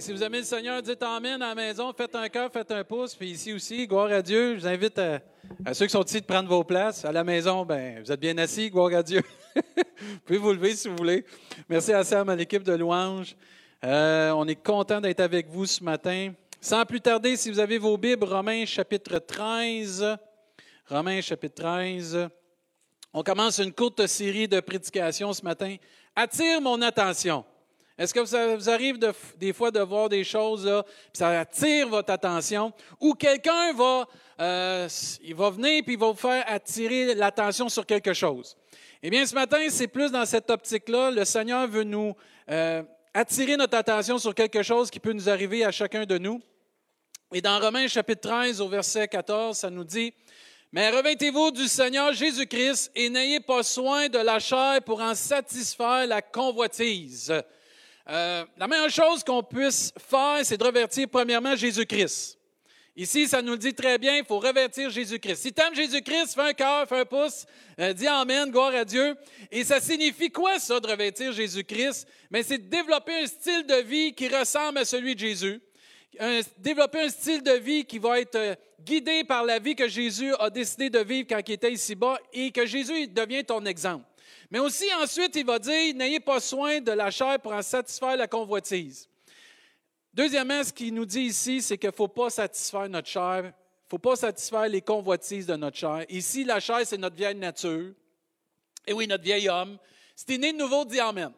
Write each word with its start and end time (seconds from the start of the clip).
Si 0.00 0.10
vous 0.10 0.22
aimez 0.24 0.38
le 0.38 0.44
Seigneur, 0.44 0.82
dites 0.82 1.02
Amen 1.02 1.40
à 1.40 1.50
la 1.50 1.54
maison, 1.54 1.92
faites 1.92 2.14
un 2.16 2.28
cœur, 2.28 2.50
faites 2.50 2.70
un 2.72 2.82
pouce. 2.82 3.14
Puis 3.14 3.30
ici 3.30 3.52
aussi, 3.52 3.86
gloire 3.86 4.10
à 4.10 4.22
Dieu. 4.22 4.54
Je 4.54 4.60
vous 4.60 4.66
invite 4.66 4.98
à, 4.98 5.20
ceux 5.72 5.86
qui 5.86 5.92
sont 5.92 6.02
ici 6.02 6.20
de 6.20 6.26
prendre 6.26 6.48
vos 6.48 6.64
places. 6.64 7.04
À 7.04 7.12
la 7.12 7.22
maison, 7.22 7.64
ben, 7.64 8.02
vous 8.02 8.10
êtes 8.10 8.18
bien 8.18 8.36
assis, 8.38 8.70
gloire 8.70 8.92
à 8.92 9.02
Dieu. 9.04 9.22
vous 9.54 10.18
pouvez 10.24 10.38
vous 10.38 10.52
lever 10.52 10.74
si 10.74 10.88
vous 10.88 10.96
voulez. 10.96 11.24
Merci 11.68 11.92
à 11.92 12.02
Sam, 12.02 12.28
à 12.28 12.34
l'équipe 12.34 12.64
de 12.64 12.72
louanges. 12.72 13.36
Euh, 13.84 14.32
on 14.32 14.48
est 14.48 14.60
content 14.60 15.00
d'être 15.00 15.20
avec 15.20 15.48
vous 15.48 15.66
ce 15.66 15.84
matin. 15.84 16.32
Sans 16.60 16.84
plus 16.84 17.00
tarder, 17.00 17.36
si 17.36 17.50
vous 17.50 17.60
avez 17.60 17.78
vos 17.78 17.96
Bibles, 17.96 18.24
Romains 18.24 18.64
chapitre 18.66 19.18
13. 19.18 20.16
Romains 20.88 21.20
chapitre 21.20 21.62
13. 21.62 22.28
On 23.12 23.22
commence 23.22 23.58
une 23.58 23.72
courte 23.72 24.06
série 24.08 24.48
de 24.48 24.58
prédications 24.58 25.32
ce 25.32 25.44
matin. 25.44 25.76
Attire 26.16 26.60
mon 26.60 26.82
attention. 26.82 27.44
Est-ce 27.96 28.12
que 28.12 28.24
ça 28.24 28.56
vous 28.56 28.68
arrive 28.68 28.98
de- 28.98 29.12
des 29.36 29.52
fois 29.52 29.70
de 29.70 29.80
voir 29.80 30.08
des 30.08 30.24
choses, 30.24 30.64
là, 30.66 30.82
puis 30.82 31.18
ça 31.18 31.40
attire 31.40 31.88
votre 31.88 32.12
attention, 32.12 32.72
ou 33.00 33.14
quelqu'un 33.14 33.72
va, 33.72 34.08
euh, 34.40 34.88
il 35.22 35.34
va 35.34 35.50
venir 35.50 35.82
puis 35.84 35.94
il 35.94 35.98
va 35.98 36.08
vous 36.08 36.14
faire 36.14 36.44
attirer 36.48 37.14
l'attention 37.14 37.68
sur 37.68 37.86
quelque 37.86 38.12
chose? 38.12 38.56
Eh 39.02 39.10
bien, 39.10 39.24
ce 39.26 39.34
matin, 39.34 39.58
c'est 39.68 39.86
plus 39.86 40.10
dans 40.10 40.24
cette 40.24 40.50
optique-là. 40.50 41.10
Le 41.10 41.24
Seigneur 41.24 41.68
veut 41.68 41.84
nous 41.84 42.16
euh, 42.50 42.82
attirer 43.12 43.56
notre 43.56 43.76
attention 43.76 44.18
sur 44.18 44.34
quelque 44.34 44.62
chose 44.62 44.90
qui 44.90 44.98
peut 44.98 45.12
nous 45.12 45.28
arriver 45.28 45.64
à 45.64 45.70
chacun 45.70 46.04
de 46.04 46.18
nous. 46.18 46.40
Et 47.32 47.40
dans 47.40 47.60
Romains 47.60 47.86
chapitre 47.86 48.28
13 48.28 48.60
au 48.60 48.68
verset 48.68 49.06
14, 49.06 49.56
ça 49.58 49.70
nous 49.70 49.84
dit, 49.84 50.12
Mais 50.72 50.90
revêtez-vous 50.90 51.50
du 51.52 51.68
Seigneur 51.68 52.12
Jésus-Christ 52.12 52.90
et 52.94 53.08
n'ayez 53.08 53.40
pas 53.40 53.62
soin 53.62 54.08
de 54.08 54.18
la 54.18 54.38
chair 54.40 54.80
pour 54.84 55.00
en 55.00 55.14
satisfaire 55.14 56.06
la 56.06 56.22
convoitise. 56.22 57.32
Euh, 58.08 58.44
la 58.58 58.68
meilleure 58.68 58.90
chose 58.90 59.24
qu'on 59.24 59.42
puisse 59.42 59.92
faire, 59.96 60.40
c'est 60.42 60.58
de 60.58 60.64
revertir 60.64 61.08
premièrement 61.08 61.56
Jésus-Christ. 61.56 62.38
Ici, 62.96 63.26
ça 63.26 63.42
nous 63.42 63.52
le 63.52 63.58
dit 63.58 63.74
très 63.74 63.98
bien, 63.98 64.18
il 64.18 64.24
faut 64.24 64.38
revertir 64.38 64.88
Jésus-Christ. 64.88 65.36
Si 65.36 65.52
tu 65.52 65.60
aimes 65.60 65.74
Jésus-Christ, 65.74 66.34
fais 66.34 66.42
un 66.42 66.52
cœur, 66.52 66.86
fais 66.86 67.00
un 67.00 67.04
pouce, 67.04 67.44
euh, 67.80 67.92
dis 67.92 68.06
Amen, 68.06 68.50
gloire 68.50 68.74
à 68.74 68.84
Dieu. 68.84 69.16
Et 69.50 69.64
ça 69.64 69.80
signifie 69.80 70.30
quoi 70.30 70.58
ça, 70.60 70.78
de 70.78 70.86
revêtir 70.86 71.32
Jésus-Christ? 71.32 72.06
Mais 72.30 72.42
c'est 72.42 72.58
de 72.58 72.68
développer 72.68 73.22
un 73.22 73.26
style 73.26 73.66
de 73.66 73.82
vie 73.82 74.12
qui 74.12 74.28
ressemble 74.28 74.78
à 74.78 74.84
celui 74.84 75.14
de 75.14 75.20
Jésus. 75.20 75.60
Développer 76.58 77.00
un 77.00 77.08
style 77.08 77.42
de 77.42 77.52
vie 77.52 77.84
qui 77.84 77.98
va 77.98 78.20
être 78.20 78.36
euh, 78.36 78.54
guidé 78.80 79.24
par 79.24 79.44
la 79.44 79.58
vie 79.58 79.74
que 79.74 79.88
Jésus 79.88 80.32
a 80.38 80.48
décidé 80.50 80.90
de 80.90 81.00
vivre 81.00 81.26
quand 81.28 81.40
il 81.48 81.52
était 81.52 81.72
ici-bas 81.72 82.18
et 82.32 82.52
que 82.52 82.66
Jésus 82.66 83.08
devient 83.08 83.44
ton 83.44 83.64
exemple. 83.64 84.04
Mais 84.54 84.60
aussi 84.60 84.84
ensuite, 85.02 85.34
il 85.34 85.44
va 85.44 85.58
dire, 85.58 85.92
n'ayez 85.96 86.20
pas 86.20 86.38
soin 86.38 86.80
de 86.80 86.92
la 86.92 87.10
chair 87.10 87.40
pour 87.40 87.52
en 87.52 87.60
satisfaire 87.60 88.16
la 88.16 88.28
convoitise. 88.28 89.08
Deuxièmement, 90.12 90.62
ce 90.62 90.72
qu'il 90.72 90.94
nous 90.94 91.04
dit 91.04 91.22
ici, 91.22 91.60
c'est 91.60 91.76
qu'il 91.76 91.88
ne 91.88 91.92
faut 91.92 92.06
pas 92.06 92.30
satisfaire 92.30 92.88
notre 92.88 93.08
chair, 93.08 93.40
il 93.40 93.46
ne 93.48 93.90
faut 93.90 93.98
pas 93.98 94.14
satisfaire 94.14 94.68
les 94.68 94.80
convoitises 94.80 95.46
de 95.48 95.56
notre 95.56 95.76
chair. 95.76 96.04
Ici, 96.08 96.44
la 96.44 96.60
chair, 96.60 96.82
c'est 96.84 96.98
notre 96.98 97.16
vieille 97.16 97.34
nature. 97.34 97.94
Et 98.86 98.92
oui, 98.92 99.08
notre 99.08 99.24
vieil 99.24 99.48
homme. 99.48 99.76
Es 100.28 100.38
né 100.38 100.52
de 100.52 100.58
nouveau, 100.58 100.84
dis 100.84 101.00
Amen. 101.00 101.32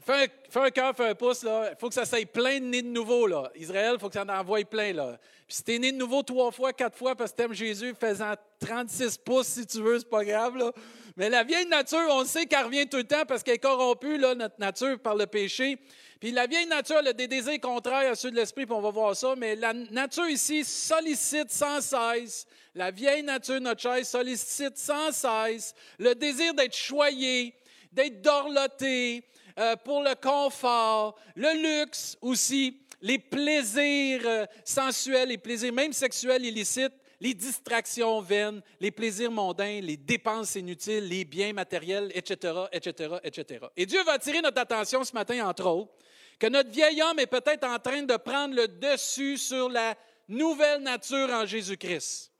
Fais 0.00 0.28
un, 0.54 0.70
cœur, 0.70 0.94
fais 0.94 1.08
un 1.08 1.14
pouce. 1.14 1.42
là. 1.42 1.70
Il 1.72 1.76
faut 1.78 1.88
que 1.88 1.94
ça 1.94 2.04
s'aille 2.04 2.26
plein 2.26 2.60
de 2.60 2.64
nés 2.66 2.82
de 2.82 2.88
nouveau. 2.88 3.26
Là. 3.26 3.50
Israël, 3.54 3.92
il 3.94 4.00
faut 4.00 4.08
que 4.08 4.14
ça 4.14 4.24
en 4.24 4.28
envoie 4.28 4.62
plein. 4.64 4.92
Là. 4.92 5.18
Puis 5.46 5.56
si 5.56 5.64
tu 5.64 5.74
es 5.74 5.78
né 5.78 5.92
de 5.92 5.96
nouveau 5.96 6.22
trois 6.22 6.50
fois, 6.50 6.72
quatre 6.72 6.98
fois 6.98 7.14
parce 7.14 7.32
que 7.32 7.36
tu 7.36 7.42
aimes 7.44 7.54
Jésus, 7.54 7.94
fais-en 7.98 8.34
36 8.60 9.18
pouces 9.18 9.46
si 9.46 9.66
tu 9.66 9.80
veux, 9.80 9.98
c'est 9.98 10.08
pas 10.08 10.24
grave. 10.24 10.56
Là. 10.56 10.72
Mais 11.16 11.30
la 11.30 11.44
vieille 11.44 11.66
nature, 11.66 12.06
on 12.10 12.24
sait 12.26 12.44
qu'elle 12.44 12.64
revient 12.64 12.86
tout 12.86 12.98
le 12.98 13.04
temps 13.04 13.24
parce 13.26 13.42
qu'elle 13.42 13.54
est 13.54 13.58
corrompue, 13.58 14.18
là, 14.18 14.34
notre 14.34 14.60
nature, 14.60 14.98
par 14.98 15.14
le 15.14 15.26
péché. 15.26 15.78
Puis 16.20 16.30
la 16.30 16.46
vieille 16.46 16.66
nature 16.66 16.96
elle 17.00 17.08
a 17.08 17.12
des 17.12 17.28
désirs 17.28 17.60
contraires 17.60 18.10
à 18.10 18.14
ceux 18.14 18.30
de 18.30 18.36
l'esprit, 18.36 18.66
puis 18.66 18.74
on 18.74 18.80
va 18.82 18.90
voir 18.90 19.16
ça. 19.16 19.34
Mais 19.34 19.56
la 19.56 19.72
nature 19.72 20.28
ici 20.28 20.62
sollicite 20.62 21.50
sans 21.50 21.80
cesse, 21.80 22.46
la 22.74 22.90
vieille 22.90 23.22
nature, 23.22 23.60
notre 23.60 23.80
chair, 23.80 24.04
sollicite 24.04 24.76
sans 24.76 25.10
cesse 25.10 25.74
le 25.98 26.14
désir 26.14 26.52
d'être 26.52 26.76
choyé, 26.76 27.54
d'être 27.92 28.20
dorloté, 28.20 29.24
euh, 29.58 29.76
pour 29.76 30.02
le 30.02 30.14
confort, 30.14 31.18
le 31.34 31.80
luxe 31.80 32.16
aussi, 32.20 32.80
les 33.00 33.18
plaisirs 33.18 34.22
euh, 34.24 34.46
sensuels, 34.64 35.28
les 35.28 35.38
plaisirs 35.38 35.72
même 35.72 35.92
sexuels 35.92 36.44
illicites, 36.44 36.92
les 37.20 37.34
distractions 37.34 38.20
vaines, 38.20 38.60
les 38.80 38.90
plaisirs 38.90 39.30
mondains, 39.30 39.80
les 39.80 39.96
dépenses 39.96 40.54
inutiles, 40.56 41.08
les 41.08 41.24
biens 41.24 41.52
matériels, 41.52 42.10
etc., 42.14 42.52
etc., 42.72 43.16
etc. 43.24 43.66
Et 43.76 43.86
Dieu 43.86 44.02
va 44.04 44.12
attirer 44.12 44.42
notre 44.42 44.60
attention 44.60 45.02
ce 45.02 45.14
matin, 45.14 45.48
entre 45.48 45.66
autres, 45.66 45.92
que 46.38 46.46
notre 46.46 46.70
vieil 46.70 47.00
homme 47.02 47.18
est 47.18 47.26
peut-être 47.26 47.66
en 47.66 47.78
train 47.78 48.02
de 48.02 48.16
prendre 48.16 48.54
le 48.54 48.68
dessus 48.68 49.38
sur 49.38 49.70
la 49.70 49.94
nouvelle 50.28 50.82
nature 50.82 51.30
en 51.30 51.46
Jésus-Christ. 51.46 52.30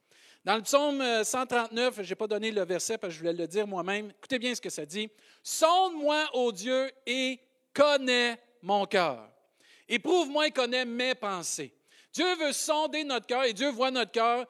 Dans 0.47 0.55
le 0.55 0.61
psaume 0.61 1.01
euh, 1.01 1.25
139, 1.25 2.03
je 2.03 2.09
n'ai 2.09 2.15
pas 2.15 2.25
donné 2.25 2.51
le 2.51 2.63
verset 2.63 2.97
parce 2.97 3.11
que 3.11 3.15
je 3.15 3.19
voulais 3.19 3.33
le 3.33 3.47
dire 3.47 3.67
moi-même. 3.67 4.11
Écoutez 4.11 4.39
bien 4.39 4.55
ce 4.55 4.61
que 4.61 4.69
ça 4.69 4.85
dit. 4.85 5.09
Sonde-moi, 5.43 6.25
ô 6.31 6.53
Dieu, 6.53 6.89
et 7.05 7.37
connais 7.73 8.39
mon 8.61 8.85
cœur. 8.85 9.29
Éprouve-moi 9.89 10.47
et 10.47 10.51
connais 10.51 10.85
mes 10.85 11.15
pensées. 11.15 11.73
Dieu 12.13 12.33
veut 12.37 12.53
sonder 12.53 13.03
notre 13.03 13.25
cœur 13.25 13.43
et 13.43 13.51
Dieu 13.51 13.71
voit 13.71 13.91
notre 13.91 14.13
cœur. 14.13 14.47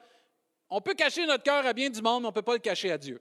On 0.70 0.80
peut 0.80 0.94
cacher 0.94 1.26
notre 1.26 1.42
cœur 1.42 1.66
à 1.66 1.72
bien 1.72 1.90
du 1.90 2.00
monde, 2.00 2.22
mais 2.22 2.28
on 2.28 2.30
ne 2.30 2.34
peut 2.34 2.42
pas 2.42 2.52
le 2.52 2.60
cacher 2.60 2.92
à 2.92 2.98
Dieu. 2.98 3.20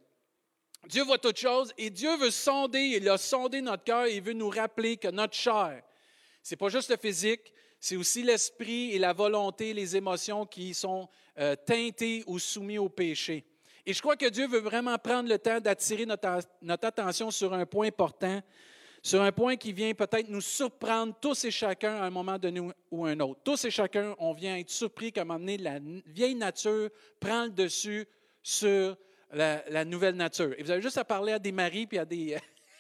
Dieu 0.87 1.01
voit 1.01 1.17
toutes 1.17 1.39
choses 1.39 1.73
et 1.79 1.89
Dieu 1.89 2.15
veut 2.17 2.29
sonder, 2.29 2.81
il 2.81 3.09
a 3.09 3.17
sondé 3.17 3.59
notre 3.59 3.85
cœur 3.85 4.05
et 4.05 4.17
il 4.17 4.21
veut 4.21 4.33
nous 4.33 4.49
rappeler 4.49 4.97
que 4.97 5.07
notre 5.07 5.33
chair, 5.33 5.81
c'est 6.43 6.55
pas 6.55 6.69
juste 6.69 6.91
le 6.91 6.97
physique, 6.97 7.51
c'est 7.79 7.95
aussi 7.95 8.23
l'esprit 8.23 8.91
et 8.91 8.99
la 8.99 9.13
volonté, 9.13 9.73
les 9.73 9.95
émotions 9.95 10.45
qui 10.45 10.73
sont 10.73 11.07
euh, 11.39 11.55
teintées 11.55 12.23
ou 12.27 12.39
soumises 12.39 12.79
au 12.79 12.89
péché. 12.89 13.45
Et 13.85 13.93
je 13.93 14.01
crois 14.01 14.17
que 14.17 14.25
Dieu 14.27 14.47
veut 14.47 14.59
vraiment 14.59 14.97
prendre 14.97 15.29
le 15.29 15.39
temps 15.39 15.61
d'attirer 15.61 16.05
notre, 16.05 16.39
notre 16.61 16.87
attention 16.87 17.31
sur 17.31 17.53
un 17.53 17.65
point 17.65 17.87
important, 17.87 18.41
sur 19.01 19.21
un 19.21 19.31
point 19.31 19.55
qui 19.55 19.71
vient 19.71 19.93
peut-être 19.93 20.27
nous 20.27 20.41
surprendre 20.41 21.15
tous 21.21 21.45
et 21.45 21.51
chacun 21.51 21.95
à 21.95 22.05
un 22.05 22.09
moment 22.09 22.37
donné 22.37 22.59
ou 22.91 23.05
un 23.05 23.19
autre. 23.21 23.39
Tous 23.43 23.63
et 23.63 23.71
chacun, 23.71 24.13
on 24.19 24.33
vient 24.33 24.57
être 24.57 24.69
surpris 24.69 25.13
moment 25.15 25.39
donné, 25.39 25.57
la 25.57 25.79
vieille 26.07 26.35
nature 26.35 26.89
prend 27.19 27.45
le 27.45 27.51
dessus 27.51 28.05
sur 28.43 28.97
la, 29.31 29.63
la 29.69 29.85
nouvelle 29.85 30.15
nature. 30.15 30.53
Et 30.57 30.63
vous 30.63 30.71
avez 30.71 30.81
juste 30.81 30.97
à 30.97 31.05
parler 31.05 31.33
à 31.33 31.39
des 31.39 31.51
maris 31.51 31.87
puis 31.87 31.99
à 31.99 32.05
des, 32.05 32.37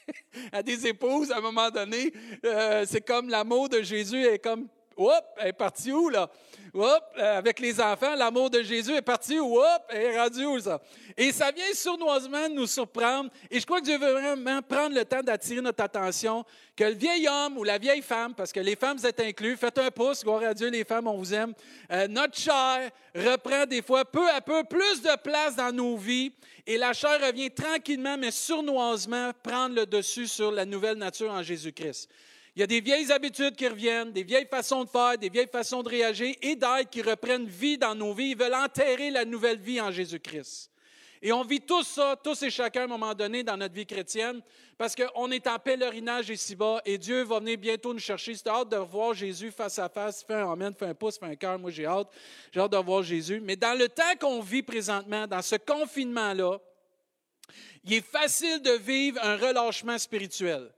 à 0.51 0.63
des 0.63 0.87
épouses 0.87 1.31
à 1.31 1.37
un 1.37 1.41
moment 1.41 1.69
donné. 1.69 2.11
Euh, 2.45 2.83
c'est 2.85 3.01
comme 3.01 3.29
l'amour 3.29 3.69
de 3.69 3.81
Jésus 3.81 4.23
est 4.23 4.39
comme, 4.39 4.67
hop, 4.97 5.25
elle 5.37 5.49
est 5.49 5.53
partie 5.53 5.91
où 5.91 6.09
là? 6.09 6.29
Hop, 6.73 7.03
euh, 7.17 7.37
avec 7.37 7.59
les 7.59 7.79
enfants, 7.79 8.15
l'amour 8.15 8.49
de 8.49 8.61
Jésus 8.61 8.93
est 8.93 9.01
parti 9.01 9.39
où? 9.39 9.57
Hop, 9.57 9.83
elle 9.89 10.01
est 10.01 10.19
rendue 10.19 10.45
où 10.45 10.59
ça? 10.59 10.81
Et 11.15 11.31
ça 11.31 11.51
vient 11.51 11.73
sournoisement 11.73 12.49
nous 12.49 12.67
surprendre. 12.67 13.31
Et 13.49 13.59
je 13.59 13.65
crois 13.65 13.79
que 13.79 13.85
Dieu 13.85 13.97
veut 13.97 14.11
vraiment 14.11 14.61
prendre 14.61 14.95
le 14.95 15.03
temps 15.03 15.23
d'attirer 15.23 15.61
notre 15.61 15.83
attention 15.83 16.45
que 16.75 16.83
le 16.83 16.93
vieil 16.93 17.27
homme 17.27 17.57
ou 17.57 17.63
la 17.63 17.79
vieille 17.79 18.03
femme, 18.03 18.35
parce 18.35 18.51
que 18.51 18.59
les 18.59 18.75
femmes 18.75 18.99
êtes 19.03 19.19
inclus, 19.19 19.57
faites 19.57 19.79
un 19.79 19.89
pouce, 19.89 20.23
gloire 20.23 20.43
à 20.43 20.53
Dieu, 20.53 20.69
les 20.69 20.83
femmes, 20.83 21.07
on 21.07 21.17
vous 21.17 21.33
aime. 21.33 21.53
Euh, 21.91 22.07
notre 22.07 22.37
chair 22.37 22.91
reprend 23.15 23.65
des 23.65 23.81
fois 23.81 24.05
peu 24.05 24.29
à 24.29 24.41
peu 24.41 24.63
plus 24.63 25.01
de 25.01 25.17
place 25.17 25.55
dans 25.55 25.71
nos 25.71 25.97
vies 25.97 26.31
et 26.67 26.77
la 26.77 26.93
chair 26.93 27.19
revient 27.25 27.49
tranquillement, 27.49 28.17
mais 28.17 28.29
sournoisement, 28.29 29.31
prendre 29.41 29.73
le 29.73 29.85
dessus 29.85 30.27
sur 30.27 30.51
la 30.51 30.65
nouvelle 30.65 30.97
nature 30.97 31.31
en 31.31 31.41
Jésus-Christ. 31.41 32.09
Il 32.57 32.61
y 32.61 32.63
a 32.63 32.67
des 32.67 32.81
vieilles 32.81 33.11
habitudes 33.11 33.55
qui 33.55 33.67
reviennent, 33.67 34.11
des 34.11 34.23
vieilles 34.23 34.47
façons 34.49 34.83
de 34.83 34.89
faire, 34.89 35.15
des 35.15 35.29
vieilles 35.29 35.47
façons 35.47 35.83
de 35.83 35.89
réagir 35.89 36.33
et 36.41 36.55
d'être 36.55 36.89
qui 36.89 37.03
reprennent 37.03 37.45
vie 37.45 37.77
dans 37.77 37.93
nos 37.93 38.15
vies. 38.15 38.31
Ils 38.31 38.35
veulent 38.35 38.55
enterrer 38.55 39.11
la 39.11 39.25
nouvelle 39.25 39.59
vie 39.59 39.79
en 39.79 39.91
Jésus-Christ. 39.91 40.71
Et 41.21 41.31
on 41.31 41.43
vit 41.43 41.61
tout 41.61 41.83
ça, 41.83 42.19
tous 42.23 42.41
et 42.41 42.49
chacun 42.49 42.81
à 42.81 42.83
un 42.85 42.87
moment 42.87 43.13
donné 43.13 43.43
dans 43.43 43.57
notre 43.57 43.75
vie 43.75 43.85
chrétienne, 43.85 44.41
parce 44.75 44.95
qu'on 44.95 45.29
est 45.29 45.45
en 45.45 45.59
pèlerinage 45.59 46.31
ici-bas 46.31 46.81
et 46.83 46.97
Dieu 46.97 47.21
va 47.25 47.37
venir 47.37 47.59
bientôt 47.59 47.93
nous 47.93 47.99
chercher. 47.99 48.33
C'est 48.33 48.47
hâte 48.47 48.69
de 48.69 48.77
revoir 48.77 49.13
Jésus 49.13 49.51
face 49.51 49.77
à 49.77 49.87
face. 49.87 50.23
Fais 50.23 50.33
un 50.33 50.51
amen, 50.51 50.73
fais 50.73 50.87
un 50.87 50.95
pouce, 50.95 51.19
fais 51.19 51.27
un 51.27 51.35
cœur. 51.35 51.59
Moi, 51.59 51.69
j'ai 51.69 51.85
hâte. 51.85 52.07
J'ai 52.51 52.59
hâte 52.59 52.71
de 52.71 52.77
revoir 52.77 53.03
Jésus. 53.03 53.39
Mais 53.39 53.55
dans 53.55 53.77
le 53.77 53.87
temps 53.87 54.15
qu'on 54.19 54.41
vit 54.41 54.63
présentement, 54.63 55.27
dans 55.27 55.43
ce 55.43 55.57
confinement-là, 55.57 56.57
il 57.83 57.93
est 57.93 58.01
facile 58.03 58.63
de 58.63 58.71
vivre 58.71 59.19
un 59.21 59.37
relâchement 59.37 59.99
spirituel. 59.99 60.71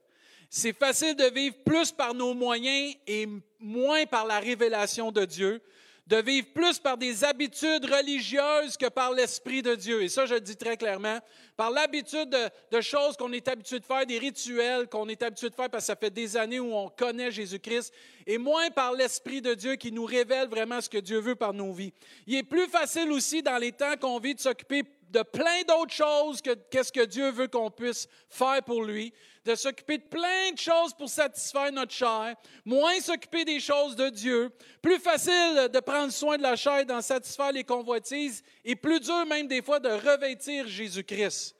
C'est 0.49 0.73
facile 0.73 1.15
de 1.15 1.25
vivre 1.25 1.55
plus 1.63 1.91
par 1.91 2.15
nos 2.15 2.33
moyens 2.33 2.95
et 3.05 3.27
moins 3.59 4.05
par 4.07 4.25
la 4.25 4.39
révélation 4.39 5.11
de 5.11 5.23
Dieu, 5.23 5.61
de 6.07 6.17
vivre 6.17 6.47
plus 6.55 6.79
par 6.79 6.97
des 6.97 7.23
habitudes 7.23 7.85
religieuses 7.85 8.75
que 8.75 8.89
par 8.89 9.13
l'Esprit 9.13 9.61
de 9.61 9.75
Dieu. 9.75 10.01
Et 10.01 10.09
ça, 10.09 10.25
je 10.25 10.33
le 10.33 10.39
dis 10.39 10.55
très 10.55 10.75
clairement, 10.75 11.19
par 11.55 11.69
l'habitude 11.69 12.35
de, 12.71 12.81
choses 12.81 13.15
qu'on 13.15 13.31
est 13.31 13.47
habitué 13.47 13.79
de 13.79 13.85
faire, 13.85 14.07
des 14.07 14.17
rituels 14.17 14.87
qu'on 14.87 15.07
est 15.07 15.21
habitué 15.21 15.51
de 15.51 15.55
faire 15.55 15.69
parce 15.69 15.83
que 15.83 15.87
ça 15.87 15.95
fait 15.95 16.09
des 16.09 16.35
années 16.35 16.59
où 16.59 16.73
on 16.73 16.89
connaît 16.89 17.29
Jésus-Christ, 17.29 17.93
et 18.25 18.39
moins 18.39 18.71
par 18.71 18.93
l'Esprit 18.93 19.43
de 19.43 19.53
Dieu 19.53 19.75
qui 19.75 19.91
nous 19.91 20.05
révèle 20.05 20.47
vraiment 20.47 20.81
ce 20.81 20.89
que 20.89 20.97
Dieu 20.97 21.19
veut 21.19 21.35
par 21.35 21.53
nos 21.53 21.73
vies. 21.73 21.93
Il 22.25 22.35
est 22.35 22.43
plus 22.43 22.67
facile 22.67 23.11
aussi 23.11 23.43
dans 23.43 23.57
les 23.59 23.71
temps 23.71 23.95
qu'on 24.01 24.17
vit 24.17 24.33
de 24.33 24.39
s'occuper 24.39 24.81
de 25.09 25.23
plein 25.23 25.63
d'autres 25.67 25.93
choses 25.93 26.41
que 26.41 26.53
qu'est-ce 26.53 26.91
que 26.91 27.05
Dieu 27.05 27.31
veut 27.31 27.47
qu'on 27.47 27.71
puisse 27.71 28.07
faire 28.29 28.61
pour 28.63 28.83
lui, 28.83 29.13
de 29.43 29.55
s'occuper 29.55 29.97
de 29.97 30.03
plein 30.03 30.51
de 30.53 30.57
choses 30.57 30.93
pour 30.93 31.09
satisfaire 31.09 31.71
notre 31.71 31.93
chair, 31.93 32.35
moins 32.63 32.99
s'occuper 32.99 33.45
des 33.45 33.59
choses 33.59 33.95
de 33.95 34.09
Dieu, 34.09 34.51
plus 34.81 34.99
facile 34.99 35.69
de 35.73 35.79
prendre 35.79 36.11
soin 36.11 36.37
de 36.37 36.43
la 36.43 36.55
chair, 36.55 36.85
d'en 36.85 37.01
satisfaire 37.01 37.51
les 37.51 37.63
convoitises, 37.63 38.43
et 38.63 38.75
plus 38.75 38.99
dur 38.99 39.25
même 39.25 39.47
des 39.47 39.61
fois 39.61 39.79
de 39.79 39.89
revêtir 39.89 40.67
Jésus-Christ. 40.67 41.55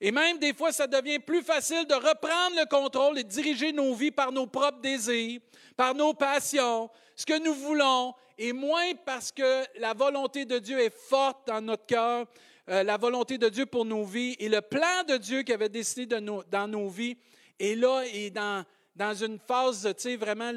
Et 0.00 0.10
même 0.10 0.38
des 0.38 0.52
fois, 0.52 0.72
ça 0.72 0.88
devient 0.88 1.20
plus 1.20 1.42
facile 1.42 1.86
de 1.86 1.94
reprendre 1.94 2.56
le 2.56 2.66
contrôle 2.66 3.18
et 3.20 3.22
de 3.22 3.28
diriger 3.28 3.72
nos 3.72 3.94
vies 3.94 4.10
par 4.10 4.32
nos 4.32 4.48
propres 4.48 4.80
désirs, 4.80 5.40
par 5.76 5.94
nos 5.94 6.12
passions, 6.12 6.90
ce 7.14 7.24
que 7.24 7.38
nous 7.38 7.54
voulons, 7.54 8.12
et 8.36 8.52
moins 8.52 8.94
parce 9.06 9.30
que 9.30 9.64
la 9.78 9.94
volonté 9.94 10.44
de 10.44 10.58
Dieu 10.58 10.80
est 10.80 10.92
forte 11.08 11.46
dans 11.46 11.60
notre 11.60 11.86
cœur, 11.86 12.26
euh, 12.68 12.82
la 12.82 12.96
volonté 12.96 13.38
de 13.38 13.48
Dieu 13.48 13.66
pour 13.66 13.84
nos 13.84 14.04
vies 14.04 14.36
et 14.38 14.48
le 14.48 14.60
plan 14.60 15.04
de 15.08 15.16
Dieu 15.16 15.42
qui 15.42 15.52
avait 15.52 15.68
décidé 15.68 16.06
dans 16.06 16.68
nos 16.68 16.88
vies 16.88 17.16
est 17.58 17.74
là 17.74 18.04
et 18.12 18.30
dans, 18.30 18.64
dans 18.94 19.14
une 19.14 19.38
phase 19.38 19.86
vraiment 20.18 20.52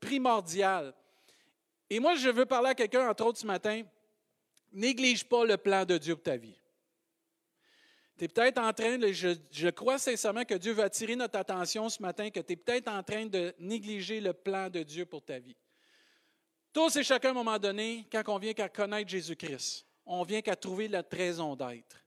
primordiale. 0.00 0.94
Et 1.88 2.00
moi, 2.00 2.16
je 2.16 2.28
veux 2.28 2.46
parler 2.46 2.70
à 2.70 2.74
quelqu'un, 2.74 3.08
entre 3.08 3.24
autres 3.24 3.38
ce 3.38 3.46
matin, 3.46 3.82
néglige 4.72 5.24
pas 5.24 5.44
le 5.44 5.56
plan 5.56 5.84
de 5.84 5.98
Dieu 5.98 6.14
pour 6.14 6.24
ta 6.24 6.36
vie. 6.36 6.56
Tu 8.18 8.24
es 8.24 8.28
peut-être 8.28 8.58
en 8.58 8.72
train, 8.72 8.98
je, 9.12 9.70
crois 9.70 9.98
sincèrement 9.98 10.44
que 10.44 10.54
Dieu 10.54 10.72
veut 10.72 10.82
attirer 10.82 11.16
notre 11.16 11.38
attention 11.38 11.88
ce 11.88 12.00
matin, 12.00 12.30
que 12.30 12.40
tu 12.40 12.54
es 12.54 12.56
peut-être 12.56 12.88
en 12.88 13.02
train 13.02 13.26
de 13.26 13.54
négliger 13.58 14.20
le 14.20 14.32
plan 14.32 14.70
de 14.70 14.82
Dieu 14.82 15.04
pour 15.04 15.22
ta 15.22 15.38
vie. 15.38 15.56
Tous 16.72 16.96
et 16.96 17.04
chacun, 17.04 17.28
à 17.28 17.30
un 17.32 17.34
moment 17.34 17.58
donné, 17.58 18.06
quand 18.10 18.22
on 18.28 18.38
vient 18.38 18.54
qu'à 18.54 18.68
connaître 18.68 19.10
Jésus-Christ, 19.10 19.85
on 20.06 20.22
vient 20.22 20.40
qu'à 20.40 20.56
trouver 20.56 20.88
la 20.88 21.02
raison 21.10 21.56
d'être. 21.56 22.02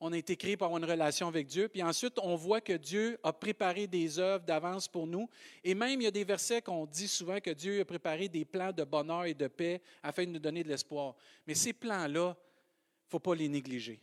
On 0.00 0.12
a 0.12 0.16
été 0.16 0.36
créé 0.36 0.54
avoir 0.54 0.76
une 0.76 0.84
relation 0.84 1.26
avec 1.26 1.48
Dieu, 1.48 1.68
puis 1.68 1.82
ensuite, 1.82 2.18
on 2.22 2.36
voit 2.36 2.60
que 2.60 2.74
Dieu 2.74 3.18
a 3.24 3.32
préparé 3.32 3.88
des 3.88 4.18
œuvres 4.20 4.44
d'avance 4.44 4.86
pour 4.86 5.08
nous. 5.08 5.28
Et 5.64 5.74
même, 5.74 6.00
il 6.00 6.04
y 6.04 6.06
a 6.06 6.12
des 6.12 6.22
versets 6.22 6.62
qu'on 6.62 6.86
dit 6.86 7.08
souvent 7.08 7.40
que 7.40 7.50
Dieu 7.50 7.80
a 7.80 7.84
préparé 7.84 8.28
des 8.28 8.44
plans 8.44 8.72
de 8.72 8.84
bonheur 8.84 9.24
et 9.24 9.34
de 9.34 9.48
paix 9.48 9.82
afin 10.02 10.24
de 10.24 10.30
nous 10.30 10.38
donner 10.38 10.62
de 10.62 10.68
l'espoir. 10.68 11.16
Mais 11.46 11.54
ces 11.54 11.72
plans-là, 11.72 12.36
il 12.36 13.06
ne 13.06 13.10
faut 13.10 13.18
pas 13.18 13.34
les 13.34 13.48
négliger. 13.48 14.00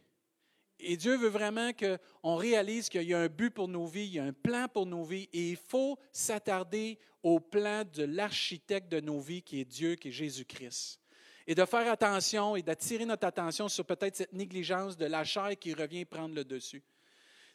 Et 0.80 0.98
Dieu 0.98 1.16
veut 1.16 1.30
vraiment 1.30 1.72
qu'on 1.72 2.36
réalise 2.36 2.90
qu'il 2.90 3.04
y 3.04 3.14
a 3.14 3.20
un 3.20 3.30
but 3.30 3.52
pour 3.52 3.70
nos 3.70 3.86
vies, 3.86 4.08
il 4.08 4.14
y 4.16 4.20
a 4.20 4.26
un 4.26 4.34
plan 4.34 4.68
pour 4.68 4.86
nos 4.86 5.06
vies, 5.06 5.30
et 5.32 5.52
il 5.52 5.56
faut 5.56 5.98
s'attarder 6.12 7.00
au 7.24 7.40
plan 7.40 7.84
de 7.86 8.04
l'architecte 8.04 8.92
de 8.92 9.00
nos 9.00 9.22
vies, 9.22 9.42
qui 9.42 9.62
est 9.62 9.66
Dieu, 9.66 9.96
qui 9.96 10.10
est 10.10 10.12
Jésus-Christ. 10.12 11.00
Et 11.48 11.56
de 11.56 11.66
faire 11.66 11.92
attention 11.92 12.56
et 12.56 12.62
d'attirer 12.62 13.06
notre 13.06 13.28
attention 13.28 13.70
sur 13.70 13.86
peut-être 13.86 14.16
cette 14.16 14.34
négligence 14.34 14.98
de 14.98 15.06
la 15.06 15.24
chair 15.24 15.52
qui 15.60 15.74
revient 15.74 16.06
prendre 16.06 16.34
le 16.34 16.44
dessus. 16.44 16.82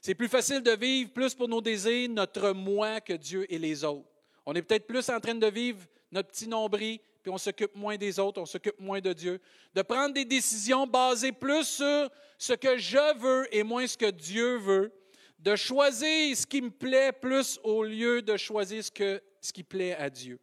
C'est 0.01 0.15
plus 0.15 0.29
facile 0.29 0.63
de 0.63 0.71
vivre 0.71 1.11
plus 1.11 1.35
pour 1.35 1.49
nos 1.49 1.61
désirs, 1.61 2.09
notre 2.09 2.53
moi, 2.53 3.01
que 3.01 3.13
Dieu 3.13 3.53
et 3.53 3.59
les 3.59 3.85
autres. 3.85 4.09
On 4.47 4.55
est 4.55 4.63
peut-être 4.63 4.87
plus 4.87 5.11
en 5.11 5.21
train 5.21 5.35
de 5.35 5.47
vivre 5.47 5.81
notre 6.11 6.31
petit 6.31 6.49
nombril, 6.49 7.01
puis 7.23 7.31
on 7.31 7.39
s'occupe 7.39 7.75
moins 7.75 7.97
des 7.97 8.19
autres, 8.19 8.41
on 8.41 8.47
s'occupe 8.47 8.81
moins 8.81 9.01
de 9.01 9.13
Dieu. 9.13 9.41
De 9.75 9.83
prendre 9.83 10.15
des 10.15 10.25
décisions 10.25 10.87
basées 10.87 11.33
plus 11.33 11.65
sur 11.65 12.11
ce 12.39 12.55
que 12.55 12.79
je 12.79 13.19
veux 13.19 13.55
et 13.55 13.63
moins 13.63 13.87
ce 13.87 13.97
que 13.97 14.11
Dieu 14.11 14.57
veut. 14.57 14.93
De 15.39 15.57
choisir 15.57 16.37
ce 16.37 16.47
qui 16.47 16.63
me 16.63 16.71
plaît 16.71 17.13
plus 17.13 17.61
au 17.63 17.85
lieu 17.85 18.23
de 18.23 18.37
choisir 18.37 18.83
ce, 18.85 18.91
qui 19.53 19.63
plaît 19.63 19.95
à 19.95 20.09
Dieu. 20.09 20.39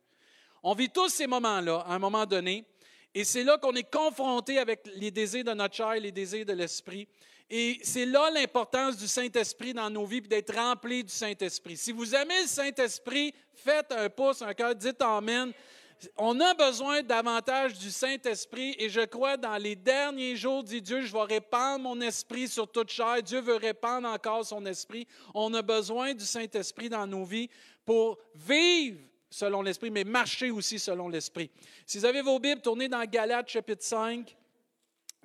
On 0.62 0.74
vit 0.74 0.90
tous 0.90 1.10
ces 1.10 1.28
moments-là, 1.28 1.84
à 1.86 1.94
un 1.94 2.00
moment 2.00 2.26
donné, 2.26 2.66
et 3.18 3.24
c'est 3.24 3.44
là 3.44 3.58
qu'on 3.58 3.74
est 3.74 3.92
confronté 3.92 4.60
avec 4.60 4.88
les 4.94 5.10
désirs 5.10 5.44
de 5.44 5.52
notre 5.52 5.74
chair, 5.74 5.94
les 5.94 6.12
désirs 6.12 6.46
de 6.46 6.54
l'esprit. 6.54 7.08
Et 7.50 7.80
c'est 7.82 8.06
là 8.06 8.30
l'importance 8.30 8.96
du 8.96 9.08
Saint-Esprit 9.08 9.74
dans 9.74 9.90
nos 9.90 10.06
vies, 10.06 10.22
puis 10.22 10.30
d'être 10.30 10.54
rempli 10.56 11.04
du 11.04 11.12
Saint-Esprit. 11.12 11.78
Si 11.78 11.92
vous 11.92 12.14
aimez 12.14 12.44
le 12.44 12.48
Saint-Esprit, 12.48 13.34
faites 13.56 13.92
un 13.92 14.08
pouce, 14.12 14.44
un 14.44 14.54
cœur, 14.54 14.76
dites 14.76 15.02
Amen 15.02 15.52
on 16.16 16.40
a 16.42 16.54
besoin 16.54 17.02
davantage 17.02 17.74
du 17.80 17.90
Saint-Esprit 17.90 18.76
et 18.78 18.88
je 18.88 19.02
crois 19.02 19.36
dans 19.36 19.58
les 19.58 19.76
derniers 19.76 20.36
jours, 20.36 20.64
dit 20.64 20.80
Dieu, 20.80 21.02
je 21.02 21.12
vais 21.12 21.24
répandre 21.24 21.80
mon 21.80 22.00
esprit 22.02 22.48
sur 22.48 22.72
toute 22.72 22.92
chair. 22.92 23.24
Dieu 23.24 23.42
veut 23.42 23.56
répandre 23.56 24.08
encore 24.08 24.46
son 24.46 24.64
esprit. 24.68 25.08
On 25.34 25.52
a 25.56 25.64
besoin 25.64 26.14
du 26.14 26.24
Saint-Esprit 26.24 26.90
dans 26.90 27.08
nos 27.08 27.24
vies 27.24 27.50
pour 27.84 28.20
vivre 28.36 29.00
selon 29.30 29.62
l'esprit, 29.62 29.90
mais 29.90 30.04
marcher 30.04 30.52
aussi 30.52 30.80
selon 30.80 31.10
l'esprit. 31.10 31.50
Si 31.86 31.98
vous 32.00 32.06
avez 32.06 32.22
vos 32.22 32.40
Bibles, 32.40 32.62
tournez 32.62 32.88
dans 32.88 33.04
Galates 33.06 33.50
chapitre 33.50 33.84
5. 33.84 34.36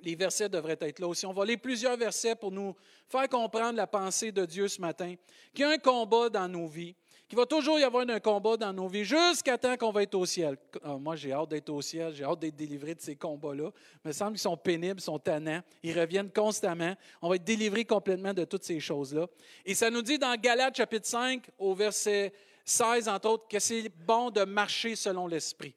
Les 0.01 0.15
versets 0.15 0.49
devraient 0.49 0.77
être 0.81 0.99
là 0.99 1.07
aussi. 1.07 1.25
On 1.25 1.31
va 1.31 1.45
lire 1.45 1.59
plusieurs 1.61 1.95
versets 1.95 2.35
pour 2.35 2.51
nous 2.51 2.75
faire 3.07 3.29
comprendre 3.29 3.77
la 3.77 3.87
pensée 3.87 4.31
de 4.31 4.45
Dieu 4.45 4.67
ce 4.67 4.81
matin, 4.81 5.15
qu'il 5.53 5.61
y 5.61 5.63
a 5.63 5.71
un 5.71 5.77
combat 5.77 6.29
dans 6.29 6.47
nos 6.47 6.67
vies. 6.67 6.95
Il 7.33 7.35
va 7.35 7.47
toujours 7.47 7.79
y 7.79 7.83
avoir 7.83 8.07
un 8.07 8.19
combat 8.19 8.57
dans 8.57 8.71
nos 8.71 8.87
vies 8.87 9.05
jusqu'à 9.05 9.57
temps 9.57 9.75
qu'on 9.75 9.91
va 9.91 10.03
être 10.03 10.13
au 10.13 10.23
ciel. 10.23 10.55
Ah, 10.83 10.97
moi, 10.99 11.15
j'ai 11.15 11.31
hâte 11.31 11.49
d'être 11.49 11.69
au 11.71 11.81
ciel, 11.81 12.13
j'ai 12.13 12.23
hâte 12.23 12.37
d'être 12.37 12.55
délivré 12.55 12.93
de 12.93 13.01
ces 13.01 13.15
combats-là. 13.15 13.71
Il 14.05 14.07
me 14.09 14.11
semble 14.13 14.33
qu'ils 14.33 14.41
sont 14.41 14.55
pénibles, 14.55 15.01
sont 15.01 15.17
tannants, 15.17 15.61
ils 15.81 15.99
reviennent 15.99 16.29
constamment. 16.29 16.93
On 17.23 17.29
va 17.29 17.37
être 17.37 17.43
délivré 17.43 17.85
complètement 17.85 18.35
de 18.35 18.43
toutes 18.43 18.63
ces 18.63 18.79
choses-là. 18.79 19.25
Et 19.65 19.73
ça 19.73 19.89
nous 19.89 20.03
dit 20.03 20.19
dans 20.19 20.39
Galates 20.39 20.77
chapitre 20.77 21.07
5, 21.07 21.49
au 21.57 21.73
verset 21.73 22.31
16, 22.65 23.07
entre 23.07 23.29
autres, 23.29 23.47
que 23.47 23.59
c'est 23.59 23.89
bon 23.89 24.31
de 24.31 24.43
marcher 24.43 24.95
selon 24.95 25.27
l'Esprit. 25.27 25.75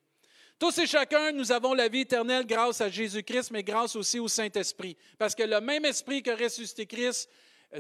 Tous 0.59 0.79
et 0.79 0.87
chacun, 0.87 1.33
nous 1.33 1.53
avons 1.53 1.75
la 1.75 1.89
vie 1.89 2.01
éternelle 2.01 2.47
grâce 2.47 2.81
à 2.81 2.89
Jésus-Christ, 2.89 3.51
mais 3.51 3.63
grâce 3.63 3.95
aussi 3.95 4.19
au 4.19 4.29
Saint-Esprit. 4.29 4.97
Parce 5.19 5.35
que 5.35 5.43
le 5.43 5.61
même 5.61 5.85
Esprit 5.85 6.23
que 6.23 6.31
ressuscité 6.31 6.87
Christ 6.87 7.29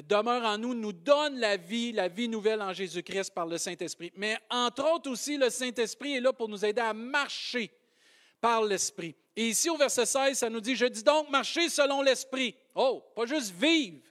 demeure 0.04 0.44
en 0.44 0.58
nous, 0.58 0.74
nous 0.74 0.92
donne 0.92 1.38
la 1.38 1.56
vie, 1.56 1.92
la 1.92 2.08
vie 2.08 2.28
nouvelle 2.28 2.60
en 2.60 2.72
Jésus-Christ 2.72 3.32
par 3.32 3.46
le 3.46 3.56
Saint-Esprit. 3.56 4.12
Mais 4.16 4.36
entre 4.50 4.92
autres 4.92 5.10
aussi, 5.10 5.36
le 5.38 5.48
Saint-Esprit 5.48 6.16
est 6.16 6.20
là 6.20 6.32
pour 6.32 6.48
nous 6.48 6.64
aider 6.64 6.82
à 6.82 6.92
marcher 6.92 7.70
par 8.40 8.62
l'Esprit. 8.62 9.14
Et 9.34 9.48
ici 9.48 9.70
au 9.70 9.76
verset 9.76 10.06
16, 10.06 10.38
ça 10.38 10.50
nous 10.50 10.60
dit, 10.60 10.76
je 10.76 10.86
dis 10.86 11.02
donc, 11.02 11.30
marcher 11.30 11.68
selon 11.68 12.02
l'Esprit. 12.02 12.54
Oh, 12.74 13.02
pas 13.14 13.26
juste 13.26 13.54
vivre, 13.54 14.02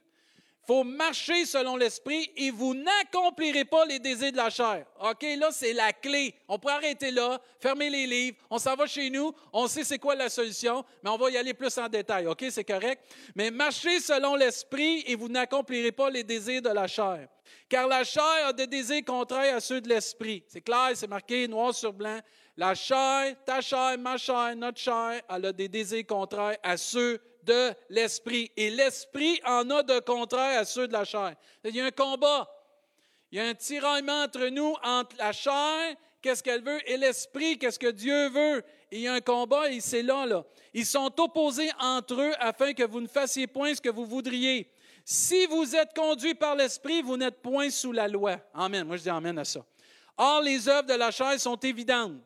faut 0.66 0.82
marcher 0.82 1.46
selon 1.46 1.76
l'esprit 1.76 2.30
et 2.36 2.50
vous 2.50 2.74
n'accomplirez 2.74 3.64
pas 3.64 3.84
les 3.84 3.98
désirs 3.98 4.32
de 4.32 4.36
la 4.36 4.50
chair. 4.50 4.84
OK, 5.00 5.24
là, 5.38 5.50
c'est 5.52 5.72
la 5.72 5.92
clé. 5.92 6.34
On 6.48 6.58
peut 6.58 6.70
arrêter 6.70 7.10
là, 7.10 7.40
fermer 7.60 7.88
les 7.88 8.06
livres, 8.06 8.36
on 8.50 8.58
s'en 8.58 8.74
va 8.74 8.86
chez 8.86 9.08
nous, 9.10 9.32
on 9.52 9.68
sait 9.68 9.84
c'est 9.84 9.98
quoi 9.98 10.16
la 10.16 10.28
solution, 10.28 10.84
mais 11.02 11.10
on 11.10 11.16
va 11.16 11.30
y 11.30 11.36
aller 11.36 11.54
plus 11.54 11.76
en 11.78 11.88
détail. 11.88 12.26
OK, 12.26 12.44
c'est 12.50 12.64
correct? 12.64 13.02
Mais 13.34 13.50
marchez 13.50 14.00
selon 14.00 14.34
l'esprit 14.34 15.04
et 15.06 15.14
vous 15.14 15.28
n'accomplirez 15.28 15.92
pas 15.92 16.10
les 16.10 16.24
désirs 16.24 16.62
de 16.62 16.70
la 16.70 16.88
chair. 16.88 17.28
Car 17.68 17.86
la 17.86 18.02
chair 18.02 18.46
a 18.46 18.52
des 18.52 18.66
désirs 18.66 19.04
contraires 19.04 19.56
à 19.56 19.60
ceux 19.60 19.80
de 19.80 19.88
l'esprit. 19.88 20.42
C'est 20.48 20.60
clair, 20.60 20.90
c'est 20.94 21.06
marqué 21.06 21.46
noir 21.46 21.74
sur 21.74 21.92
blanc. 21.92 22.18
La 22.56 22.74
chair, 22.74 23.36
ta 23.44 23.60
chair, 23.60 23.96
ma 23.98 24.16
chair, 24.16 24.56
notre 24.56 24.78
chair, 24.78 25.20
elle 25.28 25.46
a 25.46 25.52
des 25.52 25.68
désirs 25.68 26.06
contraires 26.06 26.56
à 26.62 26.76
ceux 26.76 27.20
de 27.46 27.72
l'esprit. 27.88 28.50
Et 28.56 28.70
l'esprit 28.70 29.40
en 29.44 29.70
a 29.70 29.82
de 29.82 30.00
contraire 30.00 30.60
à 30.60 30.64
ceux 30.64 30.88
de 30.88 30.92
la 30.92 31.04
chair. 31.04 31.34
Il 31.64 31.74
y 31.74 31.80
a 31.80 31.86
un 31.86 31.90
combat. 31.90 32.50
Il 33.30 33.38
y 33.38 33.40
a 33.40 33.44
un 33.44 33.54
tiraillement 33.54 34.22
entre 34.22 34.48
nous, 34.48 34.74
entre 34.82 35.16
la 35.16 35.32
chair, 35.32 35.96
qu'est-ce 36.22 36.42
qu'elle 36.42 36.62
veut, 36.62 36.80
et 36.88 36.96
l'esprit, 36.96 37.58
qu'est-ce 37.58 37.78
que 37.78 37.90
Dieu 37.90 38.28
veut. 38.28 38.62
Il 38.90 39.00
y 39.00 39.08
a 39.08 39.14
un 39.14 39.20
combat 39.20 39.70
et 39.70 39.80
c'est 39.80 40.02
là, 40.02 40.26
là. 40.26 40.44
Ils 40.72 40.86
sont 40.86 41.12
opposés 41.20 41.70
entre 41.80 42.20
eux 42.20 42.32
afin 42.38 42.72
que 42.72 42.84
vous 42.84 43.00
ne 43.00 43.08
fassiez 43.08 43.46
point 43.46 43.74
ce 43.74 43.80
que 43.80 43.88
vous 43.88 44.06
voudriez. 44.06 44.70
Si 45.04 45.46
vous 45.46 45.74
êtes 45.74 45.94
conduit 45.94 46.34
par 46.34 46.56
l'esprit, 46.56 47.02
vous 47.02 47.16
n'êtes 47.16 47.40
point 47.40 47.70
sous 47.70 47.92
la 47.92 48.08
loi. 48.08 48.38
Amen. 48.54 48.84
Moi, 48.84 48.96
je 48.96 49.02
dis 49.02 49.10
amen 49.10 49.38
à 49.38 49.44
ça. 49.44 49.64
Or, 50.16 50.40
les 50.40 50.68
œuvres 50.68 50.88
de 50.88 50.94
la 50.94 51.10
chair 51.10 51.38
sont 51.38 51.56
évidentes. 51.56 52.20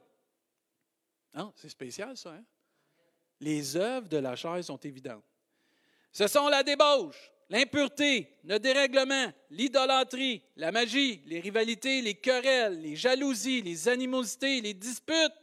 Ah, 1.35 1.51
c'est 1.57 1.69
spécial, 1.69 2.17
ça, 2.17 2.31
hein? 2.31 2.45
Les 3.41 3.77
œuvres 3.77 4.09
de 4.09 4.19
la 4.19 4.37
chair 4.37 4.63
sont 4.63 4.79
évidentes. 4.79 5.25
Ce 6.13 6.27
sont 6.27 6.49
la 6.49 6.63
débauche, 6.63 7.31
l'impureté, 7.49 8.29
le 8.45 8.59
dérèglement, 8.59 9.33
l'idolâtrie, 9.51 10.43
la 10.57 10.73
magie, 10.73 11.23
les 11.27 11.41
rivalités, 11.41 12.03
les 12.03 12.15
querelles, 12.15 12.81
les 12.81 12.97
jalousies, 12.97 13.63
les 13.63 13.89
animosités, 13.89 14.61
les 14.61 14.75
disputes, 14.75 15.35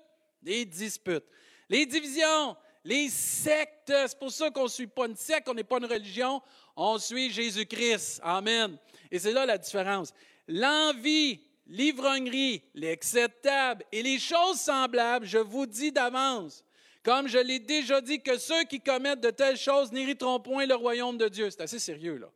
les 0.44 0.66
disputes, 0.66 1.26
les 1.70 1.86
divisions, 1.86 2.56
les 2.84 3.10
sectes. 3.10 3.92
C'est 4.08 4.20
pour 4.20 4.32
ça 4.32 4.52
qu'on 4.52 4.64
ne 4.64 4.70
suit 4.70 4.88
pas 4.88 5.08
une 5.08 5.16
secte, 5.16 5.48
on 5.50 5.54
n'est 5.54 5.64
pas 5.64 5.78
une 5.78 5.86
religion, 5.86 6.42
on 6.76 6.98
suit 6.98 7.32
Jésus-Christ. 7.32 8.20
Amen. 8.24 8.78
Et 9.10 9.20
c'est 9.20 9.34
là 9.34 9.46
la 9.46 9.58
différence. 9.58 10.14
L'envie, 10.48 11.42
l'ivrognerie, 11.68 12.64
l'acceptable 12.74 13.84
et 13.92 14.04
les 14.04 14.20
choses 14.20 14.60
semblables, 14.60 15.26
je 15.26 15.38
vous 15.38 15.66
dis 15.66 15.92
d'avance, 15.92 16.64
comme 17.04 17.28
je 17.28 17.38
l'ai 17.38 17.60
déjà 17.60 18.02
dit, 18.02 18.22
que 18.22 18.38
ceux 18.38 18.64
qui 18.64 18.82
commettent 18.82 19.22
de 19.22 19.30
telles 19.30 19.58
choses 19.58 19.92
n'hériteront 19.92 20.40
point 20.40 20.66
le 20.66 20.76
royaume 20.76 21.18
de 21.18 21.28
Dieu. 21.28 21.50
C'est 21.50 21.62
assez 21.62 21.80
sérieux, 21.80 22.18
là. 22.18 22.28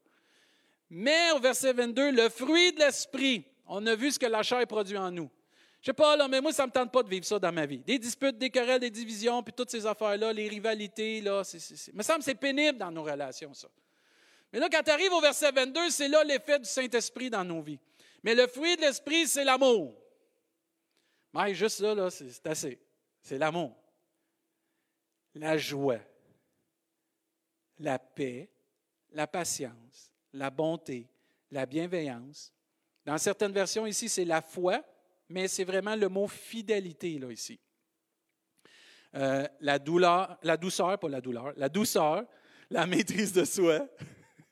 Mais 0.90 1.32
au 1.32 1.40
verset 1.40 1.72
22, 1.72 2.12
le 2.12 2.30
fruit 2.30 2.74
de 2.74 2.80
l'esprit, 2.80 3.46
on 3.66 3.86
a 3.88 3.96
vu 3.96 4.12
ce 4.12 4.20
que 4.20 4.26
la 4.26 4.44
chair 4.44 4.66
produit 4.68 4.98
en 4.98 5.10
nous. 5.10 5.30
Je 5.82 5.88
sais 5.88 5.94
pas, 5.94 6.16
là, 6.16 6.28
mais 6.28 6.42
moi, 6.42 6.52
ça 6.52 6.64
ne 6.64 6.68
me 6.68 6.74
tente 6.74 6.92
pas 6.92 7.02
de 7.02 7.10
vivre 7.10 7.26
ça 7.26 7.40
dans 7.40 7.52
ma 7.52 7.66
vie. 7.66 7.80
Des 7.80 7.98
disputes, 7.98 8.38
des 8.38 8.50
querelles, 8.50 8.82
des 8.82 8.92
divisions, 8.92 9.42
puis 9.42 9.54
toutes 9.54 9.72
ces 9.72 9.86
affaires-là, 9.86 10.34
les 10.34 10.48
rivalités, 10.48 11.22
là, 11.22 11.44
c'est, 11.44 11.94
me 11.94 12.04
semble 12.04 12.22
c'est 12.22 12.36
pénible 12.36 12.78
dans 12.78 12.92
nos 12.92 13.04
relations, 13.04 13.54
ça. 13.54 13.68
Mais 14.54 14.60
là, 14.60 14.68
quand 14.70 14.84
tu 14.84 14.92
arrives 14.92 15.14
au 15.14 15.22
verset 15.22 15.52
22, 15.52 15.90
c'est 15.90 16.10
là 16.10 16.24
l'effet 16.24 16.60
du 16.60 16.66
Saint-Esprit 16.66 17.30
dans 17.30 17.44
nos 17.44 17.62
vies. 17.62 17.80
Mais 18.22 18.36
le 18.36 18.48
fruit 18.48 18.76
de 18.76 18.82
l'Esprit, 18.82 19.28
c'est 19.28 19.46
l'amour. 19.46 19.96
Mais 21.34 21.54
juste 21.54 21.80
là, 21.80 21.96
là 21.96 22.10
c'est 22.10 22.46
assez. 22.46 22.78
C'est 23.22 23.38
l'amour. 23.38 23.74
La 25.36 25.58
joie, 25.58 26.00
la 27.80 27.98
paix, 28.00 28.50
la 29.12 29.28
patience, 29.28 30.12
la 30.34 30.50
bonté, 30.50 31.08
la 31.52 31.66
bienveillance. 31.66 32.54
Dans 33.06 33.18
certaines 33.18 33.52
versions 33.52 33.86
ici, 33.86 34.10
c'est 34.10 34.26
la 34.26 34.42
foi, 34.42 34.84
mais 35.30 35.48
c'est 35.48 35.64
vraiment 35.64 35.96
le 35.96 36.10
mot 36.10 36.28
fidélité 36.28 37.18
là 37.18 37.32
ici. 37.32 37.60
Euh, 39.16 39.48
la 39.60 39.80
douleur, 39.80 40.38
la 40.44 40.56
douceur, 40.56 40.98
pas 40.98 41.10
la 41.10 41.22
douleur, 41.22 41.54
la 41.58 41.70
douceur, 41.70 42.26
la 42.70 42.86
maîtrise 42.88 43.34
de 43.34 43.44
soi. 43.44 43.88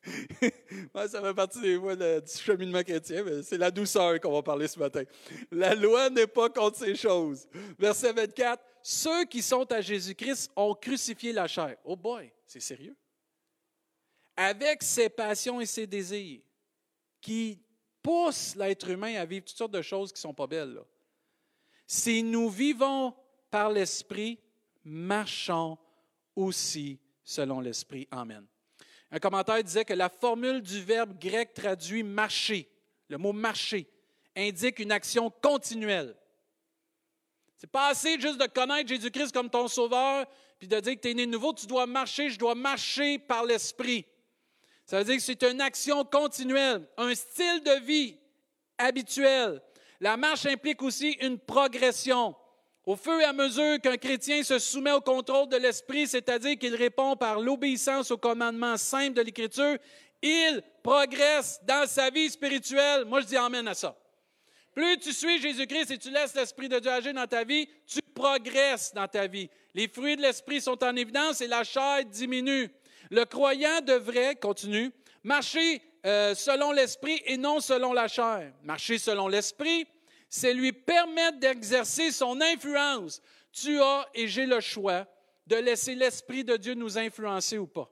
ça 1.08 1.22
fait 1.22 1.34
partie 1.34 1.62
des 1.62 1.78
voies 1.78 1.96
du 1.96 2.32
cheminement 2.32 2.84
chrétien, 2.84 3.24
mais 3.24 3.44
c'est 3.44 3.58
la 3.58 3.72
douceur 3.72 4.20
qu'on 4.20 4.32
va 4.32 4.42
parler 4.42 4.68
ce 4.68 4.80
matin. 4.80 5.04
La 5.52 5.76
loi 5.76 6.10
n'est 6.10 6.28
pas 6.28 6.50
contre 6.50 6.78
ces 6.78 6.96
choses. 6.96 7.48
Verset 7.78 8.14
24, 8.14 8.64
ceux 8.82 9.26
qui 9.26 9.42
sont 9.42 9.70
à 9.72 9.82
Jésus-Christ 9.82 10.52
ont 10.56 10.74
crucifié 10.74 11.34
la 11.34 11.48
chair. 11.48 11.76
Oh 11.84 11.96
boy, 11.96 12.32
c'est 12.46 12.62
sérieux. 12.62 12.96
Avec 14.36 14.84
ses 14.84 15.10
passions 15.10 15.60
et 15.60 15.66
ses 15.66 15.86
désirs, 15.86 16.40
qui 17.22 17.62
poussent 18.02 18.56
l'être 18.56 18.90
humain 18.90 19.16
à 19.16 19.26
vivre 19.26 19.46
toutes 19.46 19.58
sortes 19.58 19.74
de 19.74 19.82
choses 19.82 20.12
qui 20.12 20.20
ne 20.20 20.30
sont 20.30 20.34
pas 20.34 20.48
belles. 20.48 20.82
Si 21.86 22.24
nous 22.24 22.50
vivons 22.50 23.14
par 23.50 23.70
l'Esprit, 23.70 24.40
marchons 24.84 25.78
aussi 26.36 27.00
selon 27.24 27.60
l'Esprit. 27.60 28.08
Amen. 28.12 28.46
Un 29.12 29.20
commentaire 29.20 29.64
disait 29.64 29.86
que 29.86 29.94
la 29.94 30.10
formule 30.10 30.62
du 30.62 30.82
verbe 30.82 31.18
grec 31.20 31.54
traduit 31.54 32.04
marcher, 32.04 32.70
le 33.08 33.18
mot 33.18 33.34
marcher, 33.34 33.88
indique 34.36 34.80
une 34.80 34.92
action 34.92 35.32
continuelle. 35.42 36.16
C'est 37.58 37.70
pas 37.70 37.90
assez 37.90 38.20
juste 38.20 38.40
de 38.40 38.46
connaître 38.46 38.88
Jésus-Christ 38.88 39.34
comme 39.34 39.50
ton 39.50 39.68
sauveur, 39.68 40.26
puis 40.60 40.68
de 40.68 40.80
dire 40.80 40.96
que 40.96 41.00
tu 41.02 41.10
es 41.10 41.14
né 41.14 41.26
nouveau, 41.26 41.54
tu 41.54 41.66
dois 41.66 41.86
marcher, 41.88 42.30
je 42.30 42.38
dois 42.38 42.56
marcher 42.56 43.18
par 43.18 43.46
l'Esprit. 43.46 44.06
Ça 44.86 45.00
veut 45.00 45.04
dire 45.04 45.18
que 45.18 45.22
c'est 45.22 45.44
une 45.44 45.62
action 45.62 46.06
continuelle, 46.06 46.88
un 46.98 47.14
style 47.14 47.62
de 47.64 47.86
vie 47.86 48.18
habituel. 48.78 49.62
La 50.00 50.16
marche 50.18 50.46
implique 50.46 50.82
aussi 50.82 51.12
une 51.22 51.38
progression. 51.38 52.36
Au 52.90 52.96
fur 52.96 53.22
et 53.22 53.24
à 53.24 53.34
mesure 53.34 53.80
qu'un 53.80 53.98
chrétien 53.98 54.42
se 54.42 54.58
soumet 54.58 54.94
au 54.94 55.00
contrôle 55.00 55.48
de 55.48 55.58
l'Esprit, 55.58 56.08
c'est-à-dire 56.08 56.58
qu'il 56.58 56.74
répond 56.74 57.16
par 57.16 57.40
l'obéissance 57.40 58.10
aux 58.10 58.18
commandements 58.18 58.78
simples 58.78 59.14
de 59.14 59.22
l'Écriture, 59.22 59.78
il 60.24 60.64
progresse 60.82 61.60
dans 61.68 61.88
sa 61.88 62.10
vie 62.10 62.32
spirituelle. 62.32 63.06
Moi, 63.06 63.22
je 63.22 63.28
dis 63.28 63.38
amène 63.38 63.68
à 63.68 63.76
ça. 63.76 63.96
Plus 64.74 64.98
tu 64.98 65.14
suis 65.14 65.40
Jésus-Christ 65.40 65.92
et 65.92 65.98
tu 66.00 66.10
laisses 66.10 66.34
l'Esprit 66.34 66.68
de 66.68 66.80
Dieu 66.80 66.90
agir 66.90 67.14
dans 67.14 67.28
ta 67.28 67.44
vie, 67.44 67.70
tu 67.86 68.00
progresses 68.16 68.92
dans 68.92 69.08
ta 69.08 69.28
vie. 69.28 69.52
Les 69.76 69.88
fruits 69.88 70.16
de 70.16 70.24
l'Esprit 70.24 70.60
sont 70.60 70.84
en 70.84 70.96
évidence 70.96 71.42
et 71.42 71.48
la 71.48 71.64
chair 71.64 72.04
diminue. 72.06 72.72
Le 73.12 73.24
croyant 73.26 73.82
devrait, 73.82 74.36
continue, 74.36 74.90
marcher 75.22 75.80
euh, 76.08 76.34
selon 76.34 76.72
l'Esprit 76.72 77.22
et 77.26 77.38
non 77.38 77.60
selon 77.60 77.94
la 77.94 78.08
chair. 78.08 78.52
Marcher 78.64 78.98
selon 78.98 79.28
l'Esprit, 79.28 79.86
c'est 80.30 80.54
lui 80.54 80.72
permettre 80.72 81.40
d'exercer 81.40 82.12
son 82.12 82.40
influence. 82.40 83.22
Tu 83.52 83.82
as 83.82 84.08
et 84.14 84.28
j'ai 84.28 84.46
le 84.46 84.60
choix 84.60 85.08
de 85.48 85.56
laisser 85.56 85.96
l'Esprit 85.96 86.44
de 86.44 86.56
Dieu 86.56 86.76
nous 86.76 86.98
influencer 86.98 87.58
ou 87.58 87.66
pas. 87.66 87.92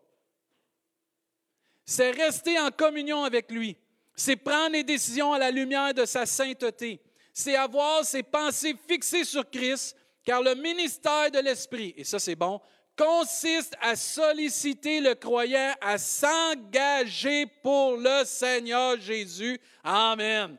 C'est 1.83 2.11
rester 2.11 2.59
en 2.59 2.69
communion 2.69 3.23
avec 3.23 3.49
lui. 3.51 3.75
C'est 4.15 4.35
prendre 4.35 4.73
les 4.73 4.83
décisions 4.83 5.33
à 5.33 5.39
la 5.39 5.51
lumière 5.51 5.93
de 5.93 6.05
sa 6.05 6.25
sainteté. 6.25 7.01
C'est 7.33 7.55
avoir 7.55 8.03
ses 8.05 8.23
pensées 8.23 8.75
fixées 8.87 9.23
sur 9.23 9.49
Christ, 9.49 9.95
car 10.23 10.41
le 10.41 10.55
ministère 10.55 11.31
de 11.31 11.39
l'Esprit, 11.39 11.93
et 11.97 12.03
ça 12.03 12.19
c'est 12.19 12.35
bon, 12.35 12.59
consiste 12.97 13.75
à 13.79 13.95
solliciter 13.95 14.99
le 14.99 15.15
croyant 15.15 15.73
à 15.81 15.97
s'engager 15.97 17.45
pour 17.61 17.95
le 17.97 18.25
Seigneur 18.25 18.99
Jésus. 18.99 19.59
Amen. 19.83 20.57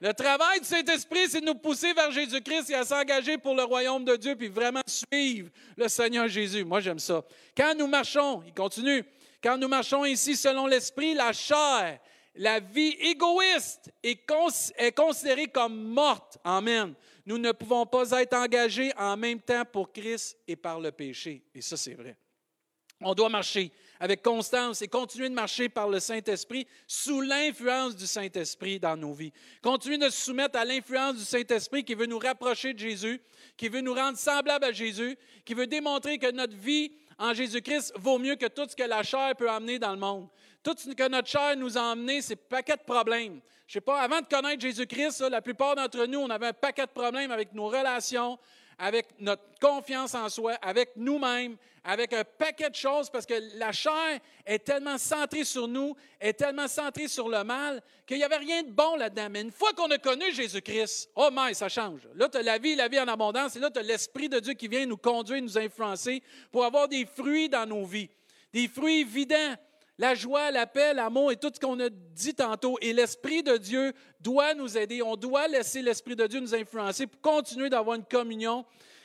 Le 0.00 0.12
travail 0.12 0.60
du 0.60 0.66
Saint-Esprit, 0.66 1.28
c'est 1.28 1.40
de 1.40 1.46
nous 1.46 1.56
pousser 1.56 1.92
vers 1.92 2.12
Jésus-Christ 2.12 2.70
et 2.70 2.74
à 2.74 2.84
s'engager 2.84 3.36
pour 3.36 3.54
le 3.54 3.64
royaume 3.64 4.04
de 4.04 4.14
Dieu, 4.14 4.36
puis 4.36 4.48
vraiment 4.48 4.82
suivre 4.86 5.50
le 5.76 5.88
Seigneur 5.88 6.28
Jésus. 6.28 6.64
Moi, 6.64 6.80
j'aime 6.80 7.00
ça. 7.00 7.24
Quand 7.56 7.74
nous 7.76 7.88
marchons, 7.88 8.42
il 8.46 8.54
continue, 8.54 9.04
quand 9.42 9.58
nous 9.58 9.66
marchons 9.66 10.04
ici 10.04 10.36
selon 10.36 10.66
l'Esprit, 10.66 11.14
la 11.14 11.32
chair, 11.32 11.98
la 12.36 12.60
vie 12.60 12.96
égoïste 13.00 13.92
est, 14.02 14.24
considérée 14.94 15.48
comme 15.48 15.76
morte. 15.88 16.38
Amen. 16.44 16.94
Nous 17.26 17.38
ne 17.38 17.50
pouvons 17.50 17.84
pas 17.84 18.10
être 18.12 18.34
engagés 18.34 18.92
en 18.96 19.16
même 19.16 19.40
temps 19.40 19.64
pour 19.64 19.92
Christ 19.92 20.38
et 20.46 20.54
par 20.54 20.78
le 20.78 20.92
péché. 20.92 21.42
Et 21.52 21.60
ça, 21.60 21.76
c'est 21.76 21.94
vrai. 21.94 22.16
On 23.00 23.14
doit 23.14 23.28
marcher 23.28 23.72
avec 24.00 24.22
constance 24.22 24.82
et 24.82 24.88
continuer 24.88 25.28
de 25.28 25.34
marcher 25.34 25.68
par 25.68 25.88
le 25.88 26.00
Saint-Esprit 26.00 26.66
sous 26.86 27.20
l'influence 27.20 27.96
du 27.96 28.06
Saint-Esprit 28.06 28.78
dans 28.78 28.96
nos 28.96 29.12
vies. 29.12 29.32
Continuer 29.62 29.98
de 29.98 30.08
se 30.08 30.24
soumettre 30.24 30.58
à 30.58 30.64
l'influence 30.64 31.16
du 31.16 31.24
Saint-Esprit 31.24 31.84
qui 31.84 31.94
veut 31.94 32.06
nous 32.06 32.18
rapprocher 32.18 32.74
de 32.74 32.78
Jésus, 32.78 33.20
qui 33.56 33.68
veut 33.68 33.80
nous 33.80 33.94
rendre 33.94 34.18
semblables 34.18 34.64
à 34.64 34.72
Jésus, 34.72 35.16
qui 35.44 35.54
veut 35.54 35.66
démontrer 35.66 36.18
que 36.18 36.30
notre 36.30 36.56
vie 36.56 36.92
en 37.18 37.34
Jésus-Christ 37.34 37.92
vaut 37.96 38.18
mieux 38.18 38.36
que 38.36 38.46
tout 38.46 38.68
ce 38.68 38.76
que 38.76 38.84
la 38.84 39.02
chair 39.02 39.34
peut 39.36 39.50
amener 39.50 39.78
dans 39.78 39.92
le 39.92 39.98
monde. 39.98 40.28
Tout 40.62 40.74
ce 40.76 40.90
que 40.90 41.08
notre 41.08 41.28
chair 41.28 41.56
nous 41.56 41.76
a 41.76 41.90
amené, 41.90 42.22
c'est 42.22 42.34
un 42.34 42.48
paquet 42.48 42.76
de 42.76 42.82
problèmes. 42.82 43.40
Je 43.66 43.74
sais 43.74 43.80
pas, 43.80 44.00
avant 44.00 44.20
de 44.20 44.26
connaître 44.26 44.60
Jésus-Christ, 44.60 45.20
la 45.30 45.42
plupart 45.42 45.74
d'entre 45.74 46.06
nous, 46.06 46.20
on 46.20 46.30
avait 46.30 46.48
un 46.48 46.52
paquet 46.52 46.86
de 46.86 46.90
problèmes 46.90 47.30
avec 47.30 47.52
nos 47.52 47.68
relations, 47.68 48.38
avec 48.78 49.08
notre 49.18 49.42
confiance 49.60 50.14
en 50.14 50.28
soi, 50.28 50.54
avec 50.62 50.90
nous-mêmes, 50.96 51.56
avec 51.82 52.12
un 52.12 52.22
paquet 52.22 52.70
de 52.70 52.74
choses, 52.74 53.10
parce 53.10 53.26
que 53.26 53.34
la 53.58 53.72
chair 53.72 54.20
est 54.46 54.58
tellement 54.60 54.98
centrée 54.98 55.44
sur 55.44 55.66
nous, 55.66 55.96
est 56.20 56.34
tellement 56.34 56.68
centrée 56.68 57.08
sur 57.08 57.28
le 57.28 57.42
mal, 57.44 57.82
qu'il 58.06 58.18
n'y 58.18 58.24
avait 58.24 58.36
rien 58.36 58.62
de 58.62 58.70
bon 58.70 58.96
là-dedans. 58.96 59.28
Mais 59.30 59.40
une 59.40 59.50
fois 59.50 59.72
qu'on 59.72 59.90
a 59.90 59.98
connu 59.98 60.32
Jésus-Christ, 60.32 61.10
oh 61.16 61.30
my, 61.32 61.54
ça 61.54 61.68
change. 61.68 62.02
Là, 62.14 62.28
tu 62.28 62.38
as 62.38 62.42
la 62.42 62.58
vie, 62.58 62.76
la 62.76 62.88
vie 62.88 63.00
en 63.00 63.08
abondance, 63.08 63.56
et 63.56 63.58
là, 63.58 63.70
tu 63.70 63.78
as 63.78 63.82
l'Esprit 63.82 64.28
de 64.28 64.38
Dieu 64.38 64.54
qui 64.54 64.68
vient 64.68 64.86
nous 64.86 64.96
conduire, 64.96 65.42
nous 65.42 65.58
influencer 65.58 66.22
pour 66.52 66.64
avoir 66.64 66.88
des 66.88 67.06
fruits 67.06 67.48
dans 67.48 67.66
nos 67.66 67.84
vies. 67.84 68.10
Des 68.52 68.68
fruits 68.68 69.00
évidents, 69.00 69.54
la 69.98 70.14
joie, 70.14 70.50
la 70.50 70.66
paix, 70.66 70.94
l'amour 70.94 71.32
et 71.32 71.36
tout 71.36 71.50
ce 71.52 71.58
qu'on 71.58 71.78
a 71.80 71.88
dit 71.90 72.34
tantôt. 72.34 72.78
Et 72.80 72.92
l'Esprit 72.92 73.42
de 73.42 73.56
Dieu 73.56 73.92
doit 74.20 74.54
nous 74.54 74.78
aider. 74.78 75.02
On 75.02 75.16
doit 75.16 75.48
laisser 75.48 75.82
l'Esprit 75.82 76.14
de 76.14 76.26
Dieu 76.26 76.40
nous 76.40 76.54
influencer 76.54 77.06
pour 77.06 77.20
continuer 77.20 77.68
d'avoir 77.68 77.96
une 77.96 78.04
communion 78.04 78.64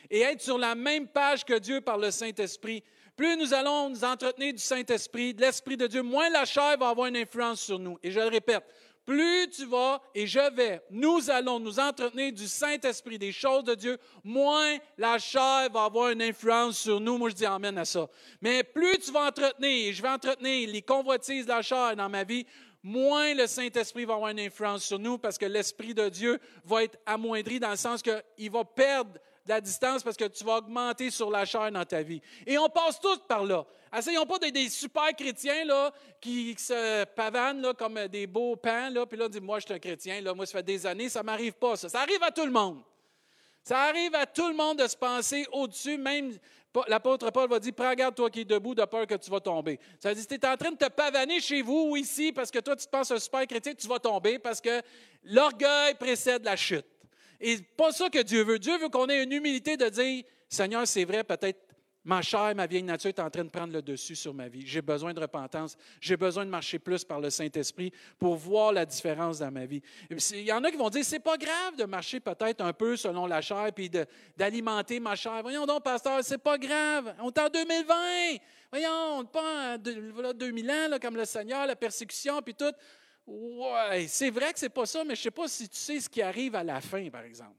et 0.09 0.21
être 0.21 0.41
sur 0.41 0.57
la 0.57 0.75
même 0.75 1.07
page 1.07 1.43
que 1.43 1.57
Dieu 1.57 1.81
par 1.81 1.97
le 1.97 2.11
Saint-Esprit. 2.11 2.83
Plus 3.15 3.35
nous 3.37 3.53
allons 3.53 3.89
nous 3.89 4.03
entretenir 4.03 4.53
du 4.53 4.61
Saint-Esprit, 4.61 5.33
de 5.33 5.41
l'Esprit 5.41 5.77
de 5.77 5.87
Dieu, 5.87 6.01
moins 6.01 6.29
la 6.29 6.45
chair 6.45 6.77
va 6.77 6.89
avoir 6.89 7.07
une 7.07 7.17
influence 7.17 7.61
sur 7.61 7.79
nous. 7.79 7.97
Et 8.03 8.11
je 8.11 8.19
le 8.19 8.27
répète, 8.27 8.63
plus 9.05 9.49
tu 9.49 9.65
vas 9.65 10.01
et 10.15 10.25
je 10.27 10.53
vais, 10.55 10.81
nous 10.89 11.29
allons 11.29 11.59
nous 11.59 11.79
entretenir 11.79 12.31
du 12.31 12.47
Saint-Esprit, 12.47 13.19
des 13.19 13.31
choses 13.31 13.63
de 13.63 13.75
Dieu, 13.75 13.97
moins 14.23 14.77
la 14.97 15.19
chair 15.19 15.69
va 15.71 15.85
avoir 15.85 16.09
une 16.09 16.21
influence 16.21 16.79
sur 16.79 16.99
nous. 16.99 17.17
Moi, 17.17 17.29
je 17.29 17.35
dis 17.35 17.45
Amen 17.45 17.77
à 17.77 17.85
ça. 17.85 18.07
Mais 18.41 18.63
plus 18.63 18.99
tu 18.99 19.11
vas 19.11 19.27
entretenir, 19.27 19.89
et 19.89 19.93
je 19.93 20.01
vais 20.01 20.09
entretenir 20.09 20.69
les 20.69 20.81
convoitises 20.81 21.45
de 21.45 21.51
la 21.51 21.61
chair 21.61 21.95
dans 21.95 22.09
ma 22.09 22.23
vie, 22.23 22.45
moins 22.81 23.33
le 23.33 23.47
Saint-Esprit 23.47 24.05
va 24.05 24.15
avoir 24.15 24.31
une 24.31 24.39
influence 24.39 24.83
sur 24.83 24.99
nous 24.99 25.17
parce 25.17 25.37
que 25.37 25.45
l'Esprit 25.45 25.93
de 25.93 26.09
Dieu 26.09 26.39
va 26.63 26.83
être 26.83 26.97
amoindri 27.05 27.59
dans 27.59 27.71
le 27.71 27.77
sens 27.77 28.01
qu'il 28.01 28.51
va 28.51 28.63
perdre 28.63 29.19
de 29.45 29.49
la 29.49 29.61
distance 29.61 30.03
parce 30.03 30.15
que 30.15 30.25
tu 30.25 30.43
vas 30.43 30.57
augmenter 30.57 31.09
sur 31.09 31.29
la 31.29 31.45
chair 31.45 31.71
dans 31.71 31.85
ta 31.85 32.01
vie. 32.01 32.21
Et 32.45 32.57
on 32.57 32.69
passe 32.69 32.99
tous 32.99 33.19
par 33.27 33.43
là. 33.43 33.65
Essayons 33.95 34.25
pas 34.25 34.39
d'être 34.39 34.53
des 34.53 34.69
super 34.69 35.13
chrétiens 35.15 35.65
là, 35.65 35.91
qui 36.19 36.55
se 36.57 37.03
pavanent 37.05 37.61
là, 37.61 37.73
comme 37.73 38.07
des 38.07 38.25
beaux 38.25 38.55
pans, 38.55 38.89
là, 38.89 39.05
puis 39.05 39.17
là, 39.17 39.25
on 39.25 39.29
dit 39.29 39.41
Moi, 39.41 39.59
je 39.59 39.65
suis 39.65 39.73
un 39.73 39.79
chrétien, 39.79 40.21
là, 40.21 40.33
moi, 40.33 40.45
ça 40.45 40.53
fait 40.53 40.63
des 40.63 40.85
années, 40.85 41.09
ça 41.09 41.19
ne 41.19 41.25
m'arrive 41.25 41.53
pas, 41.53 41.75
ça. 41.75 41.89
Ça 41.89 42.01
arrive 42.01 42.23
à 42.23 42.31
tout 42.31 42.45
le 42.45 42.51
monde. 42.51 42.81
Ça 43.63 43.79
arrive 43.83 44.15
à 44.15 44.25
tout 44.25 44.47
le 44.47 44.55
monde 44.55 44.79
de 44.79 44.87
se 44.87 44.97
penser 44.97 45.45
au-dessus, 45.51 45.97
même 45.97 46.37
l'apôtre 46.87 47.29
Paul 47.31 47.49
va 47.49 47.59
dire 47.59 47.73
Prends 47.73 47.93
garde, 47.93 48.15
toi 48.15 48.29
qui 48.29 48.41
es 48.41 48.45
debout, 48.45 48.73
de 48.73 48.83
peur 48.85 49.05
que 49.05 49.15
tu 49.15 49.29
vas 49.29 49.39
tomber. 49.39 49.79
Ça 49.99 50.09
veut 50.09 50.15
dire 50.15 50.23
si 50.23 50.27
tu 50.27 50.35
es 50.35 50.45
en 50.45 50.57
train 50.57 50.71
de 50.71 50.77
te 50.77 50.89
pavaner 50.89 51.39
chez 51.39 51.61
vous 51.61 51.89
ou 51.91 51.97
ici 51.97 52.31
parce 52.31 52.49
que 52.49 52.59
toi, 52.59 52.75
tu 52.75 52.85
te 52.85 52.91
penses 52.91 53.11
un 53.11 53.19
super 53.19 53.45
chrétien, 53.45 53.73
tu 53.73 53.87
vas 53.87 53.99
tomber 53.99 54.39
parce 54.39 54.59
que 54.59 54.81
l'orgueil 55.23 55.93
précède 55.95 56.43
la 56.43 56.55
chute. 56.55 56.85
Et 57.45 57.57
pas 57.57 57.91
ça 57.91 58.09
que 58.09 58.23
Dieu 58.23 58.43
veut. 58.43 58.57
Dieu 58.57 58.77
veut 58.79 58.89
qu'on 58.89 59.07
ait 59.07 59.21
une 59.21 59.33
humilité 59.33 59.77
de 59.77 59.89
dire 59.89 60.23
Seigneur, 60.47 60.87
c'est 60.87 61.03
vrai, 61.03 61.23
peut-être 61.23 61.59
Ma 62.05 62.21
chair, 62.21 62.53
ma 62.53 62.67
vieille 62.67 62.83
nature 62.83 63.09
est 63.09 63.19
en 63.21 63.29
train 63.29 63.45
de 63.45 63.49
prendre 63.49 63.71
le 63.71 63.81
dessus 63.81 64.15
sur 64.15 64.33
ma 64.33 64.49
vie. 64.49 64.63
J'ai 64.65 64.81
besoin 64.81 65.13
de 65.13 65.21
repentance. 65.21 65.77
J'ai 66.01 66.17
besoin 66.17 66.43
de 66.43 66.49
marcher 66.49 66.77
plus 66.77 67.05
par 67.05 67.21
le 67.21 67.29
Saint-Esprit 67.29 67.93
pour 68.19 68.35
voir 68.35 68.73
la 68.73 68.85
différence 68.85 69.39
dans 69.39 69.51
ma 69.51 69.65
vie. 69.65 69.81
Il 70.09 70.41
y 70.41 70.51
en 70.51 70.61
a 70.65 70.69
qui 70.69 70.75
vont 70.75 70.89
dire, 70.89 71.05
c'est 71.05 71.19
pas 71.19 71.37
grave 71.37 71.77
de 71.77 71.85
marcher 71.85 72.19
peut-être 72.19 72.59
un 72.59 72.73
peu 72.73 72.97
selon 72.97 73.25
la 73.25 73.39
chair 73.39 73.71
puis 73.73 73.89
d'alimenter 74.35 74.99
ma 74.99 75.15
chair. 75.15 75.41
Voyons 75.43 75.65
donc, 75.65 75.81
pasteur, 75.83 76.19
c'est 76.23 76.39
pas 76.39 76.57
grave. 76.57 77.15
On 77.21 77.29
est 77.29 77.39
en 77.39 77.47
2020. 77.47 77.95
Voyons, 78.69 78.89
on 78.89 79.21
n'est 79.23 79.29
pas 79.29 79.75
en 79.75 80.33
2000 80.33 80.71
ans, 80.71 80.87
là, 80.89 80.99
comme 80.99 81.15
le 81.15 81.25
Seigneur, 81.25 81.65
la 81.65 81.77
persécution 81.77 82.41
puis 82.41 82.53
tout. 82.53 82.73
Ouais, 83.25 84.07
c'est 84.07 84.29
vrai 84.29 84.51
que 84.51 84.59
c'est 84.59 84.69
pas 84.69 84.85
ça, 84.85 85.03
mais 85.03 85.15
je 85.15 85.21
sais 85.21 85.31
pas 85.31 85.47
si 85.47 85.69
tu 85.69 85.77
sais 85.77 85.99
ce 85.99 86.09
qui 86.09 86.21
arrive 86.21 86.55
à 86.55 86.63
la 86.63 86.81
fin, 86.81 87.09
par 87.09 87.23
exemple 87.23 87.55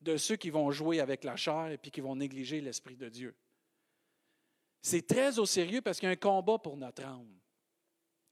de 0.00 0.16
ceux 0.16 0.36
qui 0.36 0.50
vont 0.50 0.70
jouer 0.70 1.00
avec 1.00 1.24
la 1.24 1.36
chair 1.36 1.68
et 1.70 1.78
puis 1.78 1.90
qui 1.90 2.00
vont 2.00 2.16
négliger 2.16 2.60
l'Esprit 2.60 2.96
de 2.96 3.08
Dieu. 3.08 3.34
C'est 4.80 5.06
très 5.06 5.38
au 5.38 5.46
sérieux 5.46 5.82
parce 5.82 5.98
qu'il 5.98 6.06
y 6.06 6.10
a 6.10 6.12
un 6.12 6.16
combat 6.16 6.58
pour 6.58 6.76
notre 6.76 7.04
âme. 7.04 7.38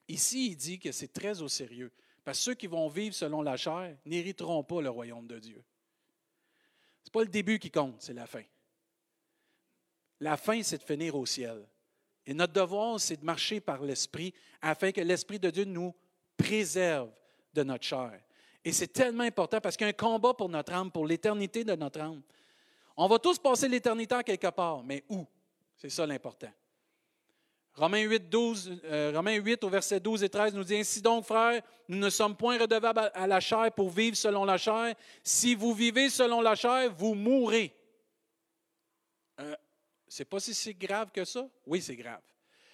Ici, 0.09 0.47
il 0.53 0.57
dit 0.57 0.79
que 0.79 0.93
c'est 0.93 1.13
très 1.13 1.43
au 1.43 1.49
sérieux. 1.49 1.93
Parce 2.25 2.39
que 2.39 2.45
ceux 2.45 2.55
qui 2.55 2.67
vont 2.67 2.89
vivre 2.89 3.15
selon 3.15 3.43
la 3.43 3.57
chair 3.57 3.99
n'hériteront 4.07 4.65
pas 4.65 4.81
le 4.81 4.89
royaume 4.89 5.27
de 5.27 5.39
Dieu. 5.39 5.63
Ce 7.03 7.09
n'est 7.09 7.13
pas 7.13 7.23
le 7.23 7.29
début 7.29 7.59
qui 7.59 7.71
compte, 7.71 8.01
c'est 8.01 8.15
la 8.15 8.27
fin. 8.27 8.43
La 10.21 10.37
fin, 10.37 10.63
c'est 10.63 10.79
de 10.79 10.83
finir 10.83 11.15
au 11.17 11.27
ciel. 11.27 11.67
Et 12.27 12.35
notre 12.35 12.55
devoir, 12.55 12.99
c'est 12.99 13.19
de 13.19 13.25
marcher 13.25 13.61
par 13.61 13.83
l'Esprit 13.83 14.33
afin 14.63 14.91
que 14.91 15.01
l'Esprit 15.03 15.39
de 15.39 15.51
Dieu 15.51 15.65
nous 15.65 15.95
préserve 16.39 17.11
de 17.53 17.63
notre 17.63 17.85
chair. 17.85 18.19
Et 18.65 18.73
c'est 18.73 18.89
tellement 18.89 19.25
important 19.25 19.61
parce 19.61 19.77
qu'il 19.77 19.87
y 19.87 19.91
a 19.91 19.91
un 19.91 19.93
combat 19.93 20.33
pour 20.33 20.49
notre 20.49 20.73
âme, 20.73 20.91
pour 20.91 21.07
l'éternité 21.07 21.65
de 21.65 21.75
notre 21.75 22.01
âme. 22.01 22.23
On 22.97 23.07
va 23.07 23.19
tous 23.19 23.39
passer 23.39 23.69
l'éternité 23.69 24.15
en 24.15 24.23
quelque 24.23 24.49
part, 24.49 24.83
mais 24.83 25.05
où? 25.09 25.27
C'est 25.77 25.91
ça 25.91 26.07
l'important. 26.07 26.51
Romains 27.75 28.03
8, 28.03 28.29
12, 28.29 28.81
euh, 28.85 29.13
Romains 29.15 29.37
8 29.37 29.63
au 29.63 29.69
verset 29.69 30.01
12 30.01 30.25
et 30.25 30.29
13 30.29 30.55
nous 30.55 30.65
dit 30.65 30.77
Ainsi 30.77 31.01
donc, 31.01 31.25
frères, 31.25 31.63
nous 31.87 31.99
ne 31.99 32.11
sommes 32.11 32.37
point 32.37 32.59
redevables 32.59 33.11
à 33.15 33.27
la 33.27 33.39
chair 33.39 33.71
pour 33.73 33.91
vivre 33.91 34.17
selon 34.17 34.45
la 34.45 34.59
chair. 34.59 34.95
Si 35.23 35.55
vous 35.55 35.73
vivez 35.73 36.11
selon 36.11 36.41
la 36.41 36.57
chair, 36.57 36.93
vous 36.93 37.15
mourrez. 37.15 37.73
Euh, 39.39 39.55
c'est 40.09 40.25
pas 40.25 40.41
si 40.41 40.75
grave 40.75 41.13
que 41.13 41.25
ça? 41.25 41.49
Oui, 41.67 41.81
c'est 41.81 41.95
grave. 41.95 42.21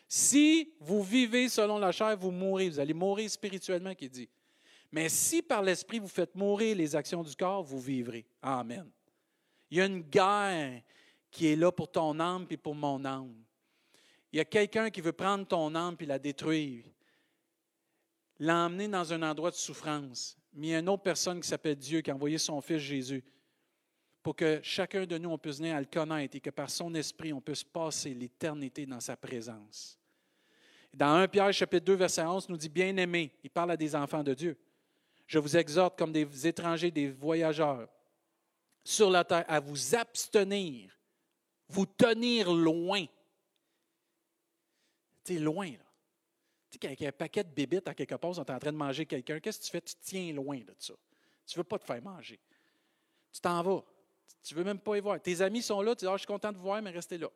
Si 0.09 0.73
vous 0.81 1.03
vivez 1.03 1.49
selon 1.49 1.79
la 1.79 1.93
chair, 1.93 2.17
vous 2.17 2.31
mourrez. 2.31 2.69
Vous 2.69 2.81
allez 2.81 2.95
mourir 2.95 3.31
spirituellement, 3.31 3.95
qui 3.95 4.09
dit. 4.09 4.29
Mais 4.93 5.09
si 5.09 5.43
par 5.43 5.63
l'Esprit 5.63 5.99
vous 5.99 6.09
faites 6.09 6.35
mourir 6.35 6.77
les 6.77 6.95
actions 6.95 7.23
du 7.23 7.35
corps, 7.35 7.65
vous 7.65 7.81
vivrez. 7.81 8.25
Amen. 8.41 8.89
Il 9.71 9.79
y 9.79 9.81
a 9.81 9.87
une 9.87 10.03
guerre 10.03 10.83
qui 11.31 11.49
est 11.49 11.57
là 11.57 11.73
pour 11.73 11.91
ton 11.91 12.21
âme 12.21 12.47
et 12.49 12.57
pour 12.57 12.77
mon 12.77 13.05
âme. 13.05 13.35
Il 14.33 14.37
y 14.37 14.41
a 14.41 14.45
quelqu'un 14.45 14.91
qui 14.91 15.01
veut 15.01 15.13
prendre 15.13 15.47
ton 15.47 15.75
âme 15.75 15.97
et 15.99 16.07
la 16.07 16.19
détruire, 16.19 16.85
l'emmener 18.39 18.87
dans 18.87 19.13
un 19.13 19.23
endroit 19.23 19.51
de 19.51 19.57
souffrance. 19.57 20.37
Mais 20.53 20.69
il 20.69 20.71
y 20.71 20.75
a 20.77 20.79
une 20.79 20.89
autre 20.89 21.03
personne 21.03 21.41
qui 21.41 21.49
s'appelle 21.49 21.77
Dieu 21.77 22.01
qui 22.01 22.13
a 22.13 22.15
envoyé 22.15 22.39
son 22.39 22.61
Fils 22.61 22.79
Jésus 22.79 23.25
pour 24.25 24.35
que 24.35 24.59
chacun 24.63 25.05
de 25.05 25.19
nous, 25.19 25.29
on 25.29 25.37
puisse 25.37 25.59
venir 25.59 25.77
à 25.77 25.81
le 25.81 25.87
connaître 25.87 26.35
et 26.35 26.41
que 26.41 26.49
par 26.49 26.71
son 26.71 26.95
esprit, 26.95 27.35
on 27.35 27.43
puisse 27.43 27.63
passer 27.63 28.15
l'éternité 28.15 28.87
dans 28.87 28.99
sa 28.99 29.19
présence. 29.19 29.99
Dans 30.95 31.17
1 31.17 31.29
Pierre 31.29 31.53
chapitre 31.53 31.85
2, 31.85 31.93
verset 31.93 32.23
11, 32.23 32.49
nous 32.49 32.57
dit, 32.57 32.71
bien 32.71 32.97
aimé, 32.97 33.31
il 33.45 33.51
parle 33.51 33.73
à 33.73 33.77
des 33.77 33.95
enfants 33.95 34.23
de 34.23 34.33
Dieu. 34.33 34.59
Je 35.27 35.39
vous 35.39 35.59
exhorte 35.59 35.99
comme 35.99 36.11
des 36.11 36.47
étrangers, 36.47 36.91
des 36.91 37.11
voyageurs 37.11 37.87
sur 38.83 39.11
la 39.11 39.25
terre, 39.25 39.45
à 39.47 39.61
vous 39.61 39.95
abstenir, 39.95 40.99
vous 41.69 41.85
tenir 41.85 42.51
loin. 42.51 43.05
Tu 45.23 45.39
loin, 45.39 45.71
là. 45.71 45.85
Tu 46.71 46.79
sais, 46.81 46.97
quand 46.97 47.07
un 47.07 47.13
paquet 47.13 47.45
de 47.45 47.51
bébites 47.51 47.89
à 47.89 47.95
quelque 47.95 48.15
part, 48.15 48.31
on 48.31 48.43
est 48.43 48.51
en 48.51 48.59
train 48.59 48.73
de 48.73 48.79
manger 48.79 49.05
quelqu'un, 49.05 49.39
qu'est-ce 49.39 49.61
que 49.61 49.65
tu 49.67 49.71
fais? 49.71 49.83
Tu 49.83 49.95
tiens 50.01 50.33
loin 50.33 50.61
de 50.61 50.75
ça. 50.79 50.95
Tu 51.47 51.59
ne 51.59 51.61
veux 51.61 51.65
pas 51.65 51.79
te 51.79 51.85
faire 51.85 52.03
manger. 52.03 52.41
Tu 53.31 53.41
t'en 53.43 53.63
vas. 53.63 53.85
Tu 54.43 54.55
ne 54.55 54.59
veux 54.59 54.65
même 54.65 54.79
pas 54.79 54.97
y 54.97 55.01
voir. 55.01 55.21
Tes 55.21 55.41
amis 55.41 55.63
sont 55.63 55.81
là, 55.81 55.95
tu 55.95 56.05
dis, 56.05 56.07
ah, 56.07 56.15
je 56.15 56.19
suis 56.19 56.27
content 56.27 56.53
de 56.53 56.57
vous 56.57 56.65
voir, 56.65 56.83
mais 56.83 56.91
restez 56.91 57.19
là. 57.19 57.29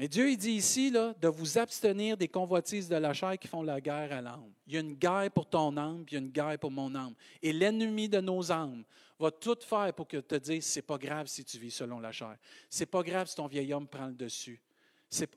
Mais 0.00 0.08
Dieu, 0.08 0.30
il 0.30 0.38
dit 0.38 0.52
ici 0.52 0.90
de 0.90 1.28
vous 1.28 1.58
abstenir 1.58 2.16
des 2.16 2.26
convoitises 2.26 2.88
de 2.88 2.96
la 2.96 3.12
chair 3.12 3.38
qui 3.38 3.48
font 3.48 3.62
la 3.62 3.82
guerre 3.82 4.10
à 4.12 4.22
l'âme. 4.22 4.50
Il 4.66 4.72
y 4.72 4.76
a 4.78 4.80
une 4.80 4.94
guerre 4.94 5.30
pour 5.30 5.46
ton 5.46 5.76
âme, 5.76 6.04
puis 6.06 6.16
il 6.16 6.18
y 6.18 6.22
a 6.22 6.24
une 6.24 6.32
guerre 6.32 6.58
pour 6.58 6.70
mon 6.70 6.94
âme. 6.94 7.14
Et 7.42 7.52
l'ennemi 7.52 8.08
de 8.08 8.18
nos 8.18 8.50
âmes 8.50 8.82
va 9.18 9.30
tout 9.30 9.58
faire 9.60 9.92
pour 9.92 10.08
que 10.08 10.16
te 10.16 10.36
dise, 10.36 10.64
c'est 10.64 10.80
pas 10.80 10.96
grave 10.96 11.26
si 11.26 11.44
tu 11.44 11.58
vis 11.58 11.70
selon 11.70 12.00
la 12.00 12.12
chair. 12.12 12.36
C'est 12.70 12.86
pas 12.86 13.02
grave 13.02 13.28
si 13.28 13.36
ton 13.36 13.46
vieil 13.46 13.74
homme 13.74 13.86
prend 13.86 14.06
le 14.06 14.14
dessus. 14.14 14.58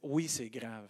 Oui, 0.01 0.29
c'est 0.29 0.49
grave. 0.49 0.87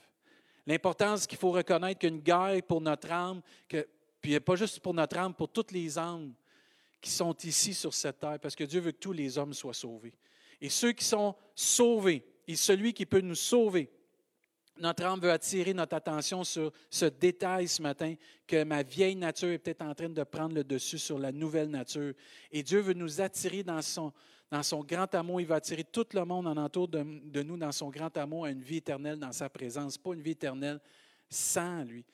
L'importance 0.67 1.25
qu'il 1.25 1.39
faut 1.39 1.51
reconnaître 1.51 1.99
qu'une 1.99 2.19
guerre 2.19 2.61
pour 2.67 2.79
notre 2.79 3.11
âme, 3.11 3.41
que, 3.67 3.87
puis 4.21 4.39
pas 4.39 4.55
juste 4.55 4.81
pour 4.81 4.93
notre 4.93 5.17
âme, 5.17 5.33
pour 5.33 5.49
toutes 5.49 5.71
les 5.71 5.97
âmes 5.97 6.31
qui 7.03 7.11
sont 7.11 7.35
ici 7.43 7.73
sur 7.73 7.93
cette 7.93 8.19
terre, 8.19 8.39
parce 8.39 8.55
que 8.55 8.63
Dieu 8.63 8.79
veut 8.79 8.93
que 8.93 8.97
tous 8.97 9.11
les 9.11 9.37
hommes 9.37 9.53
soient 9.53 9.73
sauvés. 9.73 10.13
Et 10.61 10.69
ceux 10.69 10.93
qui 10.93 11.03
sont 11.03 11.35
sauvés, 11.53 12.25
et 12.47 12.55
celui 12.55 12.93
qui 12.93 13.05
peut 13.05 13.19
nous 13.19 13.35
sauver. 13.35 13.91
Notre 14.79 15.03
âme 15.03 15.19
veut 15.19 15.31
attirer 15.31 15.73
notre 15.73 15.95
attention 15.95 16.43
sur 16.43 16.71
ce 16.89 17.05
détail 17.05 17.67
ce 17.67 17.81
matin, 17.81 18.15
que 18.47 18.63
ma 18.63 18.83
vieille 18.83 19.17
nature 19.17 19.49
est 19.49 19.59
peut-être 19.59 19.83
en 19.83 19.93
train 19.93 20.09
de 20.09 20.23
prendre 20.23 20.55
le 20.55 20.63
dessus 20.63 20.97
sur 20.97 21.19
la 21.19 21.31
nouvelle 21.31 21.69
nature. 21.69 22.13
Et 22.51 22.63
Dieu 22.63 22.79
veut 22.79 22.93
nous 22.93 23.19
attirer 23.19 23.63
dans 23.63 23.81
son, 23.81 24.13
dans 24.49 24.63
son 24.63 24.81
grand 24.81 25.13
amour. 25.13 25.41
Il 25.41 25.47
va 25.47 25.55
attirer 25.55 25.83
tout 25.83 26.07
le 26.13 26.23
monde 26.23 26.47
en 26.47 26.57
entour 26.57 26.87
de, 26.87 27.03
de, 27.03 27.43
nous 27.43 27.57
dans 27.57 27.71
son 27.73 27.89
grand 27.89 28.15
amour 28.17 28.45
à 28.45 28.49
une 28.49 28.63
vie 28.63 28.77
éternelle 28.77 29.19
dans 29.19 29.33
sa 29.33 29.49
présence, 29.49 29.97
pas 29.97 30.13
une 30.13 30.21
vie 30.21 30.31
éternelle 30.31 30.79
sans 31.29 31.83
lui. 31.83 32.05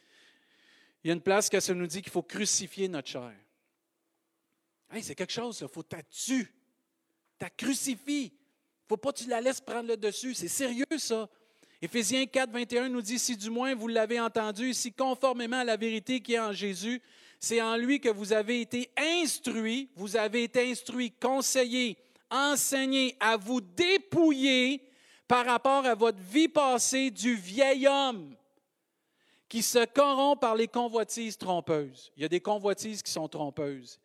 Il 1.03 1.07
y 1.07 1.11
a 1.11 1.13
une 1.13 1.21
place 1.21 1.47
que 1.47 1.59
ça 1.59 1.73
nous 1.73 1.87
dit 1.87 2.01
qu'il 2.01 2.11
faut 2.11 2.23
crucifier 2.23 2.87
notre 2.87 3.07
chair. 3.07 3.33
Hey, 4.91 5.03
c'est 5.03 5.15
quelque 5.15 5.33
chose, 5.33 5.59
il 5.61 5.67
faut 5.67 5.83
t'attuer. 5.83 6.47
Tu 7.39 7.45
crucifies 7.57 8.33
faut 8.89 8.97
pas 8.97 9.11
que 9.13 9.19
tu 9.19 9.29
la 9.29 9.39
laisses 9.39 9.61
prendre 9.61 9.87
le 9.87 9.95
dessus. 9.95 10.33
C'est 10.33 10.47
sérieux, 10.47 10.85
ça. 10.97 11.29
Éphésiens 11.79 12.25
4, 12.25 12.51
21 12.51 12.89
nous 12.89 13.03
dit, 13.03 13.19
si 13.19 13.37
du 13.37 13.51
moins 13.51 13.75
vous 13.75 13.87
l'avez 13.87 14.19
entendu, 14.19 14.73
si 14.73 14.91
conformément 14.91 15.59
à 15.59 15.63
la 15.63 15.77
vérité 15.77 16.19
qui 16.19 16.33
est 16.33 16.39
en 16.39 16.51
Jésus, 16.51 16.99
c'est 17.39 17.61
en 17.61 17.77
lui 17.77 18.01
que 18.01 18.09
vous 18.09 18.33
avez 18.33 18.61
été 18.61 18.89
instruits, 18.97 19.89
vous 19.95 20.17
avez 20.17 20.43
été 20.43 20.71
instruits, 20.71 21.11
conseillés, 21.11 21.97
enseignés 22.31 23.15
à 23.19 23.37
vous 23.37 23.61
dépouiller 23.61 24.81
par 25.27 25.45
rapport 25.45 25.85
à 25.85 25.93
votre 25.93 26.19
vie 26.19 26.49
passée 26.49 27.11
du 27.11 27.35
vieil 27.35 27.87
homme 27.87 28.35
qui 29.47 29.61
se 29.61 29.85
corrompt 29.85 30.41
par 30.41 30.55
les 30.55 30.67
convoitises 30.67 31.37
trompeuses. 31.37 32.11
Il 32.17 32.23
y 32.23 32.25
a 32.25 32.29
des 32.29 32.41
convoitises 32.41 33.01
qui 33.03 33.11
sont 33.11 33.27
trompeuses. 33.27 33.99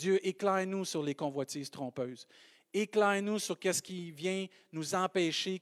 Dieu 0.00 0.26
éclaire-nous 0.26 0.86
sur 0.86 1.02
les 1.02 1.14
convoitises 1.14 1.70
trompeuses. 1.70 2.26
Éclaire-nous 2.72 3.38
sur 3.38 3.58
ce 3.62 3.82
qui 3.82 4.10
vient 4.10 4.46
nous 4.72 4.94
empêcher 4.94 5.60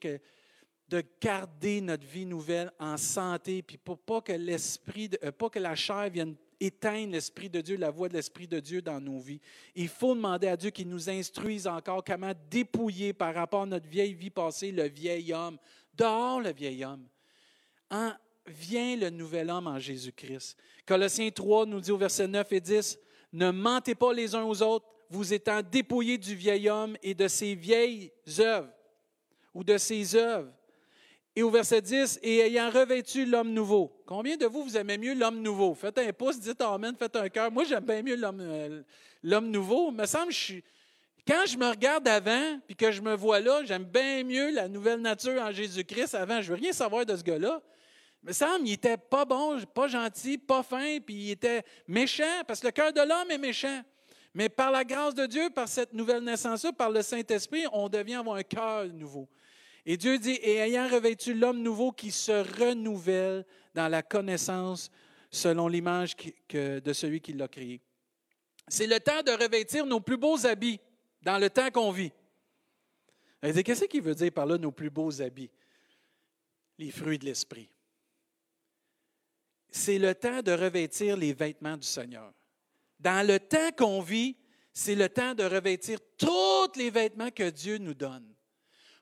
de 0.88 1.02
garder 1.20 1.80
notre 1.80 2.06
vie 2.06 2.24
nouvelle 2.24 2.70
en 2.78 2.96
santé, 2.96 3.62
puis 3.62 3.76
pour 3.76 3.98
pas 3.98 4.20
que 4.20 4.32
l'esprit, 4.32 5.10
euh, 5.24 5.32
pas 5.32 5.50
que 5.50 5.58
la 5.58 5.74
chair 5.74 6.08
vienne 6.08 6.36
éteindre 6.60 7.12
l'Esprit 7.12 7.48
de 7.48 7.60
Dieu, 7.60 7.76
la 7.76 7.90
voix 7.90 8.08
de 8.08 8.14
l'Esprit 8.14 8.48
de 8.48 8.58
Dieu 8.58 8.82
dans 8.82 9.00
nos 9.00 9.20
vies. 9.20 9.40
Il 9.74 9.88
faut 9.88 10.14
demander 10.14 10.48
à 10.48 10.56
Dieu 10.56 10.70
qu'il 10.70 10.88
nous 10.88 11.08
instruise 11.08 11.66
encore 11.66 12.02
comment 12.04 12.32
dépouiller 12.50 13.12
par 13.12 13.34
rapport 13.34 13.62
à 13.62 13.66
notre 13.66 13.88
vieille 13.88 14.14
vie 14.14 14.30
passée 14.30 14.72
le 14.72 14.88
vieil 14.88 15.32
homme. 15.32 15.58
Dehors 15.94 16.40
le 16.40 16.52
vieil 16.52 16.84
homme. 16.84 17.06
En, 17.90 18.12
vient 18.46 18.96
le 18.96 19.10
nouvel 19.10 19.50
homme 19.50 19.66
en 19.66 19.78
Jésus-Christ. 19.78 20.56
Colossiens 20.86 21.30
3 21.30 21.66
nous 21.66 21.80
dit 21.80 21.90
au 21.90 21.96
verset 21.96 22.26
9 22.26 22.52
et 22.52 22.60
10, 22.60 22.98
Ne 23.32 23.50
mentez 23.50 23.94
pas 23.94 24.12
les 24.12 24.34
uns 24.34 24.44
aux 24.44 24.62
autres, 24.62 24.86
vous 25.10 25.32
étant 25.32 25.62
dépouillés 25.62 26.18
du 26.18 26.34
vieil 26.34 26.68
homme 26.68 26.96
et 27.02 27.14
de 27.14 27.28
ses 27.28 27.54
vieilles 27.54 28.12
œuvres 28.38 28.68
ou 29.54 29.64
de 29.64 29.78
ses 29.78 30.14
œuvres. 30.14 30.52
Et 31.34 31.42
au 31.42 31.50
verset 31.50 31.80
10, 31.80 32.18
et 32.22 32.38
ayant 32.38 32.68
revêtu 32.68 33.24
l'homme 33.24 33.52
nouveau. 33.52 34.02
Combien 34.06 34.36
de 34.36 34.46
vous, 34.46 34.64
vous 34.64 34.76
aimez 34.76 34.98
mieux 34.98 35.14
l'homme 35.14 35.40
nouveau? 35.40 35.74
Faites 35.74 35.98
un 35.98 36.12
pouce, 36.12 36.40
dites 36.40 36.60
Amen, 36.60 36.96
faites 36.98 37.14
un 37.14 37.28
cœur. 37.28 37.50
Moi, 37.52 37.64
j'aime 37.64 37.84
bien 37.84 38.02
mieux 38.02 38.16
l'homme, 38.16 38.40
euh, 38.40 39.40
nouveau. 39.40 39.90
Il 39.90 39.96
me 39.96 40.06
semble, 40.06 40.32
je 40.32 40.54
quand 41.28 41.44
je 41.46 41.58
me 41.58 41.68
regarde 41.68 42.08
avant, 42.08 42.58
puis 42.66 42.74
que 42.74 42.90
je 42.90 43.02
me 43.02 43.14
vois 43.14 43.38
là, 43.40 43.60
j'aime 43.62 43.84
bien 43.84 44.24
mieux 44.24 44.50
la 44.50 44.66
nouvelle 44.66 45.02
nature 45.02 45.42
en 45.42 45.52
Jésus-Christ 45.52 46.14
avant. 46.14 46.40
Je 46.40 46.54
veux 46.54 46.58
rien 46.58 46.72
savoir 46.72 47.04
de 47.04 47.14
ce 47.14 47.22
gars-là. 47.22 47.60
Il 48.22 48.28
me 48.28 48.32
semble, 48.32 48.66
il 48.66 48.72
était 48.72 48.96
pas 48.96 49.24
bon, 49.24 49.60
pas 49.74 49.88
gentil, 49.88 50.38
pas 50.38 50.62
fin, 50.62 50.98
puis 51.00 51.14
il 51.14 51.30
était 51.30 51.62
méchant, 51.86 52.42
parce 52.46 52.60
que 52.60 52.66
le 52.66 52.72
cœur 52.72 52.92
de 52.92 53.00
l'homme 53.00 53.30
est 53.30 53.38
méchant. 53.38 53.82
Mais 54.34 54.48
par 54.48 54.70
la 54.70 54.84
grâce 54.84 55.14
de 55.14 55.26
Dieu, 55.26 55.50
par 55.50 55.68
cette 55.68 55.92
nouvelle 55.92 56.22
naissance-là, 56.22 56.72
par 56.72 56.90
le 56.90 57.02
Saint-Esprit, 57.02 57.64
on 57.72 57.88
devient 57.88 58.16
avoir 58.16 58.36
un 58.36 58.42
cœur 58.42 58.86
nouveau. 58.88 59.28
Et 59.86 59.96
Dieu 59.96 60.18
dit, 60.18 60.38
et 60.42 60.56
ayant 60.56 60.88
revêtu 60.88 61.32
l'homme 61.32 61.62
nouveau 61.62 61.92
qui 61.92 62.10
se 62.10 62.32
renouvelle 62.60 63.46
dans 63.74 63.88
la 63.88 64.02
connaissance 64.02 64.90
selon 65.30 65.68
l'image 65.68 66.14
de 66.50 66.92
celui 66.92 67.20
qui 67.20 67.32
l'a 67.32 67.48
créé. 67.48 67.80
C'est 68.66 68.86
le 68.86 69.00
temps 69.00 69.22
de 69.22 69.30
revêtir 69.30 69.86
nos 69.86 70.00
plus 70.00 70.18
beaux 70.18 70.44
habits 70.44 70.78
dans 71.22 71.38
le 71.38 71.48
temps 71.48 71.70
qu'on 71.70 71.90
vit. 71.90 72.12
Qu'est-ce 73.40 73.86
qu'il 73.86 74.02
veut 74.02 74.14
dire 74.14 74.32
par 74.32 74.44
là, 74.44 74.58
nos 74.58 74.72
plus 74.72 74.90
beaux 74.90 75.22
habits? 75.22 75.50
Les 76.78 76.90
fruits 76.90 77.18
de 77.18 77.24
l'esprit. 77.24 77.70
C'est 79.70 79.98
le 79.98 80.14
temps 80.14 80.42
de 80.42 80.52
revêtir 80.52 81.16
les 81.16 81.32
vêtements 81.32 81.76
du 81.76 81.86
Seigneur. 81.86 82.32
Dans 82.98 83.26
le 83.26 83.38
temps 83.38 83.70
qu'on 83.76 84.00
vit, 84.00 84.36
c'est 84.72 84.94
le 84.94 85.08
temps 85.08 85.34
de 85.34 85.44
revêtir 85.44 85.98
tous 86.16 86.72
les 86.76 86.90
vêtements 86.90 87.30
que 87.30 87.50
Dieu 87.50 87.78
nous 87.78 87.94
donne. 87.94 88.26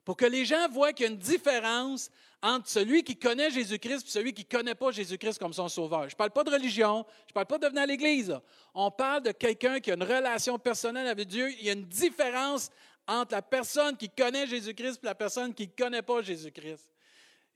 Pour 0.05 0.17
que 0.17 0.27
les 0.27 0.45
gens 0.45 0.69
voient 0.69 0.93
qu'il 0.93 1.07
y 1.07 1.09
a 1.09 1.13
une 1.13 1.19
différence 1.19 2.11
entre 2.43 2.69
celui 2.69 3.03
qui 3.03 3.17
connaît 3.17 3.51
Jésus-Christ 3.51 4.07
et 4.07 4.11
celui 4.11 4.33
qui 4.33 4.47
ne 4.49 4.59
connaît 4.59 4.75
pas 4.75 4.93
Jésus-Christ 4.93 5.39
comme 5.39 5.53
son 5.53 5.69
sauveur. 5.69 6.09
Je 6.09 6.15
ne 6.15 6.19
parle 6.19 6.31
pas 6.31 6.45
de 6.45 6.51
religion, 6.51 7.05
je 7.27 7.33
ne 7.33 7.35
parle 7.35 7.47
pas 7.47 7.59
de 7.59 7.67
venir 7.67 7.83
à 7.83 7.87
l'Église. 7.87 8.39
On 8.75 8.91
parle 8.91 9.23
de 9.23 9.33
quelqu'un 9.33 9.81
qui 9.81 9.91
a 9.91 9.95
une 9.95 10.03
relation 10.05 10.59
personnelle 10.59 11.09
avec 11.09 11.27
Dieu. 11.27 11.51
Il 11.59 11.65
y 11.65 11.71
a 11.71 11.73
une 11.73 11.87
différence 11.87 12.71
entre 13.09 13.35
la 13.35 13.43
personne 13.43 13.97
qui 13.97 14.09
connaît 14.09 14.47
Jésus-Christ 14.47 15.01
et 15.03 15.07
la 15.07 15.15
personne 15.15 15.55
qui 15.55 15.67
ne 15.67 15.85
connaît 15.85 16.03
pas 16.03 16.23
Jésus-Christ. 16.23 16.89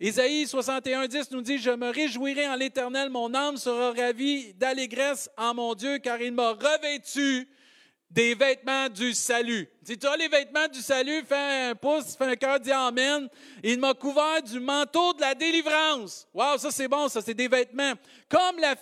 Isaïe 0.03 0.47
61, 0.47 1.09
10 1.09 1.31
nous 1.33 1.43
dit, 1.43 1.59
Je 1.59 1.71
me 1.71 1.91
réjouirai 1.91 2.49
en 2.49 2.57
l'Éternel, 2.57 3.11
mon 3.11 3.35
âme 3.35 3.59
sera 3.59 3.93
ravie 3.93 4.55
d'allégresse 4.55 5.29
en 5.37 5.53
mon 5.53 5.75
Dieu, 5.75 5.99
car 5.99 6.23
il 6.23 6.33
m'a 6.33 6.53
revêtu 6.53 7.47
des 8.11 8.35
vêtements 8.35 8.89
du 8.89 9.13
salut. 9.13 9.69
Si 9.85 9.99
tu 9.99 10.07
les 10.19 10.29
vêtements 10.29 10.67
du 10.69 10.81
salut, 10.81 11.23
fais 11.29 11.69
un 11.71 11.75
pouce, 11.75 12.17
fais 12.17 12.25
un 12.25 12.35
cœur, 12.35 12.59
dis 12.59 12.73
Amen. 12.73 13.29
Il 13.63 13.79
m'a 13.79 13.93
couvert 13.93 14.43
du 14.43 14.59
manteau 14.59 15.13
de 15.13 15.21
la 15.21 15.35
délivrance. 15.35 16.27
Wow, 16.33 16.57
ça 16.57 16.71
c'est 16.71 16.89
bon, 16.89 17.09
ça 17.09 17.21
c'est 17.21 17.35
des 17.35 17.47
vêtements. 17.49 17.93
Comme 18.29 18.59
la, 18.59 18.75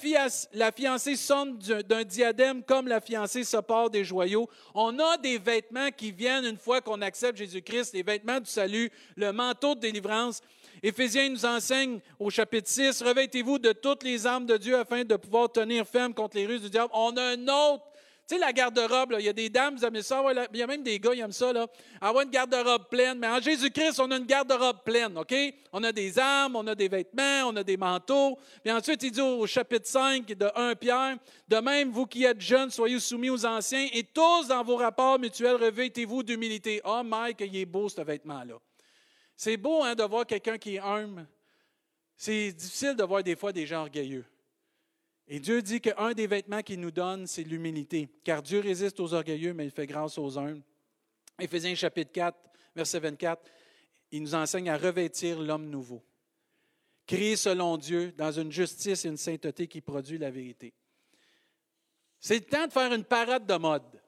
la 0.52 0.72
fiancée 0.72 1.16
sonne 1.16 1.59
d'un 1.59 2.04
diadème, 2.04 2.62
comme 2.62 2.88
la 2.88 3.00
fiancée 3.00 3.42
se 3.42 3.57
porte 3.59 3.92
des 3.92 4.04
joyaux, 4.04 4.48
on 4.72 4.98
a 4.98 5.18
des 5.18 5.38
vêtements 5.38 5.90
qui 5.90 6.12
viennent 6.12 6.44
une 6.44 6.57
fois 6.59 6.81
qu'on 6.81 7.02
accepte 7.02 7.38
Jésus-Christ, 7.38 7.92
les 7.92 8.02
vêtements 8.02 8.40
du 8.40 8.50
salut, 8.50 8.90
le 9.16 9.33
manteau 9.33 9.74
de 9.74 9.81
délivrance. 9.81 10.40
Éphésiens 10.82 11.28
nous 11.28 11.44
enseigne 11.44 12.00
au 12.18 12.30
chapitre 12.30 12.68
6, 12.68 13.02
Revêtez-vous 13.02 13.58
de 13.58 13.72
toutes 13.72 14.02
les 14.02 14.26
armes 14.26 14.46
de 14.46 14.56
Dieu 14.56 14.76
afin 14.76 15.04
de 15.04 15.16
pouvoir 15.16 15.50
tenir 15.50 15.86
ferme 15.86 16.14
contre 16.14 16.36
les 16.36 16.46
ruses 16.46 16.62
du 16.62 16.70
diable. 16.70 16.90
On 16.94 17.16
a 17.16 17.22
un 17.22 17.48
autre 17.48 17.84
tu 18.28 18.34
sais, 18.34 18.40
la 18.42 18.52
garde-robe, 18.52 19.14
il 19.18 19.24
y 19.24 19.28
a 19.30 19.32
des 19.32 19.48
dames, 19.48 19.76
vous 19.76 19.86
aimez 19.86 20.02
ça? 20.02 20.22
il 20.52 20.58
y 20.58 20.62
a 20.62 20.66
même 20.66 20.82
des 20.82 21.00
gars, 21.00 21.14
qui 21.14 21.20
aiment 21.20 21.32
ça. 21.32 21.50
Là. 21.50 21.66
Avoir 21.98 22.24
une 22.24 22.30
garde-robe 22.30 22.86
pleine. 22.90 23.18
Mais 23.18 23.26
en 23.26 23.40
Jésus-Christ, 23.40 23.98
on 24.00 24.10
a 24.10 24.18
une 24.18 24.26
garde-robe 24.26 24.84
pleine. 24.84 25.16
OK? 25.16 25.34
On 25.72 25.82
a 25.82 25.92
des 25.92 26.18
armes, 26.18 26.54
on 26.54 26.66
a 26.66 26.74
des 26.74 26.88
vêtements, 26.88 27.44
on 27.46 27.56
a 27.56 27.64
des 27.64 27.78
manteaux. 27.78 28.38
Puis 28.62 28.70
ensuite, 28.70 29.02
il 29.02 29.12
dit 29.12 29.22
au 29.22 29.46
chapitre 29.46 29.86
5 29.86 30.26
de 30.26 30.50
1 30.54 30.74
Pierre 30.74 31.16
De 31.48 31.56
même, 31.56 31.90
vous 31.90 32.04
qui 32.04 32.24
êtes 32.24 32.42
jeunes, 32.42 32.68
soyez 32.68 33.00
soumis 33.00 33.30
aux 33.30 33.46
anciens 33.46 33.88
et 33.94 34.04
tous 34.04 34.48
dans 34.48 34.62
vos 34.62 34.76
rapports 34.76 35.18
mutuels, 35.18 35.56
revêtez-vous 35.56 36.22
d'humilité. 36.22 36.82
Oh, 36.84 37.00
Mike, 37.02 37.40
il 37.40 37.56
est 37.56 37.64
beau 37.64 37.88
ce 37.88 38.02
vêtement-là. 38.02 38.56
C'est 39.38 39.57
beau 39.57 39.85
hein, 39.85 39.94
de 39.94 40.03
voir 40.03 40.27
quelqu'un 40.27 40.59
qui 40.59 40.74
est 40.74 40.81
humble. 40.81 41.24
C'est 42.16 42.51
difficile 42.51 42.96
de 42.96 43.05
voir 43.05 43.22
des 43.22 43.37
fois 43.37 43.53
des 43.53 43.66
gens 43.66 43.83
orgueilleux. 43.83 44.24
Et 45.29 45.38
Dieu 45.38 45.62
dit 45.62 45.81
qu'un 45.81 46.12
des 46.12 46.27
vêtements 46.27 46.61
qu'il 46.61 46.81
nous 46.81 46.90
donne, 46.90 47.29
c'est 47.29 47.44
l'humilité. 47.44 48.09
Car 48.24 48.42
Dieu 48.42 48.59
résiste 48.59 48.98
aux 48.98 49.14
orgueilleux, 49.14 49.55
mais 49.55 49.66
il 49.66 49.70
fait 49.70 49.87
grâce 49.87 50.18
aux 50.18 50.37
humbles. 50.37 50.64
Éphésiens 51.38 51.77
chapitre 51.77 52.11
4, 52.11 52.37
verset 52.74 52.98
24, 52.98 53.48
il 54.11 54.22
nous 54.22 54.35
enseigne 54.35 54.70
à 54.70 54.77
revêtir 54.77 55.38
l'homme 55.38 55.70
nouveau, 55.70 56.03
créé 57.07 57.37
selon 57.37 57.77
Dieu 57.77 58.11
dans 58.11 58.33
une 58.33 58.51
justice 58.51 59.05
et 59.05 59.09
une 59.09 59.16
sainteté 59.16 59.68
qui 59.68 59.81
produit 59.81 60.18
la 60.18 60.33
vérité. 60.33 60.74
C'est 62.18 62.40
le 62.40 62.44
temps 62.44 62.66
de 62.66 62.72
faire 62.72 62.92
une 62.92 63.05
parade 63.05 63.46
de 63.46 63.55
mode. 63.55 64.03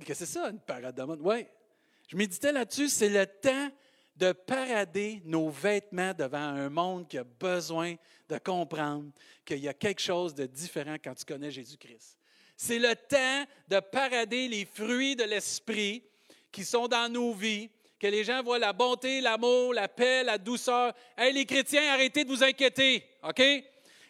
Qu'est-ce 0.00 0.06
que 0.08 0.14
c'est 0.14 0.26
ça, 0.26 0.50
une 0.50 0.60
parade 0.60 0.94
de 0.94 1.02
mode? 1.04 1.20
Oui. 1.22 1.46
Je 2.10 2.16
méditais 2.16 2.50
là-dessus, 2.50 2.88
c'est 2.88 3.08
le 3.08 3.24
temps 3.24 3.70
de 4.16 4.32
parader 4.32 5.22
nos 5.24 5.48
vêtements 5.48 6.12
devant 6.12 6.38
un 6.38 6.68
monde 6.68 7.06
qui 7.06 7.16
a 7.16 7.22
besoin 7.22 7.94
de 8.28 8.36
comprendre 8.38 9.12
qu'il 9.44 9.60
y 9.60 9.68
a 9.68 9.74
quelque 9.74 10.00
chose 10.00 10.34
de 10.34 10.44
différent 10.44 10.96
quand 11.02 11.14
tu 11.14 11.24
connais 11.24 11.52
Jésus-Christ. 11.52 12.18
C'est 12.56 12.80
le 12.80 12.96
temps 12.96 13.46
de 13.68 13.78
parader 13.78 14.48
les 14.48 14.64
fruits 14.64 15.14
de 15.14 15.22
l'Esprit 15.22 16.02
qui 16.50 16.64
sont 16.64 16.88
dans 16.88 17.08
nos 17.08 17.32
vies, 17.32 17.70
que 18.00 18.08
les 18.08 18.24
gens 18.24 18.42
voient 18.42 18.58
la 18.58 18.72
bonté, 18.72 19.20
l'amour, 19.20 19.72
la 19.72 19.86
paix, 19.86 20.24
la 20.24 20.36
douceur. 20.36 20.92
Hey, 21.16 21.32
les 21.32 21.46
chrétiens, 21.46 21.92
arrêtez 21.92 22.24
de 22.24 22.28
vous 22.28 22.42
inquiéter, 22.42 23.04
OK? 23.22 23.40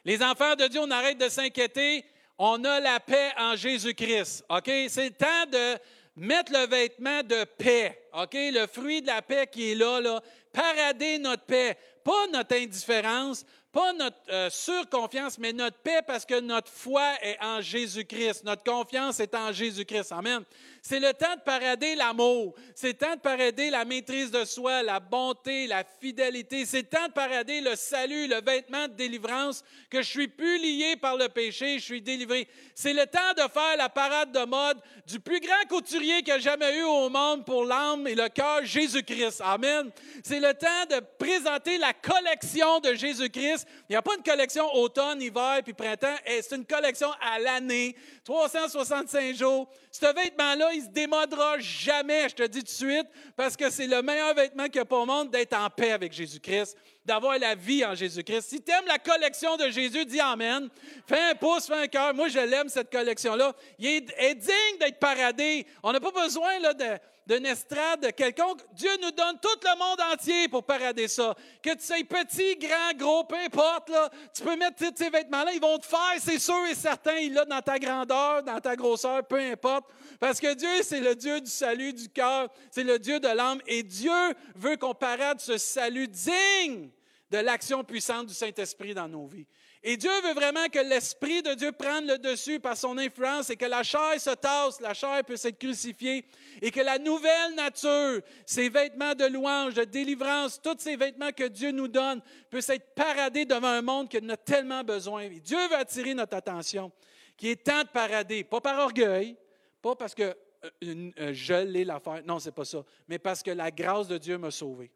Les 0.07 0.23
enfants 0.23 0.57
de 0.57 0.69
Dieu, 0.69 0.81
on 0.81 0.91
arrête 0.91 1.19
de 1.19 1.29
s'inquiéter. 1.29 2.03
On 2.39 2.65
a 2.65 2.81
la 2.81 2.99
paix 2.99 3.33
en 3.37 3.57
Jésus-Christ, 3.57 4.47
OK? 4.49 4.71
C'est 4.89 5.11
le 5.11 5.11
temps 5.11 5.47
de 5.53 5.79
mettre 6.17 6.53
le 6.53 6.67
vêtement 6.67 7.23
de 7.23 7.45
paix, 7.45 8.09
OK? 8.13 8.35
Le 8.35 8.67
fruit 8.67 9.03
de 9.03 9.07
la 9.07 9.23
paix 9.23 9.47
qui 9.51 9.73
est 9.73 9.75
là, 9.75 10.01
là. 10.01 10.21
Parader 10.53 11.19
notre 11.19 11.45
paix, 11.45 11.77
pas 12.05 12.27
notre 12.33 12.57
indifférence, 12.57 13.45
pas 13.73 13.93
notre 13.93 14.17
euh, 14.31 14.51
surconfiance, 14.51 15.39
mais 15.39 15.53
notre 15.53 15.79
paix 15.79 16.01
parce 16.05 16.27
que 16.27 16.41
notre 16.41 16.71
foi 16.71 17.13
est 17.23 17.39
en 17.41 17.61
Jésus-Christ. 17.61 18.43
Notre 18.45 18.65
confiance 18.65 19.21
est 19.21 19.35
en 19.35 19.53
Jésus-Christ. 19.53 20.11
Amen. 20.11 20.43
C'est 20.83 20.99
le 20.99 21.13
temps 21.13 21.37
de 21.37 21.43
parader 21.43 21.95
l'amour. 21.95 22.55
C'est 22.75 22.89
le 22.89 22.95
temps 22.95 23.15
de 23.15 23.21
parader 23.21 23.71
la 23.71 23.85
maîtrise 23.85 24.31
de 24.31 24.45
soi, 24.45 24.83
la 24.83 24.99
bonté, 24.99 25.67
la 25.67 25.85
fidélité. 26.01 26.67
C'est 26.67 26.83
le 26.83 26.89
temps 26.89 27.07
de 27.07 27.13
parader 27.13 27.61
le 27.61 27.77
salut, 27.77 28.27
le 28.27 28.41
vêtement 28.41 28.89
de 28.89 28.95
délivrance, 28.95 29.63
que 29.89 30.03
je 30.03 30.09
suis 30.09 30.29
plus 30.29 30.59
lié 30.59 30.97
par 30.97 31.17
le 31.17 31.29
péché, 31.29 31.79
je 31.79 31.85
suis 31.85 32.03
délivré. 32.03 32.49
C'est 32.75 32.95
le 32.95 33.07
temps 33.07 33.35
de 33.37 33.43
faire 33.53 33.77
la 33.77 33.89
parade 33.89 34.33
de 34.33 34.45
mode 34.47 34.79
du 35.07 35.21
plus 35.21 35.41
grand 35.41 35.69
couturier 35.69 36.23
qu'il 36.23 36.33
a 36.33 36.39
jamais 36.39 36.79
eu 36.79 36.83
au 36.83 37.09
monde 37.09 37.45
pour 37.45 37.65
l'âme 37.65 38.07
et 38.09 38.15
le 38.15 38.29
cœur, 38.29 38.65
Jésus-Christ. 38.65 39.43
Amen. 39.45 39.91
C'est 40.25 40.41
le 40.41 40.55
temps 40.55 40.87
de 40.89 41.01
présenter 41.19 41.79
la 41.79 41.90
collection 41.93 42.81
de 42.81 42.95
Jésus-Christ. 42.95 43.67
Il 43.89 43.93
n'y 43.93 43.97
a 43.97 44.03
pas 44.03 44.15
une 44.17 44.23
collection 44.23 44.73
automne, 44.75 45.21
hiver 45.21 45.61
puis 45.65 45.73
printemps. 45.73 46.17
C'est 46.27 46.57
une 46.57 46.67
collection 46.67 47.09
à 47.21 47.39
l'année, 47.39 47.97
365 48.25 49.35
jours. 49.35 49.69
Ce 49.91 50.07
vêtement-là, 50.07 50.73
il 50.73 50.81
ne 50.81 50.85
se 50.85 50.91
démodera 50.91 51.59
jamais, 51.59 52.29
je 52.29 52.35
te 52.35 52.43
dis 52.47 52.61
tout 52.61 52.65
de 52.65 52.69
suite, 52.69 53.07
parce 53.37 53.57
que 53.57 53.71
c'est 53.71 53.87
le 53.87 54.03
meilleur 54.03 54.35
vêtement 54.35 54.65
qu'il 54.67 54.77
y 54.77 54.81
a 54.81 54.85
pour 54.85 55.01
le 55.01 55.07
monde 55.07 55.31
d'être 55.31 55.57
en 55.57 55.69
paix 55.69 55.93
avec 55.93 56.13
Jésus-Christ, 56.13 56.77
d'avoir 57.05 57.39
la 57.39 57.55
vie 57.55 57.85
en 57.85 57.95
Jésus-Christ. 57.95 58.43
Si 58.43 58.63
tu 58.63 58.71
aimes 58.71 58.87
la 58.87 58.99
collection 58.99 59.57
de 59.57 59.69
Jésus, 59.71 60.05
dis 60.05 60.21
Amen. 60.21 60.69
Fais 61.07 61.31
un 61.31 61.35
pouce, 61.35 61.67
fais 61.67 61.75
un 61.75 61.87
cœur. 61.89 62.15
Moi, 62.15 62.29
je 62.29 62.39
l'aime, 62.39 62.69
cette 62.69 62.91
collection-là. 62.91 63.55
Il 63.79 63.89
est, 63.89 64.35
digne 64.35 64.79
d'être 64.79 64.99
paradé. 64.99 65.67
On 65.83 65.93
n'a 65.93 66.01
pas 66.01 66.13
besoin 66.13 66.59
là, 66.61 66.75
de 66.75 66.99
d'une 67.27 67.47
estrade 67.47 68.13
quelconque. 68.15 68.61
Dieu 68.73 68.91
nous 69.01 69.11
donne 69.11 69.39
tout 69.41 69.49
le 69.63 69.79
monde 69.79 70.01
entier 70.13 70.49
pour 70.49 70.65
parader 70.65 71.09
ça. 71.09 71.35
Que 71.63 71.75
tu 71.75 71.83
sois 71.83 71.97
petit, 72.09 72.57
grand, 72.57 72.97
gros, 72.97 73.25
peu 73.25 73.37
importe, 73.37 73.93
tu 74.35 74.43
peux 74.43 74.57
mettre 74.57 74.77
tous 74.77 74.97
ces 74.97 75.11
vêtements-là, 75.11 75.53
ils 75.53 75.61
vont 75.61 75.79
te 75.79 75.87
faire, 75.87 76.15
c'est 76.19 76.39
sûr 76.39 76.67
et 76.71 76.75
certain, 76.75 77.17
il 77.17 77.35
l'a 77.35 77.45
dans 77.45 77.63
ta 77.63 77.79
grandeur, 77.79 78.43
dans 78.43 78.61
ta 78.61 78.75
grosseur, 78.75 79.27
peu 79.27 79.39
importe. 79.39 79.85
Parce 80.19 80.41
que 80.41 80.55
Dieu, 80.55 80.83
c'est 80.83 81.01
le 81.01 81.15
Dieu 81.15 81.41
du 81.41 81.51
salut 81.51 81.93
du 81.93 82.09
cœur, 82.09 82.49
c'est 82.71 82.85
le 82.85 82.99
Dieu 82.99 83.21
de 83.21 83.29
l'âme, 83.29 83.61
et 83.67 83.83
Dieu 83.83 84.35
veut 84.55 84.77
qu'on 84.77 84.95
parade 84.95 85.41
ce 85.41 85.59
salut 85.59 86.09
digne 86.09 86.91
de 87.31 87.39
l'action 87.39 87.85
puissante 87.85 88.27
du 88.27 88.35
Saint-Esprit 88.35 88.93
dans 88.93 89.09
nos 89.09 89.27
vies. 89.27 89.47
Et 89.83 89.97
Dieu 89.97 90.11
veut 90.23 90.35
vraiment 90.35 90.67
que 90.71 90.79
l'Esprit 90.79 91.43
de 91.43 91.55
Dieu 91.55 91.73
prenne 91.73 92.07
le 92.07 92.19
dessus 92.19 92.61
par 92.61 92.77
son 92.77 92.99
influence 92.99 93.49
et 93.49 93.57
que 93.57 93.65
la 93.65 93.83
chair 93.83 94.21
se 94.21 94.35
tasse, 94.35 94.79
la 94.81 94.93
chair 94.93 95.25
puisse 95.25 95.47
être 95.47 95.59
crucifiée 95.59 96.27
et 96.61 96.71
que 96.71 96.81
la 96.81 96.99
nouvelle 96.99 97.55
nature, 97.55 98.21
ces 98.45 98.69
vêtements 98.69 99.15
de 99.15 99.25
louange, 99.25 99.73
de 99.73 99.85
délivrance, 99.85 100.61
tous 100.61 100.77
ces 100.79 100.97
vêtements 100.97 101.33
que 101.33 101.45
Dieu 101.49 101.71
nous 101.71 101.89
donne, 101.89 102.21
puissent 102.51 102.69
être 102.69 102.95
paradés 102.95 103.47
devant 103.47 103.69
un 103.69 103.81
monde 103.81 104.11
qui 104.11 104.19
en 104.19 104.29
a 104.29 104.37
tellement 104.37 104.85
besoin. 104.85 105.23
Et 105.23 105.41
Dieu 105.41 105.59
veut 105.69 105.77
attirer 105.77 106.13
notre 106.13 106.37
attention, 106.37 106.93
qui 107.39 107.49
est 107.49 107.65
temps 107.65 107.83
de 107.83 107.89
parader, 107.89 108.45
pas 108.45 108.61
par 108.61 108.79
orgueil, 108.81 109.35
pas 109.81 109.97
parce 109.97 110.15
que 110.15 110.37
euh, 110.85 111.11
euh, 111.19 111.33
je 111.33 111.55
l'ai 111.55 111.87
l'affaire, 111.87 112.21
non, 112.27 112.39
c'est 112.39 112.53
pas 112.53 112.67
ça, 112.67 112.85
mais 113.09 113.19
parce 113.19 113.43
que 113.43 113.51
la 113.51 113.71
grâce 113.71 114.09
de 114.09 114.19
Dieu 114.19 114.37
m'a 114.37 114.51
sauvé 114.51 114.91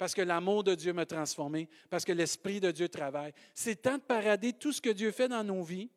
parce 0.00 0.14
que 0.14 0.22
l'amour 0.22 0.64
de 0.64 0.74
Dieu 0.74 0.94
m'a 0.94 1.04
transformé, 1.04 1.68
parce 1.90 2.06
que 2.06 2.12
l'Esprit 2.12 2.58
de 2.58 2.70
Dieu 2.70 2.88
travaille. 2.88 3.34
C'est 3.54 3.82
temps 3.82 3.98
de 3.98 4.02
parader 4.02 4.54
tout 4.54 4.72
ce 4.72 4.80
que 4.80 4.88
Dieu 4.88 5.10
fait 5.10 5.28
dans 5.28 5.44
nos 5.44 5.62
vies 5.62 5.90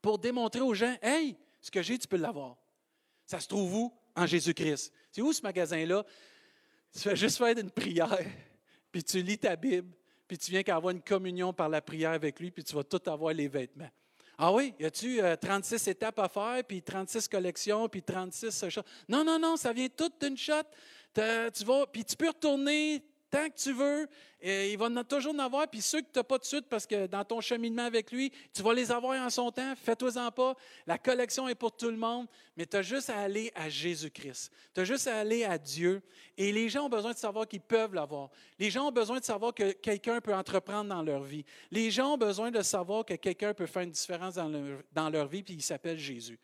pour 0.00 0.18
démontrer 0.18 0.60
aux 0.60 0.74
gens, 0.74 0.96
hey, 1.00 1.36
ce 1.60 1.70
que 1.70 1.82
j'ai, 1.82 1.96
tu 2.00 2.08
peux 2.08 2.16
l'avoir. 2.16 2.56
Ça 3.24 3.38
se 3.38 3.46
trouve 3.46 3.72
où? 3.76 3.94
En 4.16 4.26
Jésus-Christ. 4.26 4.92
C'est 5.12 5.22
où 5.22 5.32
ce 5.32 5.40
magasin-là? 5.40 6.04
Tu 6.92 6.98
fais 6.98 7.14
juste 7.14 7.38
faire 7.38 7.56
une 7.56 7.70
prière, 7.70 8.26
puis 8.90 9.04
tu 9.04 9.22
lis 9.22 9.38
ta 9.38 9.54
Bible, 9.54 9.92
puis 10.26 10.36
tu 10.36 10.50
viens 10.50 10.64
qu'avoir 10.64 10.90
une 10.92 11.00
communion 11.00 11.52
par 11.52 11.68
la 11.68 11.80
prière 11.80 12.10
avec 12.10 12.40
lui, 12.40 12.50
puis 12.50 12.64
tu 12.64 12.74
vas 12.74 12.82
tout 12.82 13.08
avoir 13.08 13.32
les 13.32 13.46
vêtements. 13.46 13.90
Ah 14.36 14.52
oui, 14.52 14.74
y 14.80 14.84
a-tu 14.84 15.20
36 15.40 15.86
euh, 15.86 15.90
étapes 15.92 16.18
à 16.18 16.28
faire, 16.28 16.64
puis 16.66 16.82
36 16.82 17.28
collections, 17.28 17.88
puis 17.88 18.02
36 18.02 18.68
choses? 18.68 18.82
Non, 19.08 19.22
non, 19.22 19.38
non, 19.38 19.56
ça 19.56 19.72
vient 19.72 19.88
tout 19.88 20.10
d'une 20.20 20.36
shot. 20.36 20.64
Tu 21.14 21.64
vas, 21.64 21.86
puis 21.86 22.04
tu 22.04 22.16
peux 22.16 22.28
retourner 22.28 23.04
Tant 23.32 23.48
que 23.48 23.56
tu 23.56 23.72
veux, 23.72 24.06
il 24.42 24.76
va 24.76 24.90
toujours 25.04 25.34
en 25.34 25.38
avoir. 25.38 25.66
Puis 25.66 25.80
ceux 25.80 26.02
que 26.02 26.12
tu 26.12 26.18
n'as 26.18 26.22
pas 26.22 26.36
de 26.36 26.44
suite, 26.44 26.66
parce 26.68 26.86
que 26.86 27.06
dans 27.06 27.24
ton 27.24 27.40
cheminement 27.40 27.86
avec 27.86 28.12
lui, 28.12 28.30
tu 28.52 28.62
vas 28.62 28.74
les 28.74 28.92
avoir 28.92 29.18
en 29.24 29.30
son 29.30 29.50
temps. 29.50 29.72
Fais-toi-en 29.74 30.30
pas. 30.30 30.54
La 30.86 30.98
collection 30.98 31.48
est 31.48 31.54
pour 31.54 31.74
tout 31.74 31.90
le 31.90 31.96
monde. 31.96 32.26
Mais 32.58 32.66
tu 32.66 32.76
as 32.76 32.82
juste 32.82 33.08
à 33.08 33.20
aller 33.20 33.50
à 33.54 33.70
Jésus-Christ. 33.70 34.52
Tu 34.74 34.80
as 34.82 34.84
juste 34.84 35.06
à 35.06 35.18
aller 35.18 35.44
à 35.44 35.56
Dieu. 35.56 36.02
Et 36.36 36.52
les 36.52 36.68
gens 36.68 36.84
ont 36.84 36.90
besoin 36.90 37.12
de 37.12 37.16
savoir 37.16 37.48
qu'ils 37.48 37.62
peuvent 37.62 37.94
l'avoir. 37.94 38.28
Les 38.58 38.68
gens 38.68 38.88
ont 38.88 38.92
besoin 38.92 39.18
de 39.18 39.24
savoir 39.24 39.54
que 39.54 39.72
quelqu'un 39.72 40.20
peut 40.20 40.34
entreprendre 40.34 40.90
dans 40.90 41.02
leur 41.02 41.22
vie. 41.22 41.46
Les 41.70 41.90
gens 41.90 42.12
ont 42.12 42.18
besoin 42.18 42.50
de 42.50 42.60
savoir 42.60 43.06
que 43.06 43.14
quelqu'un 43.14 43.54
peut 43.54 43.64
faire 43.64 43.84
une 43.84 43.92
différence 43.92 44.34
dans 44.34 44.48
leur, 44.48 44.82
dans 44.92 45.08
leur 45.08 45.26
vie, 45.26 45.42
puis 45.42 45.54
il 45.54 45.62
s'appelle 45.62 45.98
Jésus 45.98 46.38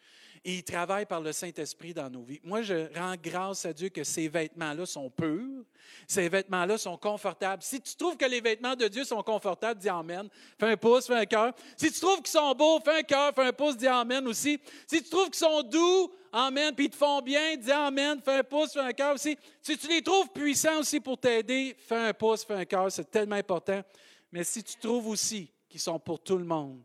et 0.45 0.57
il 0.57 0.65
travaille 0.65 1.07
par 1.07 1.21
le 1.21 1.33
Saint-Esprit 1.33 1.95
dans 1.95 2.11
nos 2.11 2.23
vies. 2.23 2.41
Moi, 2.43 2.63
je 2.63 2.93
rends 2.99 3.15
grâce 3.23 3.65
à 3.65 3.73
Dieu 3.73 3.89
que 3.89 4.05
ces 4.05 4.29
vêtements-là 4.29 4.87
sont 4.87 5.11
purs, 5.11 5.65
ces 6.07 6.29
vêtements-là 6.29 6.79
sont 6.79 6.97
confortables. 6.97 7.63
Si 7.63 7.81
tu 7.81 7.97
trouves 7.97 8.17
que 8.17 8.25
les 8.25 8.41
vêtements 8.41 8.77
de 8.77 8.89
Dieu 8.89 9.05
sont 9.05 9.23
confortables, 9.23 9.81
dis 9.81 9.89
Amen. 9.89 10.29
Fais 10.59 10.67
un 10.67 10.77
pouce, 10.77 11.07
fais 11.07 11.15
un 11.15 11.27
cœur. 11.27 11.53
Si 11.77 11.91
tu 11.93 12.01
trouves 12.01 12.19
qu'ils 12.19 12.29
sont 12.29 12.55
beaux, 12.55 12.81
fais 12.81 12.99
un 12.99 13.03
cœur, 13.03 13.33
fais 13.35 13.47
un 13.47 13.53
pouce, 13.53 13.77
dis 13.77 13.87
Amen 13.87 14.27
aussi. 14.27 14.59
Si 14.87 15.03
tu 15.03 15.09
trouves 15.09 15.31
qu'ils 15.31 15.37
sont 15.37 15.63
doux, 15.63 16.13
Amen, 16.33 16.75
puis 16.75 16.87
ils 16.87 16.91
te 16.91 16.97
font 16.97 17.23
bien, 17.23 17.57
dis 17.57 17.73
Amen, 17.73 18.21
fais 18.25 18.39
un 18.39 18.45
pouce, 18.45 18.73
fais 18.73 18.81
un 18.81 18.93
cœur 18.93 19.15
aussi. 19.15 19.37
Si 19.63 19.77
tu 19.79 19.89
les 19.89 20.03
trouves 20.03 20.29
puissants 20.29 20.81
aussi 20.81 21.01
pour 21.01 21.19
t'aider, 21.19 21.77
fais 21.79 22.09
un 22.09 22.15
pouce, 22.15 22.45
fais 22.45 22.55
un 22.55 22.65
cœur, 22.65 22.91
c'est 22.93 23.11
tellement 23.11 23.37
important. 23.37 23.83
Mais 24.31 24.45
si 24.45 24.63
tu 24.63 24.77
trouves 24.77 25.09
aussi 25.09 25.51
qu'ils 25.69 25.81
sont 25.81 25.99
pour 25.99 26.21
tout 26.21 26.37
le 26.37 26.45
monde, 26.45 26.83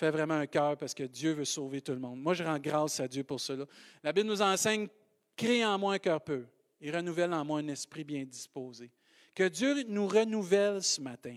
Fais 0.00 0.10
vraiment 0.10 0.36
un 0.36 0.46
cœur 0.46 0.78
parce 0.78 0.94
que 0.94 1.02
Dieu 1.02 1.32
veut 1.32 1.44
sauver 1.44 1.82
tout 1.82 1.92
le 1.92 1.98
monde. 1.98 2.18
Moi, 2.22 2.32
je 2.32 2.42
rends 2.42 2.58
grâce 2.58 3.00
à 3.00 3.06
Dieu 3.06 3.22
pour 3.22 3.38
cela. 3.38 3.66
La 4.02 4.14
Bible 4.14 4.30
nous 4.30 4.40
enseigne 4.40 4.88
crée 5.36 5.62
en 5.62 5.78
moi 5.78 5.92
un 5.92 5.98
cœur 5.98 6.22
peu 6.22 6.46
et 6.80 6.90
renouvelle 6.90 7.34
en 7.34 7.44
moi 7.44 7.58
un 7.58 7.68
esprit 7.68 8.02
bien 8.02 8.24
disposé. 8.24 8.90
Que 9.34 9.46
Dieu 9.46 9.82
nous 9.88 10.08
renouvelle 10.08 10.82
ce 10.82 11.02
matin 11.02 11.36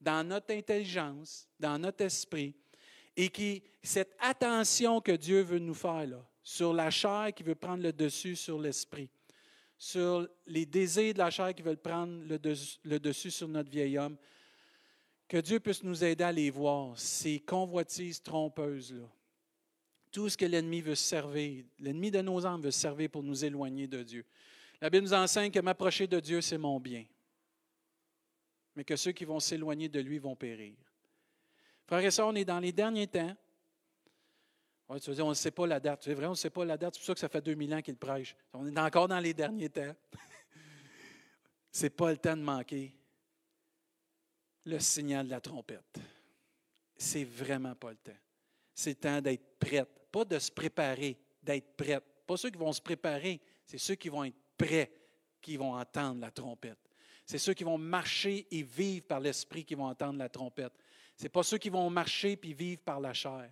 dans 0.00 0.24
notre 0.24 0.54
intelligence, 0.54 1.48
dans 1.58 1.80
notre 1.80 2.04
esprit, 2.04 2.54
et 3.16 3.28
que 3.28 3.58
cette 3.82 4.14
attention 4.20 5.00
que 5.00 5.10
Dieu 5.10 5.40
veut 5.40 5.58
nous 5.58 5.74
faire 5.74 6.06
là, 6.06 6.24
sur 6.44 6.72
la 6.72 6.92
chair 6.92 7.32
qui 7.34 7.42
veut 7.42 7.56
prendre 7.56 7.82
le 7.82 7.92
dessus 7.92 8.36
sur 8.36 8.60
l'esprit, 8.60 9.10
sur 9.76 10.28
les 10.46 10.64
désirs 10.64 11.12
de 11.12 11.18
la 11.18 11.30
chair 11.30 11.52
qui 11.52 11.62
veulent 11.62 11.76
prendre 11.76 12.22
le 12.28 12.98
dessus 13.00 13.32
sur 13.32 13.48
notre 13.48 13.68
vieil 13.68 13.98
homme, 13.98 14.16
que 15.28 15.38
Dieu 15.38 15.60
puisse 15.60 15.82
nous 15.82 16.04
aider 16.04 16.24
à 16.24 16.32
les 16.32 16.50
voir, 16.50 16.98
ces 16.98 17.40
convoitises 17.40 18.22
trompeuses-là. 18.22 19.08
Tout 20.12 20.28
ce 20.28 20.36
que 20.36 20.46
l'ennemi 20.46 20.80
veut 20.80 20.94
servir, 20.94 21.64
l'ennemi 21.78 22.10
de 22.10 22.20
nos 22.22 22.46
âmes 22.46 22.62
veut 22.62 22.70
servir 22.70 23.10
pour 23.10 23.22
nous 23.22 23.44
éloigner 23.44 23.86
de 23.86 24.02
Dieu. 24.02 24.24
La 24.80 24.88
Bible 24.88 25.04
nous 25.04 25.14
enseigne 25.14 25.50
que 25.50 25.58
m'approcher 25.58 26.06
de 26.06 26.20
Dieu, 26.20 26.40
c'est 26.40 26.58
mon 26.58 26.78
bien, 26.78 27.04
mais 28.74 28.84
que 28.84 28.94
ceux 28.96 29.12
qui 29.12 29.24
vont 29.24 29.40
s'éloigner 29.40 29.88
de 29.88 30.00
lui 30.00 30.18
vont 30.18 30.36
périr. 30.36 30.76
Frères 31.86 32.04
et 32.04 32.10
sœurs, 32.10 32.28
on 32.28 32.34
est 32.34 32.44
dans 32.44 32.60
les 32.60 32.72
derniers 32.72 33.06
temps. 33.06 33.34
tu 35.00 35.10
vas 35.10 35.14
dire, 35.14 35.26
on 35.26 35.30
ne 35.30 35.34
sait 35.34 35.50
pas 35.50 35.66
la 35.66 35.80
date. 35.80 36.02
C'est 36.04 36.14
vrai, 36.14 36.26
on 36.26 36.30
ne 36.30 36.34
sait 36.34 36.50
pas 36.50 36.64
la 36.64 36.76
date. 36.76 36.94
C'est 36.94 37.00
pour 37.00 37.06
ça 37.06 37.14
que 37.14 37.20
ça 37.20 37.28
fait 37.28 37.40
2000 37.40 37.74
ans 37.74 37.82
qu'il 37.82 37.96
prêche. 37.96 38.36
On 38.52 38.66
est 38.66 38.78
encore 38.78 39.08
dans 39.08 39.20
les 39.20 39.32
derniers 39.34 39.70
temps. 39.70 39.94
Ce 41.72 41.84
n'est 41.84 41.90
pas 41.90 42.10
le 42.10 42.16
temps 42.16 42.36
de 42.36 42.42
manquer 42.42 42.92
le 44.66 44.78
signal 44.80 45.26
de 45.26 45.30
la 45.30 45.40
trompette. 45.40 45.98
C'est 46.96 47.24
vraiment 47.24 47.74
pas 47.74 47.90
le 47.90 47.96
temps. 47.96 48.18
C'est 48.74 48.90
le 48.90 48.96
temps 48.96 49.20
d'être 49.20 49.58
prête, 49.58 49.88
pas 50.12 50.24
de 50.24 50.38
se 50.38 50.50
préparer, 50.50 51.16
d'être 51.42 51.76
prête. 51.76 52.04
Pas 52.26 52.36
ceux 52.36 52.50
qui 52.50 52.58
vont 52.58 52.72
se 52.72 52.82
préparer, 52.82 53.40
c'est 53.64 53.78
ceux 53.78 53.94
qui 53.94 54.08
vont 54.08 54.24
être 54.24 54.36
prêts 54.58 54.90
qui 55.40 55.56
vont 55.56 55.74
entendre 55.74 56.20
la 56.20 56.30
trompette. 56.30 56.78
C'est 57.24 57.38
ceux 57.38 57.54
qui 57.54 57.64
vont 57.64 57.78
marcher 57.78 58.46
et 58.50 58.62
vivre 58.62 59.06
par 59.06 59.20
l'esprit 59.20 59.64
qui 59.64 59.74
vont 59.74 59.86
entendre 59.86 60.18
la 60.18 60.28
trompette. 60.28 60.72
Ce 61.16 61.24
n'est 61.24 61.28
pas 61.28 61.42
ceux 61.42 61.58
qui 61.58 61.70
vont 61.70 61.88
marcher 61.88 62.36
puis 62.36 62.52
vivre 62.52 62.82
par 62.82 63.00
la 63.00 63.14
chair. 63.14 63.50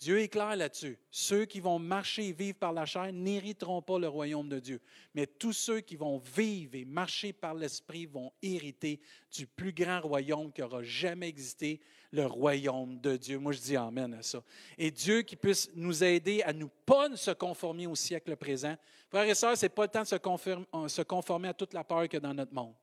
Dieu 0.00 0.20
est 0.20 0.28
clair 0.28 0.56
là-dessus. 0.56 0.98
Ceux 1.10 1.44
qui 1.44 1.60
vont 1.60 1.78
marcher 1.78 2.28
et 2.28 2.32
vivre 2.32 2.58
par 2.58 2.72
la 2.72 2.84
chair 2.84 3.12
n'hériteront 3.12 3.80
pas 3.80 3.98
le 3.98 4.08
royaume 4.08 4.48
de 4.48 4.58
Dieu. 4.58 4.80
Mais 5.14 5.26
tous 5.26 5.52
ceux 5.52 5.80
qui 5.80 5.96
vont 5.96 6.18
vivre 6.18 6.74
et 6.74 6.84
marcher 6.84 7.32
par 7.32 7.54
l'Esprit 7.54 8.06
vont 8.06 8.32
hériter 8.42 9.00
du 9.32 9.46
plus 9.46 9.72
grand 9.72 10.00
royaume 10.00 10.52
qui 10.52 10.62
aura 10.62 10.82
jamais 10.82 11.28
existé, 11.28 11.80
le 12.14 12.26
royaume 12.26 13.00
de 13.00 13.16
Dieu. 13.16 13.38
Moi, 13.38 13.52
je 13.52 13.60
dis 13.60 13.76
Amen 13.76 14.14
à 14.14 14.22
ça. 14.22 14.42
Et 14.78 14.90
Dieu 14.90 15.22
qui 15.22 15.36
puisse 15.36 15.70
nous 15.74 16.04
aider 16.04 16.42
à 16.42 16.52
nous 16.52 16.70
pas 16.86 17.14
se 17.16 17.32
conformer 17.32 17.86
au 17.86 17.94
siècle 17.94 18.36
présent. 18.36 18.76
Frères 19.08 19.28
et 19.28 19.34
sœurs, 19.34 19.56
ce 19.56 19.66
n'est 19.66 19.70
pas 19.70 19.82
le 19.82 19.88
temps 19.88 20.02
de 20.02 20.88
se, 20.88 21.02
conformer 21.02 21.48
à 21.48 21.54
toute 21.54 21.74
la 21.74 21.84
peur 21.84 22.04
qu'il 22.04 22.14
y 22.14 22.16
a 22.16 22.20
dans 22.20 22.34
notre 22.34 22.54
monde. 22.54 22.74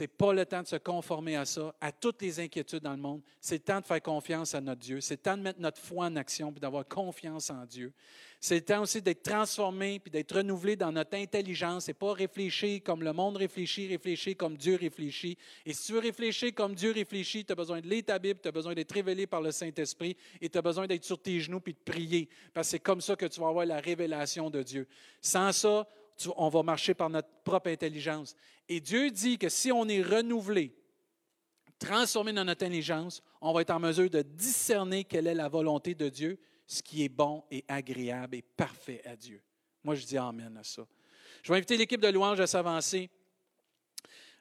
N'est 0.00 0.06
pas 0.06 0.32
le 0.32 0.46
temps 0.46 0.62
de 0.62 0.66
se 0.66 0.76
conformer 0.76 1.36
à 1.36 1.44
ça, 1.44 1.74
à 1.80 1.92
toutes 1.92 2.22
les 2.22 2.40
inquiétudes 2.40 2.82
dans 2.82 2.92
le 2.92 2.98
monde. 2.98 3.20
C'est 3.40 3.56
le 3.56 3.60
temps 3.60 3.80
de 3.80 3.84
faire 3.84 4.00
confiance 4.00 4.54
à 4.54 4.60
notre 4.60 4.80
Dieu. 4.80 5.00
C'est 5.00 5.14
le 5.14 5.22
temps 5.22 5.36
de 5.36 5.42
mettre 5.42 5.60
notre 5.60 5.80
foi 5.80 6.06
en 6.06 6.16
action 6.16 6.52
et 6.56 6.60
d'avoir 6.60 6.86
confiance 6.86 7.50
en 7.50 7.66
Dieu. 7.66 7.92
C'est 8.40 8.56
le 8.56 8.64
temps 8.64 8.82
aussi 8.82 9.00
d'être 9.00 9.22
transformé 9.22 10.00
puis 10.00 10.10
d'être 10.10 10.36
renouvelé 10.36 10.74
dans 10.74 10.90
notre 10.90 11.16
intelligence 11.16 11.88
et 11.88 11.94
pas 11.94 12.12
réfléchir 12.12 12.82
comme 12.82 13.02
le 13.02 13.12
monde 13.12 13.36
réfléchit, 13.36 13.86
réfléchir 13.86 14.36
comme 14.36 14.56
Dieu 14.56 14.76
réfléchit. 14.76 15.38
Et 15.64 15.72
si 15.72 15.86
tu 15.86 15.92
veux 15.92 16.00
réfléchir 16.00 16.52
comme 16.54 16.74
Dieu 16.74 16.92
réfléchit, 16.92 17.44
tu 17.44 17.52
as 17.52 17.56
besoin 17.56 17.80
de 17.80 17.88
lire 17.88 18.02
ta 18.04 18.18
Bible, 18.18 18.40
tu 18.42 18.48
as 18.48 18.52
besoin 18.52 18.74
d'être 18.74 18.92
révélé 18.92 19.26
par 19.26 19.40
le 19.40 19.52
Saint-Esprit 19.52 20.16
et 20.40 20.48
tu 20.48 20.58
as 20.58 20.62
besoin 20.62 20.86
d'être 20.86 21.04
sur 21.04 21.20
tes 21.20 21.38
genoux 21.38 21.60
puis 21.60 21.74
de 21.74 21.92
prier. 21.92 22.28
Parce 22.52 22.66
que 22.66 22.70
c'est 22.72 22.80
comme 22.80 23.00
ça 23.00 23.14
que 23.14 23.26
tu 23.26 23.40
vas 23.40 23.48
avoir 23.48 23.66
la 23.66 23.78
révélation 23.78 24.50
de 24.50 24.62
Dieu. 24.62 24.88
Sans 25.20 25.52
ça, 25.52 25.86
on 26.36 26.48
va 26.48 26.62
marcher 26.62 26.94
par 26.94 27.10
notre 27.10 27.28
propre 27.44 27.70
intelligence. 27.70 28.34
Et 28.68 28.80
Dieu 28.80 29.10
dit 29.10 29.38
que 29.38 29.48
si 29.48 29.72
on 29.72 29.86
est 29.88 30.02
renouvelé, 30.02 30.74
transformé 31.78 32.32
dans 32.32 32.44
notre 32.44 32.64
intelligence, 32.64 33.22
on 33.40 33.52
va 33.52 33.62
être 33.62 33.70
en 33.70 33.80
mesure 33.80 34.08
de 34.08 34.22
discerner 34.22 35.04
quelle 35.04 35.26
est 35.26 35.34
la 35.34 35.48
volonté 35.48 35.94
de 35.94 36.08
Dieu, 36.08 36.38
ce 36.66 36.82
qui 36.82 37.04
est 37.04 37.08
bon 37.08 37.44
et 37.50 37.64
agréable 37.68 38.36
et 38.36 38.42
parfait 38.42 39.02
à 39.04 39.16
Dieu. 39.16 39.42
Moi, 39.82 39.94
je 39.94 40.06
dis 40.06 40.16
Amen 40.16 40.56
à 40.56 40.64
ça. 40.64 40.86
Je 41.42 41.52
vais 41.52 41.58
inviter 41.58 41.76
l'équipe 41.76 42.00
de 42.00 42.08
louange 42.08 42.40
à 42.40 42.46
s'avancer. 42.46 43.10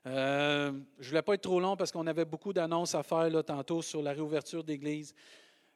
Euh, 0.07 0.71
je 0.99 1.05
ne 1.05 1.09
voulais 1.09 1.21
pas 1.21 1.33
être 1.35 1.41
trop 1.41 1.59
long 1.59 1.75
parce 1.75 1.91
qu'on 1.91 2.07
avait 2.07 2.25
beaucoup 2.25 2.53
d'annonces 2.53 2.95
à 2.95 3.03
faire 3.03 3.29
là, 3.29 3.43
tantôt 3.43 3.81
sur 3.81 4.01
la 4.01 4.13
réouverture 4.13 4.63
d'Église. 4.63 5.13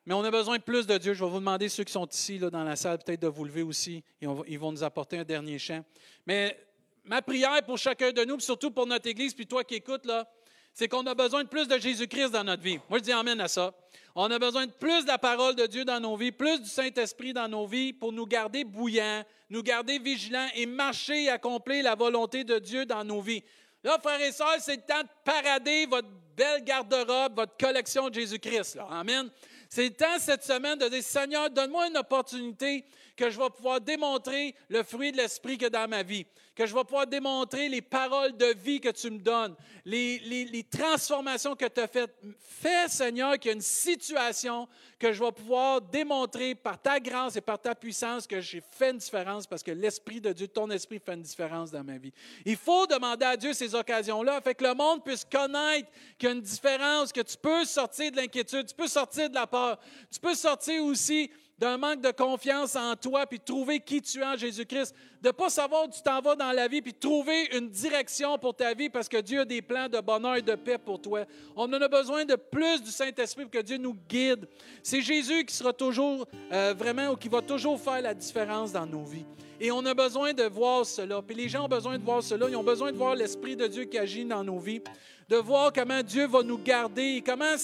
Mais 0.06 0.14
on 0.14 0.24
a 0.24 0.32
besoin 0.32 0.58
de 0.58 0.64
plus 0.64 0.86
de 0.86 0.98
Dieu. 0.98 1.14
Je 1.14 1.24
vais 1.24 1.30
vous 1.30 1.40
demander, 1.40 1.68
ceux 1.68 1.84
qui 1.84 1.92
sont 1.92 2.08
ici 2.08 2.38
là, 2.38 2.50
dans 2.50 2.64
la 2.64 2.76
salle, 2.76 3.00
peut-être 3.00 3.22
de 3.22 3.28
vous 3.28 3.46
lever 3.46 3.64
aussi. 3.64 4.04
Et 4.22 4.28
ils 4.48 4.60
vont 4.60 4.72
nous 4.72 4.84
apporter 4.84 5.18
un 5.18 5.24
dernier 5.24 5.58
chant. 5.58 5.84
Mais 6.28 6.58
ma 7.04 7.22
prière 7.22 7.64
pour 7.66 7.78
chacun 7.78 8.12
de 8.12 8.24
nous, 8.24 8.38
puis 8.38 8.46
surtout 8.46 8.72
pour 8.72 8.86
notre 8.86 9.08
Église, 9.08 9.34
puis 9.34 9.48
toi 9.48 9.64
qui 9.64 9.76
écoutes, 9.76 10.06
là, 10.06 10.28
c'est 10.74 10.90
qu'on 10.90 11.06
a 11.08 11.16
besoin 11.16 11.44
de 11.44 11.48
plus 11.48 11.68
de 11.68 11.78
Jésus-Christ 11.78 12.32
dans 12.32 12.44
notre 12.44 12.62
vie. 12.62 12.80
Moi, 12.90 13.00
je 13.00 13.04
dis 13.04 13.12
Amen 13.14 13.40
à 13.40 13.48
ça. 13.48 13.74
On 14.14 14.30
a 14.30 14.40
besoin 14.40 14.66
de 14.66 14.72
plus 14.72 15.04
de 15.04 15.08
la 15.08 15.18
parole 15.18 15.56
de 15.56 15.66
Dieu 15.66 15.86
dans 15.86 16.00
nos 16.00 16.16
vies, 16.16 16.32
plus 16.32 16.62
du 16.62 16.70
Saint-Esprit 16.70 17.34
dans 17.34 17.48
nos 17.48 17.66
vies 17.66 17.94
pour 17.94 18.14
nous 18.14 18.26
garder 18.26 18.64
bouillants, 18.64 19.24
nous 19.50 19.64
garder 19.64 20.00
vigilants 20.00 20.48
et 20.56 20.66
marcher 20.66 21.24
et 21.24 21.30
accomplir 21.30 21.84
la 21.84 21.96
volonté 21.96 22.44
de 22.44 22.60
Dieu 22.60 22.86
dans 22.86 23.04
nos 23.04 23.22
vies. 23.22 23.44
Là, 23.84 23.98
frères 24.02 24.22
et 24.22 24.32
sœurs, 24.32 24.58
c'est 24.60 24.78
le 24.78 24.82
temps 24.82 25.02
de 25.02 25.08
parader 25.24 25.86
votre 25.86 26.08
belle 26.36 26.64
garde-robe, 26.64 27.36
votre 27.36 27.56
collection 27.58 28.10
de 28.10 28.16
Jésus-Christ. 28.16 28.78
Amen. 28.90 29.30
C'est 29.76 29.90
le 29.90 29.94
temps 29.94 30.20
cette 30.20 30.46
semaine 30.46 30.80
de 30.80 30.88
dire, 30.88 31.04
Seigneur, 31.04 31.50
donne-moi 31.50 31.90
une 31.90 31.98
opportunité 31.98 32.86
que 33.16 33.30
je 33.30 33.40
vais 33.40 33.50
pouvoir 33.50 33.80
démontrer 33.80 34.56
le 34.70 34.84
fruit 34.84 35.12
de 35.12 35.18
l'Esprit 35.18 35.58
que 35.58 35.68
dans 35.68 35.88
ma 35.88 36.04
vie, 36.04 36.26
que 36.56 36.66
je 36.66 36.74
vais 36.74 36.84
pouvoir 36.84 37.06
démontrer 37.06 37.68
les 37.68 37.82
paroles 37.82 38.36
de 38.36 38.54
vie 38.58 38.80
que 38.80 38.90
tu 38.90 39.10
me 39.10 39.20
donnes, 39.20 39.56
les, 39.86 40.66
transformations 40.70 41.56
que 41.56 41.66
tu 41.66 41.82
as 41.82 41.88
faites. 41.88 42.16
Fais, 42.40 42.88
Seigneur, 42.88 43.38
qu'il 43.38 43.50
y 43.50 43.52
ait 43.52 43.56
une 43.56 43.62
situation 43.62 44.68
que 44.98 45.12
je 45.12 45.22
vais 45.22 45.32
pouvoir 45.32 45.82
démontrer 45.82 46.56
par 46.56 46.82
ta 46.82 47.00
grâce 47.00 47.36
et 47.36 47.42
par 47.42 47.60
ta 47.60 47.76
puissance 47.76 48.26
que 48.26 48.40
j'ai 48.40 48.62
fait 48.72 48.92
une 48.92 48.98
différence 48.98 49.46
parce 49.46 49.62
que 49.62 49.72
l'Esprit 49.72 50.22
de 50.22 50.32
Dieu, 50.32 50.48
ton 50.48 50.70
Esprit 50.72 51.00
fait 51.06 51.14
une 51.14 51.22
différence 51.22 51.72
dans 51.72 51.84
ma 51.84 51.98
vie. 51.98 52.14
Il 52.46 52.56
faut 52.56 52.88
demander 52.88 53.26
à 53.26 53.38
Dieu 53.38 53.54
ces 53.54 53.76
occasions-là, 53.76 54.38
afin 54.38 54.54
que 54.54 54.64
le 54.64 54.74
monde 54.74 55.04
puisse 55.04 55.26
connaître 55.26 55.90
qu'il 56.18 56.30
y 56.30 56.32
a 56.32 56.36
une 56.36 56.42
différence, 56.42 57.12
que 57.12 57.22
tu 57.22 57.38
peux 57.38 57.66
sortir 57.66 58.12
de 58.12 58.18
l'inquiétude, 58.18 58.68
tu 58.68 58.76
peux 58.76 58.88
sortir 58.88 59.30
de 59.30 59.36
la 59.36 59.48
peur, 59.48 59.78
tu 60.10 60.20
peux 60.20 60.36
sortir 60.36 60.84
aussi 60.84 61.30
d'un 61.58 61.78
manque 61.78 62.02
de 62.02 62.12
confiance 62.12 62.76
en 62.76 62.96
toi, 62.96 63.26
puis 63.26 63.40
trouver 63.40 63.80
qui 63.80 64.02
tu 64.02 64.20
es 64.22 64.26
en 64.26 64.36
Jésus-Christ, 64.36 64.94
de 65.22 65.30
ne 65.30 65.32
pas 65.32 65.50
savoir 65.50 65.86
où 65.86 65.90
tu 65.90 66.02
t'en 66.02 66.22
vas 66.22 66.36
dans 66.36 66.52
la 66.52 66.68
vie, 66.68 66.82
puis 66.82 66.94
trouver 66.94 67.50
une 67.56 67.70
direction 67.70 68.38
pour 68.38 68.56
ta 68.56 68.74
vie 68.74 68.90
parce 68.90 69.08
que 69.08 69.22
Dieu 69.22 69.42
a 69.42 69.46
des 69.46 69.62
plans 69.62 69.88
de 69.88 70.00
bonheur 70.00 70.36
et 70.36 70.42
de 70.42 70.56
paix 70.56 70.78
pour 70.78 71.02
toi. 71.02 71.26
On 71.56 71.72
en 71.72 71.82
a 71.82 71.88
besoin 71.88 72.26
de 72.26 72.36
plus 72.36 72.84
du 72.84 72.92
Saint-Esprit 72.92 73.44
pour 73.44 73.52
que 73.52 73.62
Dieu 73.62 73.78
nous 73.78 73.96
guide. 74.10 74.48
C'est 74.84 75.02
Jésus 75.02 75.46
qui 75.46 75.56
sera 75.56 75.72
toujours 75.72 76.28
euh, 76.52 76.74
vraiment 76.78 77.12
ou 77.12 77.16
qui 77.16 77.30
va 77.30 77.42
toujours 77.42 77.80
faire 77.80 78.02
la 78.02 78.14
différence 78.14 78.74
dans 78.74 78.86
nos 78.86 79.04
vies. 79.04 79.26
Et 79.60 79.72
on 79.72 79.86
a 79.86 79.94
besoin 79.94 80.34
de 80.34 80.44
voir 80.44 80.86
cela. 80.86 81.22
Puis 81.22 81.36
les 81.36 81.48
gens 81.48 81.66
ont 81.66 81.70
besoin 81.70 81.98
de 81.98 82.04
voir 82.04 82.22
cela. 82.22 82.48
Ils 82.50 82.56
ont 82.58 82.64
besoin 82.64 82.92
de 82.92 82.98
voir 82.98 83.16
l'Esprit 83.16 83.56
de 83.56 83.68
Dieu 83.68 83.86
qui 83.86 83.98
agit 83.98 84.26
dans 84.26 84.44
nos 84.44 84.60
vies, 84.60 84.82
de 85.30 85.38
voir 85.38 85.72
comment 85.72 86.04
Dieu 86.04 86.28
va 86.28 86.44
nous 86.44 86.58
garder 86.58 87.16
et 87.18 87.22
comment, 87.22 87.56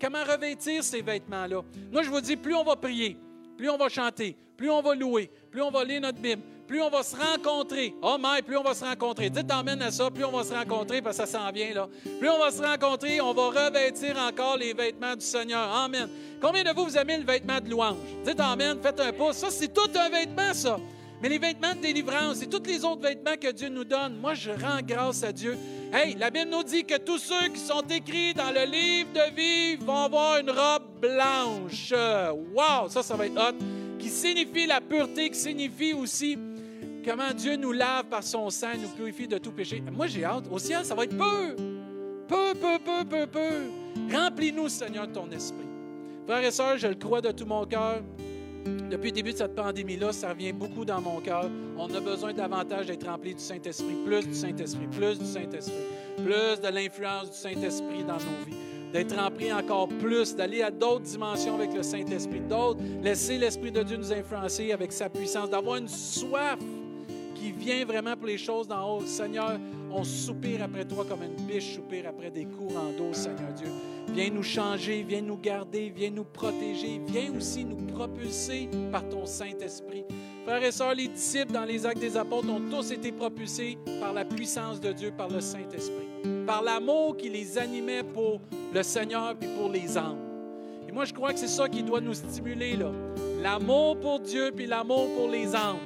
comment 0.00 0.24
revêtir 0.24 0.84
ces 0.84 1.00
vêtements-là. 1.00 1.62
Moi, 1.90 2.02
je 2.02 2.10
vous 2.10 2.20
dis, 2.20 2.36
plus 2.36 2.54
on 2.54 2.64
va 2.64 2.76
prier, 2.76 3.16
plus 3.58 3.68
on 3.68 3.76
va 3.76 3.88
chanter, 3.88 4.36
plus 4.56 4.70
on 4.70 4.80
va 4.80 4.94
louer, 4.94 5.30
plus 5.50 5.60
on 5.60 5.70
va 5.70 5.84
lire 5.84 6.00
notre 6.00 6.20
Bible, 6.20 6.42
plus 6.66 6.80
on 6.80 6.88
va 6.88 7.02
se 7.02 7.16
rencontrer. 7.16 7.92
Oh 8.00 8.16
my, 8.18 8.40
plus 8.40 8.56
on 8.56 8.62
va 8.62 8.72
se 8.72 8.84
rencontrer. 8.84 9.30
Dites 9.30 9.50
Amen 9.50 9.82
à 9.82 9.90
ça, 9.90 10.10
plus 10.10 10.24
on 10.24 10.30
va 10.30 10.44
se 10.44 10.54
rencontrer, 10.54 11.02
parce 11.02 11.18
que 11.18 11.26
ça 11.26 11.38
s'en 11.38 11.50
vient 11.50 11.74
là. 11.74 11.88
Plus 12.20 12.28
on 12.28 12.38
va 12.38 12.50
se 12.50 12.62
rencontrer, 12.62 13.20
on 13.20 13.34
va 13.34 13.48
revêtir 13.48 14.16
encore 14.16 14.56
les 14.56 14.72
vêtements 14.72 15.16
du 15.16 15.24
Seigneur. 15.24 15.68
Amen. 15.74 16.08
Combien 16.40 16.62
de 16.62 16.70
vous, 16.70 16.84
vous 16.84 16.96
aimez 16.96 17.18
le 17.18 17.24
vêtement 17.24 17.60
de 17.60 17.68
louange? 17.68 17.96
Dites 18.24 18.38
Amen, 18.38 18.78
faites 18.80 19.00
un 19.00 19.12
pouce. 19.12 19.36
Ça, 19.36 19.50
c'est 19.50 19.74
tout 19.74 19.90
un 19.96 20.08
vêtement, 20.08 20.54
ça. 20.54 20.78
Mais 21.20 21.28
les 21.28 21.38
vêtements 21.38 21.74
de 21.74 21.80
délivrance 21.80 22.42
et 22.42 22.46
tous 22.46 22.62
les 22.64 22.84
autres 22.84 23.02
vêtements 23.02 23.36
que 23.40 23.50
Dieu 23.50 23.68
nous 23.68 23.84
donne, 23.84 24.16
moi, 24.18 24.34
je 24.34 24.50
rends 24.50 24.80
grâce 24.86 25.24
à 25.24 25.32
Dieu. 25.32 25.56
Hey, 25.92 26.14
la 26.14 26.30
Bible 26.30 26.50
nous 26.50 26.62
dit 26.62 26.84
que 26.84 26.96
tous 26.98 27.18
ceux 27.18 27.48
qui 27.48 27.58
sont 27.58 27.82
écrits 27.90 28.34
dans 28.34 28.52
le 28.52 28.70
livre 28.70 29.08
de 29.12 29.34
vie 29.34 29.76
vont 29.76 30.04
avoir 30.04 30.38
une 30.38 30.50
robe 30.50 31.00
blanche. 31.00 31.92
Wow, 32.54 32.88
ça, 32.88 33.02
ça 33.02 33.16
va 33.16 33.26
être 33.26 33.36
hot. 33.36 33.56
Qui 33.98 34.08
signifie 34.10 34.66
la 34.66 34.80
pureté, 34.80 35.30
qui 35.30 35.38
signifie 35.38 35.92
aussi 35.92 36.38
comment 37.04 37.32
Dieu 37.34 37.56
nous 37.56 37.72
lave 37.72 38.04
par 38.04 38.22
son 38.22 38.48
sang, 38.50 38.74
nous 38.80 38.88
purifie 38.88 39.26
de 39.26 39.38
tout 39.38 39.50
péché. 39.50 39.82
Moi, 39.92 40.06
j'ai 40.06 40.24
hâte. 40.24 40.44
Au 40.50 40.58
ciel, 40.58 40.84
ça 40.84 40.94
va 40.94 41.02
être 41.04 41.16
peu. 41.16 41.56
Peu, 42.28 42.54
peu, 42.54 42.78
peu, 42.78 43.04
peu, 43.04 43.26
peu. 43.26 44.14
Remplis-nous, 44.14 44.68
Seigneur, 44.68 45.10
ton 45.10 45.28
esprit. 45.30 45.66
Frères 46.26 46.44
et 46.44 46.50
sœurs, 46.50 46.78
je 46.78 46.86
le 46.86 46.94
crois 46.94 47.22
de 47.22 47.32
tout 47.32 47.46
mon 47.46 47.64
cœur. 47.64 48.02
Depuis 48.64 49.08
le 49.08 49.14
début 49.14 49.32
de 49.32 49.36
cette 49.38 49.54
pandémie-là, 49.54 50.12
ça 50.12 50.30
revient 50.30 50.52
beaucoup 50.52 50.84
dans 50.84 51.00
mon 51.00 51.20
cœur. 51.20 51.50
On 51.76 51.92
a 51.94 52.00
besoin 52.00 52.32
davantage 52.32 52.86
d'être 52.86 53.06
rempli 53.06 53.34
du 53.34 53.40
Saint-Esprit, 53.42 53.96
plus 54.04 54.26
du 54.26 54.34
Saint-Esprit, 54.34 54.86
plus 54.86 55.18
du 55.18 55.24
Saint-Esprit, 55.24 55.74
plus 56.16 56.60
de 56.60 56.68
l'influence 56.68 57.30
du 57.30 57.36
Saint-Esprit 57.36 58.04
dans 58.04 58.14
nos 58.14 58.44
vies. 58.46 58.56
D'être 58.92 59.14
rempli 59.14 59.52
encore 59.52 59.88
plus, 59.88 60.34
d'aller 60.34 60.62
à 60.62 60.70
d'autres 60.70 61.04
dimensions 61.04 61.56
avec 61.56 61.74
le 61.74 61.82
Saint-Esprit, 61.82 62.40
d'autres, 62.40 62.80
laisser 63.02 63.36
l'Esprit 63.36 63.70
de 63.70 63.82
Dieu 63.82 63.98
nous 63.98 64.12
influencer 64.12 64.72
avec 64.72 64.92
sa 64.92 65.10
puissance, 65.10 65.50
d'avoir 65.50 65.76
une 65.76 65.88
soif 65.88 66.58
qui 67.48 67.52
vient 67.52 67.84
vraiment 67.84 68.16
pour 68.16 68.26
les 68.26 68.38
choses 68.38 68.68
d'en 68.68 68.96
haut. 68.96 69.06
Seigneur, 69.06 69.58
on 69.90 70.04
soupire 70.04 70.62
après 70.62 70.84
toi 70.84 71.04
comme 71.08 71.22
une 71.22 71.46
biche 71.46 71.74
soupire 71.74 72.08
après 72.08 72.30
des 72.30 72.44
courants 72.44 72.92
d'eau, 72.96 73.12
Seigneur 73.12 73.52
Dieu. 73.56 73.68
Viens 74.12 74.30
nous 74.30 74.42
changer, 74.42 75.04
viens 75.06 75.22
nous 75.22 75.38
garder, 75.38 75.92
viens 75.94 76.10
nous 76.10 76.24
protéger, 76.24 77.00
viens 77.06 77.32
aussi 77.34 77.64
nous 77.64 77.76
propulser 77.94 78.68
par 78.92 79.08
ton 79.08 79.24
Saint-Esprit. 79.24 80.04
Frères 80.44 80.62
et 80.62 80.72
sœurs, 80.72 80.94
les 80.94 81.08
disciples 81.08 81.52
dans 81.52 81.64
les 81.64 81.84
actes 81.86 82.00
des 82.00 82.16
apôtres 82.16 82.48
ont 82.50 82.62
tous 82.70 82.90
été 82.92 83.12
propulsés 83.12 83.78
par 84.00 84.12
la 84.12 84.24
puissance 84.24 84.80
de 84.80 84.92
Dieu, 84.92 85.12
par 85.16 85.28
le 85.28 85.40
Saint-Esprit, 85.40 86.06
par 86.46 86.62
l'amour 86.62 87.16
qui 87.16 87.28
les 87.28 87.58
animait 87.58 88.02
pour 88.02 88.40
le 88.74 88.82
Seigneur 88.82 89.36
et 89.40 89.46
pour 89.58 89.70
les 89.70 89.96
âmes. 89.96 90.18
Et 90.86 90.92
moi, 90.92 91.04
je 91.04 91.12
crois 91.12 91.32
que 91.32 91.38
c'est 91.38 91.48
ça 91.48 91.68
qui 91.68 91.82
doit 91.82 92.00
nous 92.00 92.14
stimuler, 92.14 92.76
là. 92.76 92.90
L'amour 93.42 93.98
pour 94.00 94.20
Dieu 94.20 94.50
puis 94.54 94.66
l'amour 94.66 95.06
pour 95.16 95.28
les 95.28 95.54
âmes. 95.54 95.78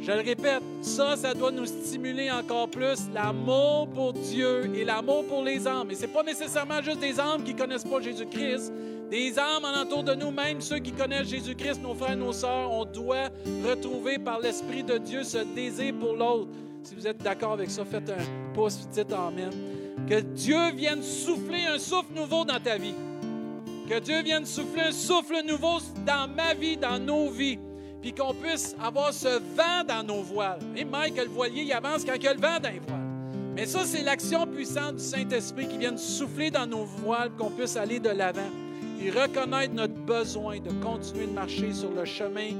Je 0.00 0.12
le 0.12 0.20
répète, 0.20 0.62
ça, 0.82 1.16
ça 1.16 1.34
doit 1.34 1.50
nous 1.50 1.66
stimuler 1.66 2.30
encore 2.30 2.68
plus 2.68 3.08
l'amour 3.12 3.88
pour 3.88 4.12
Dieu 4.12 4.70
et 4.74 4.84
l'amour 4.84 5.24
pour 5.26 5.42
les 5.42 5.66
âmes. 5.66 5.90
Et 5.90 5.94
ce 5.94 6.02
n'est 6.02 6.12
pas 6.12 6.22
nécessairement 6.22 6.80
juste 6.82 7.00
des 7.00 7.18
âmes 7.18 7.42
qui 7.42 7.54
ne 7.54 7.58
connaissent 7.58 7.84
pas 7.84 8.00
Jésus-Christ. 8.00 8.72
Des 9.10 9.38
âmes 9.38 9.64
alentour 9.64 10.02
de 10.02 10.14
nous, 10.14 10.30
même 10.30 10.60
ceux 10.60 10.78
qui 10.78 10.92
connaissent 10.92 11.28
Jésus-Christ, 11.28 11.80
nos 11.82 11.94
frères 11.94 12.12
et 12.12 12.16
nos 12.16 12.32
sœurs, 12.32 12.70
on 12.70 12.84
doit 12.84 13.30
retrouver 13.64 14.18
par 14.18 14.40
l'Esprit 14.40 14.82
de 14.82 14.98
Dieu 14.98 15.22
ce 15.22 15.38
désir 15.38 15.94
pour 15.94 16.14
l'autre. 16.14 16.48
Si 16.82 16.94
vous 16.94 17.06
êtes 17.06 17.22
d'accord 17.22 17.52
avec 17.52 17.70
ça, 17.70 17.84
faites 17.84 18.10
un 18.10 18.52
pouce, 18.54 18.88
dites 18.92 19.12
Amen. 19.12 19.50
Que 20.08 20.20
Dieu 20.20 20.70
vienne 20.74 21.02
souffler 21.02 21.64
un 21.66 21.78
souffle 21.78 22.14
nouveau 22.14 22.44
dans 22.44 22.60
ta 22.60 22.78
vie. 22.78 22.94
Que 23.88 23.98
Dieu 23.98 24.22
vienne 24.22 24.44
souffler 24.44 24.82
un 24.82 24.92
souffle 24.92 25.42
nouveau 25.46 25.78
dans 26.04 26.28
ma 26.28 26.54
vie, 26.54 26.76
dans 26.76 26.98
nos 26.98 27.28
vies 27.30 27.58
puis 28.00 28.12
qu'on 28.12 28.34
puisse 28.34 28.76
avoir 28.80 29.12
ce 29.12 29.40
vent 29.56 29.84
dans 29.86 30.02
nos 30.02 30.22
voiles. 30.22 30.60
Et 30.76 30.84
Mike, 30.84 31.16
le 31.16 31.28
voilier, 31.28 31.62
il 31.62 31.72
avance 31.72 32.04
quand 32.04 32.14
il 32.14 32.22
y 32.22 32.28
a 32.28 32.34
le 32.34 32.40
vent 32.40 32.60
dans 32.62 32.70
les 32.70 32.80
voiles. 32.80 33.06
Mais 33.56 33.64
ça, 33.64 33.84
c'est 33.84 34.02
l'action 34.02 34.46
puissante 34.46 34.96
du 34.96 35.02
Saint-Esprit 35.02 35.66
qui 35.66 35.78
vient 35.78 35.96
souffler 35.96 36.50
dans 36.50 36.66
nos 36.66 36.84
voiles, 36.84 37.30
qu'on 37.38 37.50
puisse 37.50 37.76
aller 37.76 37.98
de 37.98 38.10
l'avant 38.10 38.50
et 39.02 39.10
reconnaître 39.10 39.72
notre 39.74 39.94
besoin 39.94 40.58
de 40.60 40.70
continuer 40.82 41.26
de 41.26 41.32
marcher 41.32 41.72
sur 41.72 41.90
le 41.90 42.04
chemin 42.04 42.50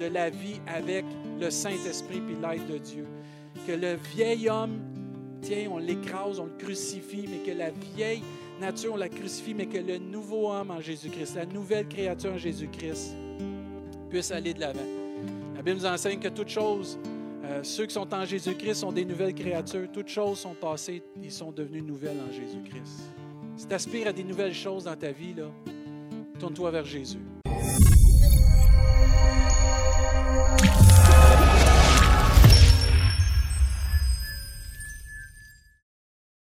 de 0.00 0.06
la 0.06 0.30
vie 0.30 0.60
avec 0.66 1.04
le 1.40 1.50
Saint-Esprit 1.50 2.20
puis 2.20 2.36
l'aide 2.42 2.66
de 2.66 2.78
Dieu. 2.78 3.06
Que 3.66 3.72
le 3.72 3.96
vieil 4.14 4.48
homme, 4.48 4.78
tiens, 5.40 5.68
on 5.70 5.78
l'écrase, 5.78 6.40
on 6.40 6.46
le 6.46 6.56
crucifie, 6.58 7.26
mais 7.28 7.38
que 7.38 7.56
la 7.56 7.70
vieille 7.94 8.22
nature, 8.60 8.94
on 8.94 8.96
la 8.96 9.08
crucifie, 9.08 9.54
mais 9.54 9.66
que 9.66 9.78
le 9.78 9.98
nouveau 9.98 10.50
homme 10.50 10.70
en 10.70 10.80
Jésus-Christ, 10.80 11.36
la 11.36 11.46
nouvelle 11.46 11.88
créature 11.88 12.32
en 12.32 12.38
Jésus-Christ, 12.38 13.14
puisse 14.10 14.30
aller 14.30 14.52
de 14.52 14.60
l'avant. 14.60 14.80
La 15.54 15.62
Bible 15.62 15.78
nous 15.78 15.86
enseigne 15.86 16.18
que 16.18 16.28
toutes 16.28 16.48
choses, 16.48 16.98
euh, 17.44 17.60
ceux 17.62 17.86
qui 17.86 17.94
sont 17.94 18.12
en 18.12 18.24
Jésus-Christ 18.24 18.80
sont 18.80 18.92
des 18.92 19.04
nouvelles 19.04 19.34
créatures. 19.34 19.88
Toutes 19.92 20.08
choses 20.08 20.40
sont 20.40 20.54
passées, 20.54 21.02
ils 21.22 21.32
sont 21.32 21.52
devenus 21.52 21.84
nouvelles 21.84 22.18
en 22.20 22.32
Jésus-Christ. 22.32 23.10
Si 23.56 23.66
tu 23.66 23.74
aspires 23.74 24.08
à 24.08 24.12
des 24.12 24.24
nouvelles 24.24 24.54
choses 24.54 24.84
dans 24.84 24.96
ta 24.96 25.12
vie, 25.12 25.34
tourne-toi 26.38 26.70
vers 26.70 26.84
Jésus. 26.84 27.18